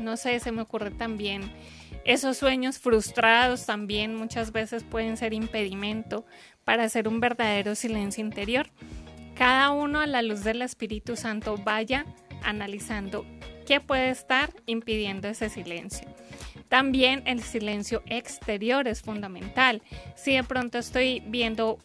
no 0.00 0.16
sé, 0.16 0.40
se 0.40 0.50
me 0.50 0.62
ocurre 0.62 0.90
también 0.90 1.42
esos 2.04 2.36
sueños 2.36 2.78
frustrados 2.78 3.66
también 3.66 4.14
muchas 4.16 4.52
veces 4.52 4.84
pueden 4.84 5.16
ser 5.16 5.32
impedimento 5.32 6.24
para 6.64 6.84
hacer 6.84 7.08
un 7.08 7.20
verdadero 7.20 7.74
silencio 7.74 8.24
interior. 8.24 8.70
Cada 9.36 9.70
uno 9.70 10.00
a 10.00 10.06
la 10.06 10.22
luz 10.22 10.44
del 10.44 10.62
Espíritu 10.62 11.16
Santo 11.16 11.56
vaya 11.56 12.04
analizando 12.42 13.24
qué 13.66 13.80
puede 13.80 14.10
estar 14.10 14.52
impidiendo 14.66 15.28
ese 15.28 15.48
silencio. 15.48 16.08
También 16.68 17.22
el 17.26 17.42
silencio 17.42 18.02
exterior 18.06 18.88
es 18.88 19.02
fundamental. 19.02 19.82
Si 20.16 20.34
de 20.34 20.42
pronto 20.42 20.78
estoy 20.78 21.22
viendo 21.26 21.78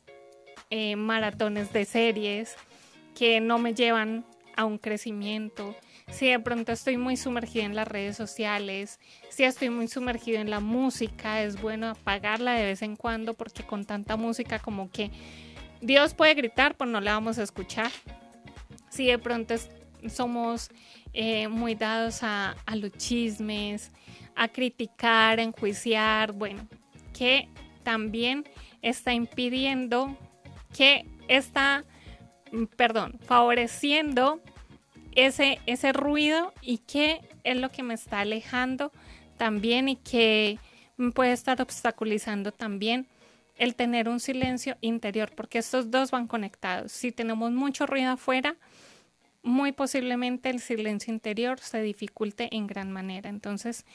eh, 0.70 0.96
maratones 0.96 1.72
de 1.74 1.86
series 1.86 2.56
que 3.16 3.40
no 3.40 3.58
me 3.58 3.74
llevan 3.74 4.26
a 4.56 4.66
un 4.66 4.78
crecimiento, 4.78 5.76
si 6.12 6.30
de 6.30 6.40
pronto 6.40 6.72
estoy 6.72 6.98
muy 6.98 7.18
sumergida 7.18 7.66
en 7.66 7.76
las 7.76 7.88
redes 7.88 8.16
sociales, 8.16 9.00
si 9.30 9.44
estoy 9.44 9.70
muy 9.70 9.88
sumergido 9.88 10.40
en 10.40 10.50
la 10.50 10.60
música, 10.60 11.44
es 11.44 11.62
bueno 11.62 11.90
apagarla 11.90 12.54
de 12.54 12.66
vez 12.66 12.82
en 12.82 12.96
cuando 12.96 13.34
porque 13.34 13.64
con 13.64 13.86
tanta 13.86 14.16
música 14.16 14.60
como 14.60 14.90
que 14.90 15.12
Dios 15.82 16.14
puede 16.14 16.34
gritar, 16.34 16.76
pues 16.76 16.90
no 16.90 17.02
la 17.02 17.14
vamos 17.14 17.38
a 17.38 17.44
escuchar. 17.44 17.92
Si 18.90 19.06
de 19.06 19.20
pronto 19.20 19.56
somos 20.10 20.70
eh, 21.14 21.50
muy 21.50 21.76
dados 21.76 22.24
a, 22.24 22.56
a 22.66 22.76
los 22.76 22.92
chismes, 22.94 23.92
a 24.36 24.48
criticar, 24.48 25.40
a 25.40 25.44
enjuiciar, 25.44 26.32
bueno, 26.32 26.68
que 27.14 27.50
también 27.84 28.46
está 28.82 29.14
impidiendo 29.14 30.18
que 30.76 31.06
está, 31.28 31.84
perdón, 32.76 33.20
favoreciendo 33.26 34.42
ese, 35.18 35.60
ese 35.66 35.92
ruido 35.92 36.54
y 36.62 36.78
qué 36.78 37.22
es 37.44 37.58
lo 37.58 37.70
que 37.70 37.84
me 37.84 37.96
está 37.96 38.22
alejando 38.22 38.92
también 39.38 39.90
y 39.90 39.96
que 39.98 40.60
puede 41.14 41.34
estar 41.34 41.60
obstaculizando 41.62 42.52
también 42.52 43.08
el 43.58 43.74
tener 43.74 44.08
un 44.08 44.20
silencio 44.20 44.78
interior, 44.80 45.32
porque 45.36 45.58
estos 45.58 45.90
dos 45.90 46.12
van 46.12 46.28
conectados. 46.28 46.92
Si 46.92 47.12
tenemos 47.12 47.52
mucho 47.52 47.88
ruido 47.88 48.12
afuera, 48.12 48.56
muy 49.42 49.72
posiblemente 49.72 50.52
el 50.52 50.60
silencio 50.60 51.12
interior 51.12 51.60
se 51.60 51.82
dificulte 51.82 52.56
en 52.56 52.68
gran 52.68 52.92
manera. 52.92 53.30
Entonces, 53.30 53.86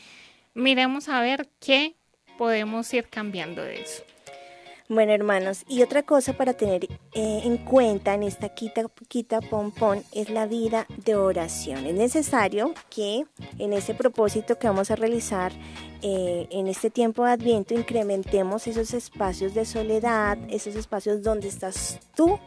miremos 0.55 1.09
a 1.09 1.21
ver 1.21 1.49
qué 1.61 1.95
podemos 2.37 2.93
ir 2.93 3.07
cambiando 3.09 3.63
de 3.63 3.83
eso. 3.83 4.03
Bueno, 4.95 5.13
hermanos, 5.13 5.65
y 5.69 5.81
otra 5.81 6.03
cosa 6.03 6.35
para 6.35 6.53
tener 6.53 6.85
eh, 6.85 7.41
en 7.45 7.57
cuenta 7.57 8.13
en 8.13 8.25
esta 8.25 8.51
quita, 8.51 8.91
quita 9.09 9.41
pompón 9.41 10.05
es 10.13 10.29
la 10.29 10.45
vida 10.45 10.87
de 11.07 11.15
oración. 11.15 11.87
Es 11.87 11.95
necesario 11.95 12.75
que 12.91 13.25
en 13.59 13.73
ese 13.73 13.95
propósito 13.95 14.59
que 14.59 14.69
vamos 14.69 14.91
a 14.91 14.97
realizar 14.97 15.51
eh, 16.03 16.47
en 16.51 16.67
este 16.67 16.91
tiempo 16.91 17.25
de 17.25 17.31
Adviento 17.31 17.73
incrementemos 17.73 18.67
esos 18.67 18.93
espacios 18.93 19.55
de 19.55 19.65
soledad, 19.65 20.37
esos 20.51 20.77
espacios 20.77 21.23
donde 21.23 21.49
estás 21.49 21.99
tú 22.15 22.39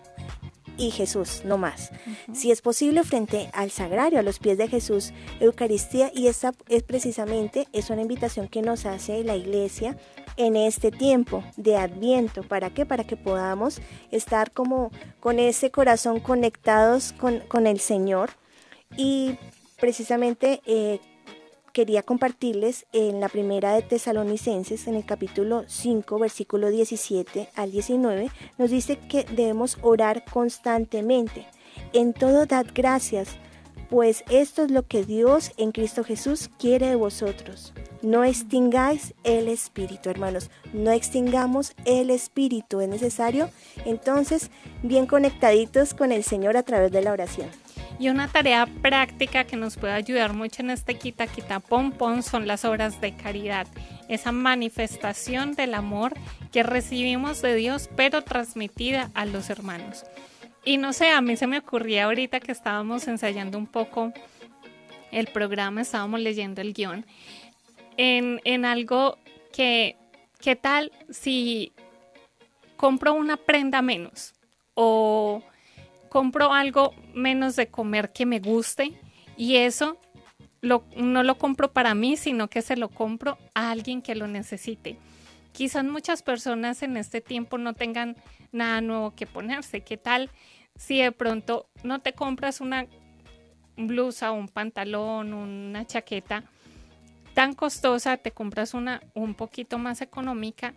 y 0.78 0.92
Jesús, 0.92 1.42
no 1.46 1.58
más. 1.58 1.90
Si 2.32 2.52
es 2.52 2.62
posible, 2.62 3.04
frente 3.04 3.50
al 3.54 3.72
sagrario, 3.72 4.20
a 4.20 4.24
los 4.24 4.38
pies 4.38 4.60
de 4.60 4.68
Jesús, 4.68 5.14
Eucaristía, 5.40 6.12
y 6.14 6.28
esa 6.28 6.52
es 6.70 6.84
precisamente, 6.84 7.68
es 7.74 7.90
una 7.90 8.04
invitación 8.04 8.48
que 8.50 8.62
nos 8.62 8.86
hace 8.86 9.24
la 9.24 9.36
iglesia 9.36 9.98
en 10.38 10.56
este 10.56 10.92
tiempo 10.92 11.44
de 11.58 11.78
Adviento. 11.78 12.44
¿Para 12.44 12.70
qué? 12.70 12.86
Para 12.86 13.04
que 13.04 13.18
podamos 13.18 13.82
estar 14.12 14.52
como 14.52 14.92
con 15.20 15.40
ese 15.40 15.72
corazón 15.72 16.20
conectados 16.20 17.14
con, 17.14 17.40
con 17.42 17.68
el 17.68 17.80
Señor. 17.80 18.32
Y 18.98 19.38
precisamente 19.80 20.62
eh, 20.66 21.00
quería 21.76 22.04
compartirles 22.04 22.86
en 22.94 23.20
la 23.20 23.28
primera 23.28 23.74
de 23.74 23.82
Tesalonicenses, 23.82 24.88
en 24.88 24.96
el 24.96 25.06
capítulo 25.06 25.66
5, 25.68 26.20
versículo 26.20 26.70
17 26.70 27.50
al 27.54 27.72
19, 27.72 28.30
nos 28.58 28.70
dice 28.70 28.98
que 28.98 29.26
debemos 29.26 29.78
orar 29.82 30.24
constantemente. 30.24 31.46
En 31.92 32.14
todo 32.14 32.46
dad 32.46 32.66
gracias, 32.74 33.36
pues 33.90 34.24
esto 34.30 34.64
es 34.64 34.72
lo 34.72 34.88
que 34.88 35.04
Dios 35.04 35.52
en 35.58 35.74
Cristo 35.74 36.06
Jesús 36.06 36.50
quiere 36.58 36.88
de 36.88 36.96
vosotros. 36.96 37.74
No 38.06 38.24
extingáis 38.24 39.16
el 39.24 39.48
espíritu, 39.48 40.12
hermanos. 40.12 40.52
No 40.74 40.92
extingamos 40.92 41.74
el 41.86 42.12
espíritu. 42.12 42.80
Es 42.80 42.88
necesario, 42.88 43.50
entonces, 43.84 44.52
bien 44.84 45.08
conectaditos 45.08 45.96
con 45.96 46.12
el 46.12 46.24
Señor 46.24 46.56
a 46.56 46.62
través 46.62 46.92
de 46.92 47.02
la 47.02 47.12
oración. 47.12 47.50
Y 47.98 48.10
una 48.10 48.28
tarea 48.28 48.68
práctica 48.84 49.46
que 49.46 49.56
nos 49.56 49.78
puede 49.78 49.94
ayudar 49.94 50.34
mucho 50.34 50.62
en 50.62 50.70
este 50.70 51.00
quita 51.00 51.26
quita 51.26 51.60
pom 51.60 51.92
pom 51.92 52.22
son 52.22 52.46
las 52.46 52.64
obras 52.64 53.02
de 53.02 53.16
caridad, 53.16 53.66
esa 54.08 54.32
manifestación 54.32 55.56
del 55.56 55.74
amor 55.74 56.14
que 56.52 56.62
recibimos 56.62 57.42
de 57.42 57.56
Dios 57.56 57.90
pero 57.96 58.22
transmitida 58.22 59.10
a 59.16 59.26
los 59.26 59.50
hermanos. 59.50 60.04
Y 60.64 60.78
no 60.78 60.94
sé, 60.94 61.10
a 61.10 61.22
mí 61.22 61.38
se 61.38 61.48
me 61.48 61.58
ocurría 61.58 62.06
ahorita 62.06 62.40
que 62.40 62.52
estábamos 62.52 63.08
ensayando 63.08 63.58
un 63.58 63.66
poco 63.66 64.14
el 65.12 65.28
programa, 65.28 65.82
estábamos 65.82 66.20
leyendo 66.20 66.62
el 66.62 66.74
guion, 66.74 67.06
en, 67.98 68.42
en 68.44 68.66
algo 68.66 69.18
que, 69.54 69.96
¿qué 70.40 70.56
tal 70.56 70.92
si 71.10 71.74
compro 72.76 73.14
una 73.14 73.38
prenda 73.38 73.82
menos? 73.82 74.34
O 74.74 75.42
compro 76.10 76.54
algo 76.54 76.94
menos 77.14 77.56
de 77.56 77.68
comer 77.68 78.12
que 78.12 78.26
me 78.26 78.40
guste 78.40 78.94
y 79.38 79.58
eso 79.58 79.98
no 80.62 81.24
lo 81.24 81.38
compro 81.38 81.72
para 81.72 81.94
mí, 81.94 82.18
sino 82.18 82.50
que 82.50 82.62
se 82.62 82.76
lo 82.76 82.90
compro 82.90 83.38
a 83.54 83.72
alguien 83.72 84.02
que 84.02 84.16
lo 84.16 84.28
necesite. 84.28 84.98
Quizás 85.52 85.86
muchas 85.86 86.24
personas 86.24 86.82
en 86.84 86.98
este 86.98 87.22
tiempo 87.22 87.58
no 87.58 87.74
tengan 87.74 88.16
nada 88.52 88.82
nuevo 88.82 89.12
que 89.16 89.28
ponerse. 89.28 89.82
¿Qué 89.82 89.98
tal 89.98 90.30
si 90.76 91.02
de 91.02 91.12
pronto 91.12 91.70
no 91.84 92.00
te 92.00 92.14
compras 92.14 92.62
una 92.62 92.88
blusa, 93.78 94.32
un 94.32 94.48
pantalón, 94.48 95.34
una 95.34 95.86
chaqueta 95.86 96.44
tan 97.36 97.54
costosa, 97.54 98.18
te 98.18 98.32
compras 98.32 98.74
una 98.74 99.02
un 99.14 99.36
poquito 99.36 99.78
más 99.78 100.02
económica 100.02 100.74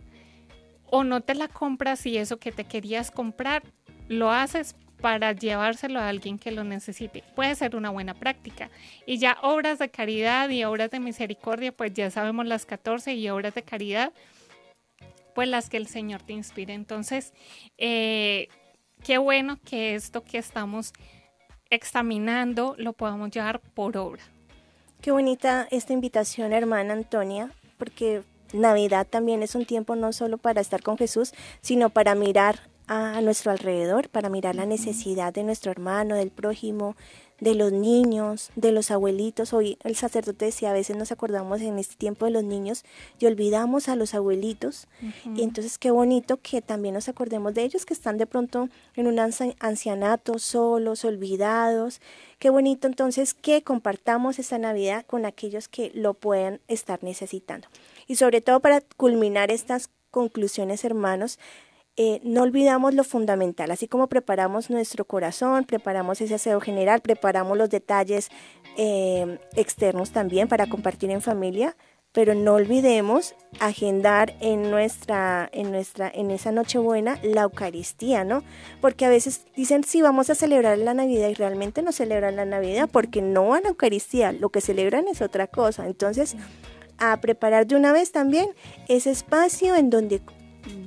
o 0.91 1.03
no 1.03 1.21
te 1.21 1.33
la 1.33 1.47
compras 1.47 2.05
y 2.05 2.17
eso 2.17 2.37
que 2.37 2.51
te 2.51 2.65
querías 2.65 3.09
comprar 3.09 3.63
lo 4.09 4.31
haces 4.31 4.75
para 5.01 5.31
llevárselo 5.31 5.99
a 5.99 6.09
alguien 6.09 6.37
que 6.37 6.51
lo 6.51 6.65
necesite. 6.65 7.23
Puede 7.33 7.55
ser 7.55 7.77
una 7.77 7.89
buena 7.89 8.13
práctica. 8.13 8.69
Y 9.05 9.17
ya 9.17 9.37
obras 9.41 9.79
de 9.79 9.89
caridad 9.89 10.49
y 10.49 10.65
obras 10.65 10.91
de 10.91 10.99
misericordia, 10.99 11.71
pues 11.71 11.93
ya 11.93 12.11
sabemos 12.11 12.45
las 12.45 12.65
14 12.65 13.13
y 13.13 13.29
obras 13.29 13.55
de 13.55 13.63
caridad, 13.63 14.11
pues 15.33 15.47
las 15.47 15.69
que 15.69 15.77
el 15.77 15.87
Señor 15.87 16.21
te 16.23 16.33
inspire. 16.33 16.73
Entonces, 16.73 17.33
eh, 17.77 18.49
qué 19.01 19.17
bueno 19.17 19.57
que 19.63 19.95
esto 19.95 20.25
que 20.25 20.37
estamos 20.37 20.91
examinando 21.69 22.75
lo 22.77 22.91
podamos 22.91 23.31
llevar 23.31 23.61
por 23.61 23.95
obra. 23.95 24.23
Qué 25.01 25.11
bonita 25.11 25.65
esta 25.71 25.93
invitación, 25.93 26.51
hermana 26.51 26.91
Antonia, 26.91 27.51
porque 27.77 28.23
Navidad 28.51 29.07
también 29.09 29.41
es 29.43 29.55
un 29.55 29.65
tiempo 29.65 29.95
no 29.95 30.11
solo 30.11 30.37
para 30.37 30.59
estar 30.59 30.83
con 30.83 30.97
Jesús, 30.97 31.31
sino 31.61 31.89
para 31.89 32.15
mirar 32.15 32.59
a 32.89 33.21
nuestro 33.21 33.51
alrededor 33.51 34.09
para 34.09 34.29
mirar 34.29 34.55
la 34.55 34.65
necesidad 34.65 35.31
de 35.31 35.43
nuestro 35.43 35.71
hermano, 35.71 36.15
del 36.15 36.31
prójimo, 36.31 36.95
de 37.39 37.55
los 37.55 37.71
niños, 37.71 38.51
de 38.55 38.71
los 38.71 38.91
abuelitos. 38.91 39.53
Hoy 39.53 39.77
el 39.83 39.95
sacerdote 39.95 40.45
decía, 40.45 40.71
a 40.71 40.73
veces 40.73 40.97
nos 40.97 41.11
acordamos 41.11 41.61
en 41.61 41.79
este 41.79 41.95
tiempo 41.95 42.25
de 42.25 42.31
los 42.31 42.43
niños 42.43 42.83
y 43.19 43.25
olvidamos 43.25 43.89
a 43.89 43.95
los 43.95 44.13
abuelitos. 44.13 44.87
Y 45.35 45.43
entonces 45.43 45.77
qué 45.77 45.91
bonito 45.91 46.37
que 46.41 46.61
también 46.61 46.93
nos 46.93 47.09
acordemos 47.09 47.53
de 47.53 47.63
ellos 47.63 47.85
que 47.85 47.93
están 47.93 48.17
de 48.17 48.25
pronto 48.25 48.69
en 48.95 49.07
un 49.07 49.19
ancianato, 49.19 50.39
solos, 50.39 51.05
olvidados. 51.05 52.01
Qué 52.39 52.49
bonito 52.49 52.87
entonces 52.87 53.33
que 53.33 53.63
compartamos 53.63 54.39
esta 54.39 54.57
Navidad 54.57 55.05
con 55.05 55.25
aquellos 55.25 55.67
que 55.67 55.91
lo 55.93 56.13
puedan 56.13 56.59
estar 56.67 57.03
necesitando. 57.03 57.67
Y 58.07 58.15
sobre 58.15 58.41
todo 58.41 58.59
para 58.59 58.81
culminar 58.97 59.51
estas 59.51 59.89
conclusiones, 60.11 60.83
hermanos, 60.83 61.37
eh, 62.01 62.21
no 62.23 62.43
olvidamos 62.43 62.93
lo 62.93 63.03
fundamental, 63.03 63.71
así 63.71 63.89
como 63.89 64.07
preparamos 64.07 64.69
nuestro 64.69 65.03
corazón, 65.03 65.65
preparamos 65.65 66.21
ese 66.21 66.35
aseo 66.35 66.61
general, 66.61 67.01
preparamos 67.01 67.57
los 67.57 67.69
detalles 67.69 68.29
eh, 68.77 69.37
externos 69.57 70.11
también 70.11 70.47
para 70.47 70.67
compartir 70.67 71.09
en 71.09 71.21
familia, 71.21 71.75
pero 72.13 72.35
no 72.35 72.53
olvidemos 72.53 73.35
agendar 73.59 74.33
en 74.39 74.71
nuestra, 74.71 75.49
en 75.51 75.71
nuestra, 75.73 76.09
en 76.09 76.31
esa 76.31 76.53
Nochebuena 76.53 77.19
la 77.21 77.41
Eucaristía, 77.41 78.23
¿no? 78.23 78.43
Porque 78.79 79.03
a 79.03 79.09
veces 79.09 79.45
dicen 79.57 79.83
sí 79.83 80.01
vamos 80.01 80.29
a 80.29 80.35
celebrar 80.35 80.77
la 80.77 80.93
Navidad 80.93 81.27
y 81.27 81.33
realmente 81.33 81.81
no 81.81 81.91
celebran 81.91 82.37
la 82.37 82.45
Navidad 82.45 82.87
porque 82.89 83.21
no 83.21 83.49
van 83.49 83.65
a 83.65 83.69
Eucaristía, 83.69 84.31
lo 84.31 84.51
que 84.51 84.61
celebran 84.61 85.09
es 85.09 85.21
otra 85.21 85.47
cosa. 85.47 85.85
Entonces, 85.85 86.37
a 86.97 87.19
preparar 87.19 87.67
de 87.67 87.75
una 87.75 87.91
vez 87.91 88.13
también 88.13 88.51
ese 88.87 89.11
espacio 89.11 89.75
en 89.75 89.89
donde 89.89 90.21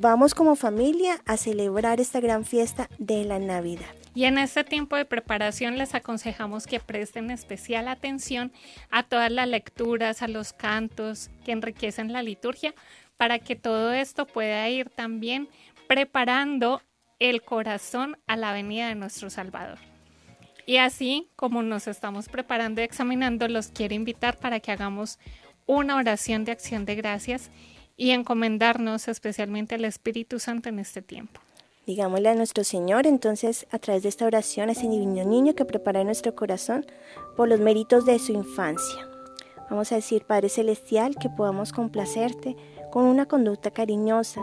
vamos 0.01 0.35
como 0.35 0.57
familia 0.57 1.21
a 1.27 1.37
celebrar 1.37 2.01
esta 2.01 2.21
gran 2.21 2.45
fiesta 2.45 2.89
de 2.99 3.25
la 3.25 3.39
Navidad. 3.39 3.87
Y 4.15 4.25
en 4.25 4.37
este 4.37 4.63
tiempo 4.65 4.97
de 4.97 5.05
preparación 5.05 5.79
les 5.79 5.95
aconsejamos 5.95 6.67
que 6.67 6.81
presten 6.81 7.31
especial 7.31 7.89
atención 7.89 8.53
a 8.91 9.03
todas 9.05 9.31
las 9.31 9.49
lecturas, 9.49 10.23
a 10.23 10.29
los 10.29 10.53
cantos 10.53 11.31
que 11.45 11.53
enriquecen 11.53 12.13
la 12.13 12.23
liturgia, 12.23 12.75
para 13.17 13.39
que 13.39 13.57
todo 13.57 13.93
esto 13.93 14.27
pueda 14.27 14.69
ir 14.69 14.91
también 14.91 15.49
preparando 15.89 16.83
el 17.19 17.43
corazón 17.43 18.19
a 18.27 18.37
la 18.37 18.53
venida 18.53 18.89
de 18.89 18.97
nuestro 18.97 19.31
Salvador. 19.31 19.79
Y 20.67 20.77
así 20.77 21.29
como 21.37 21.63
nos 21.63 21.87
estamos 21.89 22.29
preparando 22.29 22.81
y 22.81 22.85
examinando, 22.85 23.49
los 23.49 23.69
quiero 23.69 23.95
invitar 23.95 24.37
para 24.37 24.61
que 24.61 24.73
hagamos 24.73 25.19
una 25.67 25.97
oración 25.97 26.45
de 26.45 26.53
acción 26.53 26.85
de 26.85 26.97
gracias 26.97 27.51
y 27.97 28.11
encomendarnos 28.11 29.09
especialmente 29.09 29.75
al 29.75 29.85
Espíritu 29.85 30.39
Santo 30.39 30.69
en 30.69 30.79
este 30.79 31.03
tiempo. 31.03 31.41
Digámosle 31.87 32.29
a 32.29 32.35
nuestro 32.35 32.63
Señor 32.63 33.07
entonces 33.07 33.67
a 33.71 33.79
través 33.79 34.05
de 34.05 34.09
esta 34.09 34.27
oración 34.27 34.69
a 34.69 34.73
ese 34.73 34.89
divino 34.89 35.25
niño 35.25 35.55
que 35.55 35.65
prepara 35.65 36.05
nuestro 36.05 36.35
corazón 36.35 36.87
por 37.37 37.49
los 37.49 37.59
méritos 37.59 38.07
de 38.07 38.19
su 38.19 38.33
infancia. 38.33 39.09
Vamos 39.69 39.91
a 39.91 39.97
decir, 39.97 40.25
Padre 40.25 40.49
Celestial, 40.49 41.17
que 41.17 41.31
podamos 41.31 41.73
complacerte 41.73 42.57
con 42.93 43.05
una 43.05 43.27
conducta 43.27 43.71
cariñosa, 43.71 44.43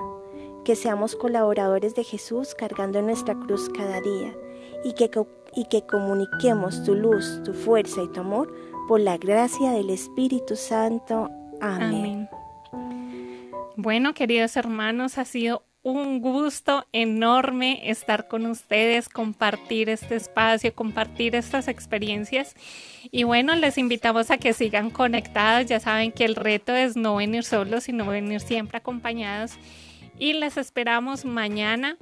que 0.65 0.75
seamos 0.75 1.15
colaboradores 1.15 1.95
de 1.95 2.03
Jesús 2.03 2.55
cargando 2.55 3.01
nuestra 3.01 3.35
cruz 3.35 3.69
cada 3.69 4.01
día 4.01 4.35
y 4.83 4.93
que, 4.93 5.09
y 5.55 5.65
que 5.65 5.85
comuniquemos 5.85 6.83
tu 6.83 6.95
luz, 6.95 7.41
tu 7.43 7.53
fuerza 7.53 8.01
y 8.01 8.07
tu 8.09 8.21
amor 8.21 8.53
por 8.87 8.99
la 8.99 9.17
gracia 9.17 9.71
del 9.71 9.91
Espíritu 9.91 10.55
Santo. 10.55 11.29
Amén. 11.61 12.27
Bueno, 13.81 14.13
queridos 14.13 14.57
hermanos, 14.57 15.17
ha 15.17 15.23
sido 15.23 15.63
un 15.83 16.19
gusto 16.19 16.85
enorme 16.91 17.89
estar 17.89 18.27
con 18.27 18.45
ustedes, 18.45 19.07
compartir 19.07 19.87
este 19.87 20.17
espacio, 20.17 20.75
compartir 20.75 21.33
estas 21.33 21.69
experiencias. 21.69 22.55
Y 23.09 23.23
bueno, 23.23 23.55
les 23.55 23.77
invitamos 23.77 24.31
a 24.31 24.37
que 24.37 24.51
sigan 24.51 24.89
conectados. 24.89 25.65
Ya 25.67 25.79
saben 25.79 26.11
que 26.11 26.25
el 26.25 26.35
reto 26.35 26.75
es 26.75 26.97
no 26.97 27.15
venir 27.15 27.45
solos, 27.45 27.85
sino 27.85 28.05
venir 28.05 28.41
siempre 28.41 28.79
acompañados. 28.79 29.53
Y 30.17 30.33
les 30.33 30.57
esperamos 30.57 31.23
mañana 31.23 31.95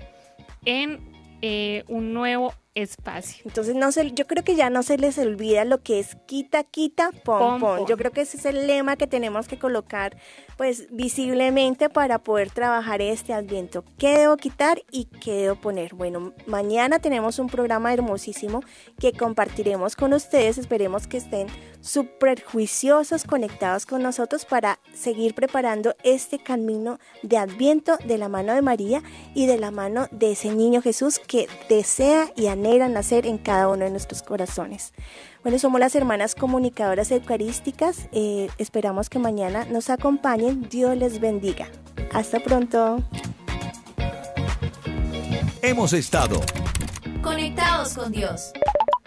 en 0.65 0.99
eh, 1.43 1.83
un 1.87 2.11
nuevo 2.11 2.55
espacio. 2.81 3.43
Entonces 3.45 3.75
no 3.75 3.91
se, 3.91 4.11
yo 4.11 4.27
creo 4.27 4.43
que 4.43 4.55
ya 4.55 4.69
no 4.69 4.83
se 4.83 4.97
les 4.97 5.17
olvida 5.17 5.65
lo 5.65 5.81
que 5.81 5.99
es 5.99 6.15
quita, 6.27 6.63
quita, 6.63 7.11
pom, 7.23 7.59
pom. 7.59 7.85
Yo 7.87 7.97
creo 7.97 8.11
que 8.11 8.21
ese 8.21 8.37
es 8.37 8.45
el 8.45 8.67
lema 8.67 8.95
que 8.95 9.07
tenemos 9.07 9.47
que 9.47 9.57
colocar 9.57 10.17
pues 10.57 10.87
visiblemente 10.91 11.89
para 11.89 12.19
poder 12.19 12.51
trabajar 12.51 13.01
este 13.01 13.33
adviento. 13.33 13.83
¿Qué 13.97 14.17
debo 14.17 14.37
quitar 14.37 14.83
y 14.91 15.05
qué 15.05 15.33
debo 15.33 15.55
poner? 15.55 15.95
Bueno, 15.95 16.33
mañana 16.45 16.99
tenemos 16.99 17.39
un 17.39 17.47
programa 17.47 17.93
hermosísimo 17.93 18.61
que 18.99 19.11
compartiremos 19.11 19.95
con 19.95 20.13
ustedes. 20.13 20.57
Esperemos 20.57 21.07
que 21.07 21.17
estén 21.17 21.47
súper 21.81 22.43
juiciosos, 22.43 23.23
conectados 23.23 23.85
con 23.85 24.03
nosotros 24.03 24.45
para 24.45 24.79
seguir 24.93 25.33
preparando 25.33 25.95
este 26.03 26.39
camino 26.39 26.99
de 27.23 27.37
Adviento 27.37 27.97
de 28.05 28.17
la 28.17 28.29
mano 28.29 28.53
de 28.53 28.61
María 28.61 29.03
y 29.33 29.45
de 29.45 29.57
la 29.57 29.71
mano 29.71 30.07
de 30.11 30.31
ese 30.31 30.53
niño 30.53 30.81
Jesús 30.81 31.19
que 31.19 31.47
desea 31.69 32.31
y 32.35 32.47
anhela 32.47 32.87
nacer 32.87 33.25
en 33.25 33.37
cada 33.37 33.67
uno 33.69 33.85
de 33.85 33.91
nuestros 33.91 34.21
corazones. 34.23 34.93
Bueno, 35.43 35.59
somos 35.59 35.79
las 35.79 35.95
hermanas 35.95 36.35
comunicadoras 36.35 37.11
eucarísticas. 37.11 38.09
Eh, 38.11 38.49
esperamos 38.57 39.09
que 39.09 39.19
mañana 39.19 39.65
nos 39.65 39.89
acompañen. 39.89 40.67
Dios 40.69 40.97
les 40.97 41.19
bendiga. 41.19 41.67
Hasta 42.11 42.39
pronto. 42.39 43.03
Hemos 45.61 45.93
estado 45.93 46.41
Conectados 47.21 47.93
con 47.93 48.11
Dios. 48.11 48.53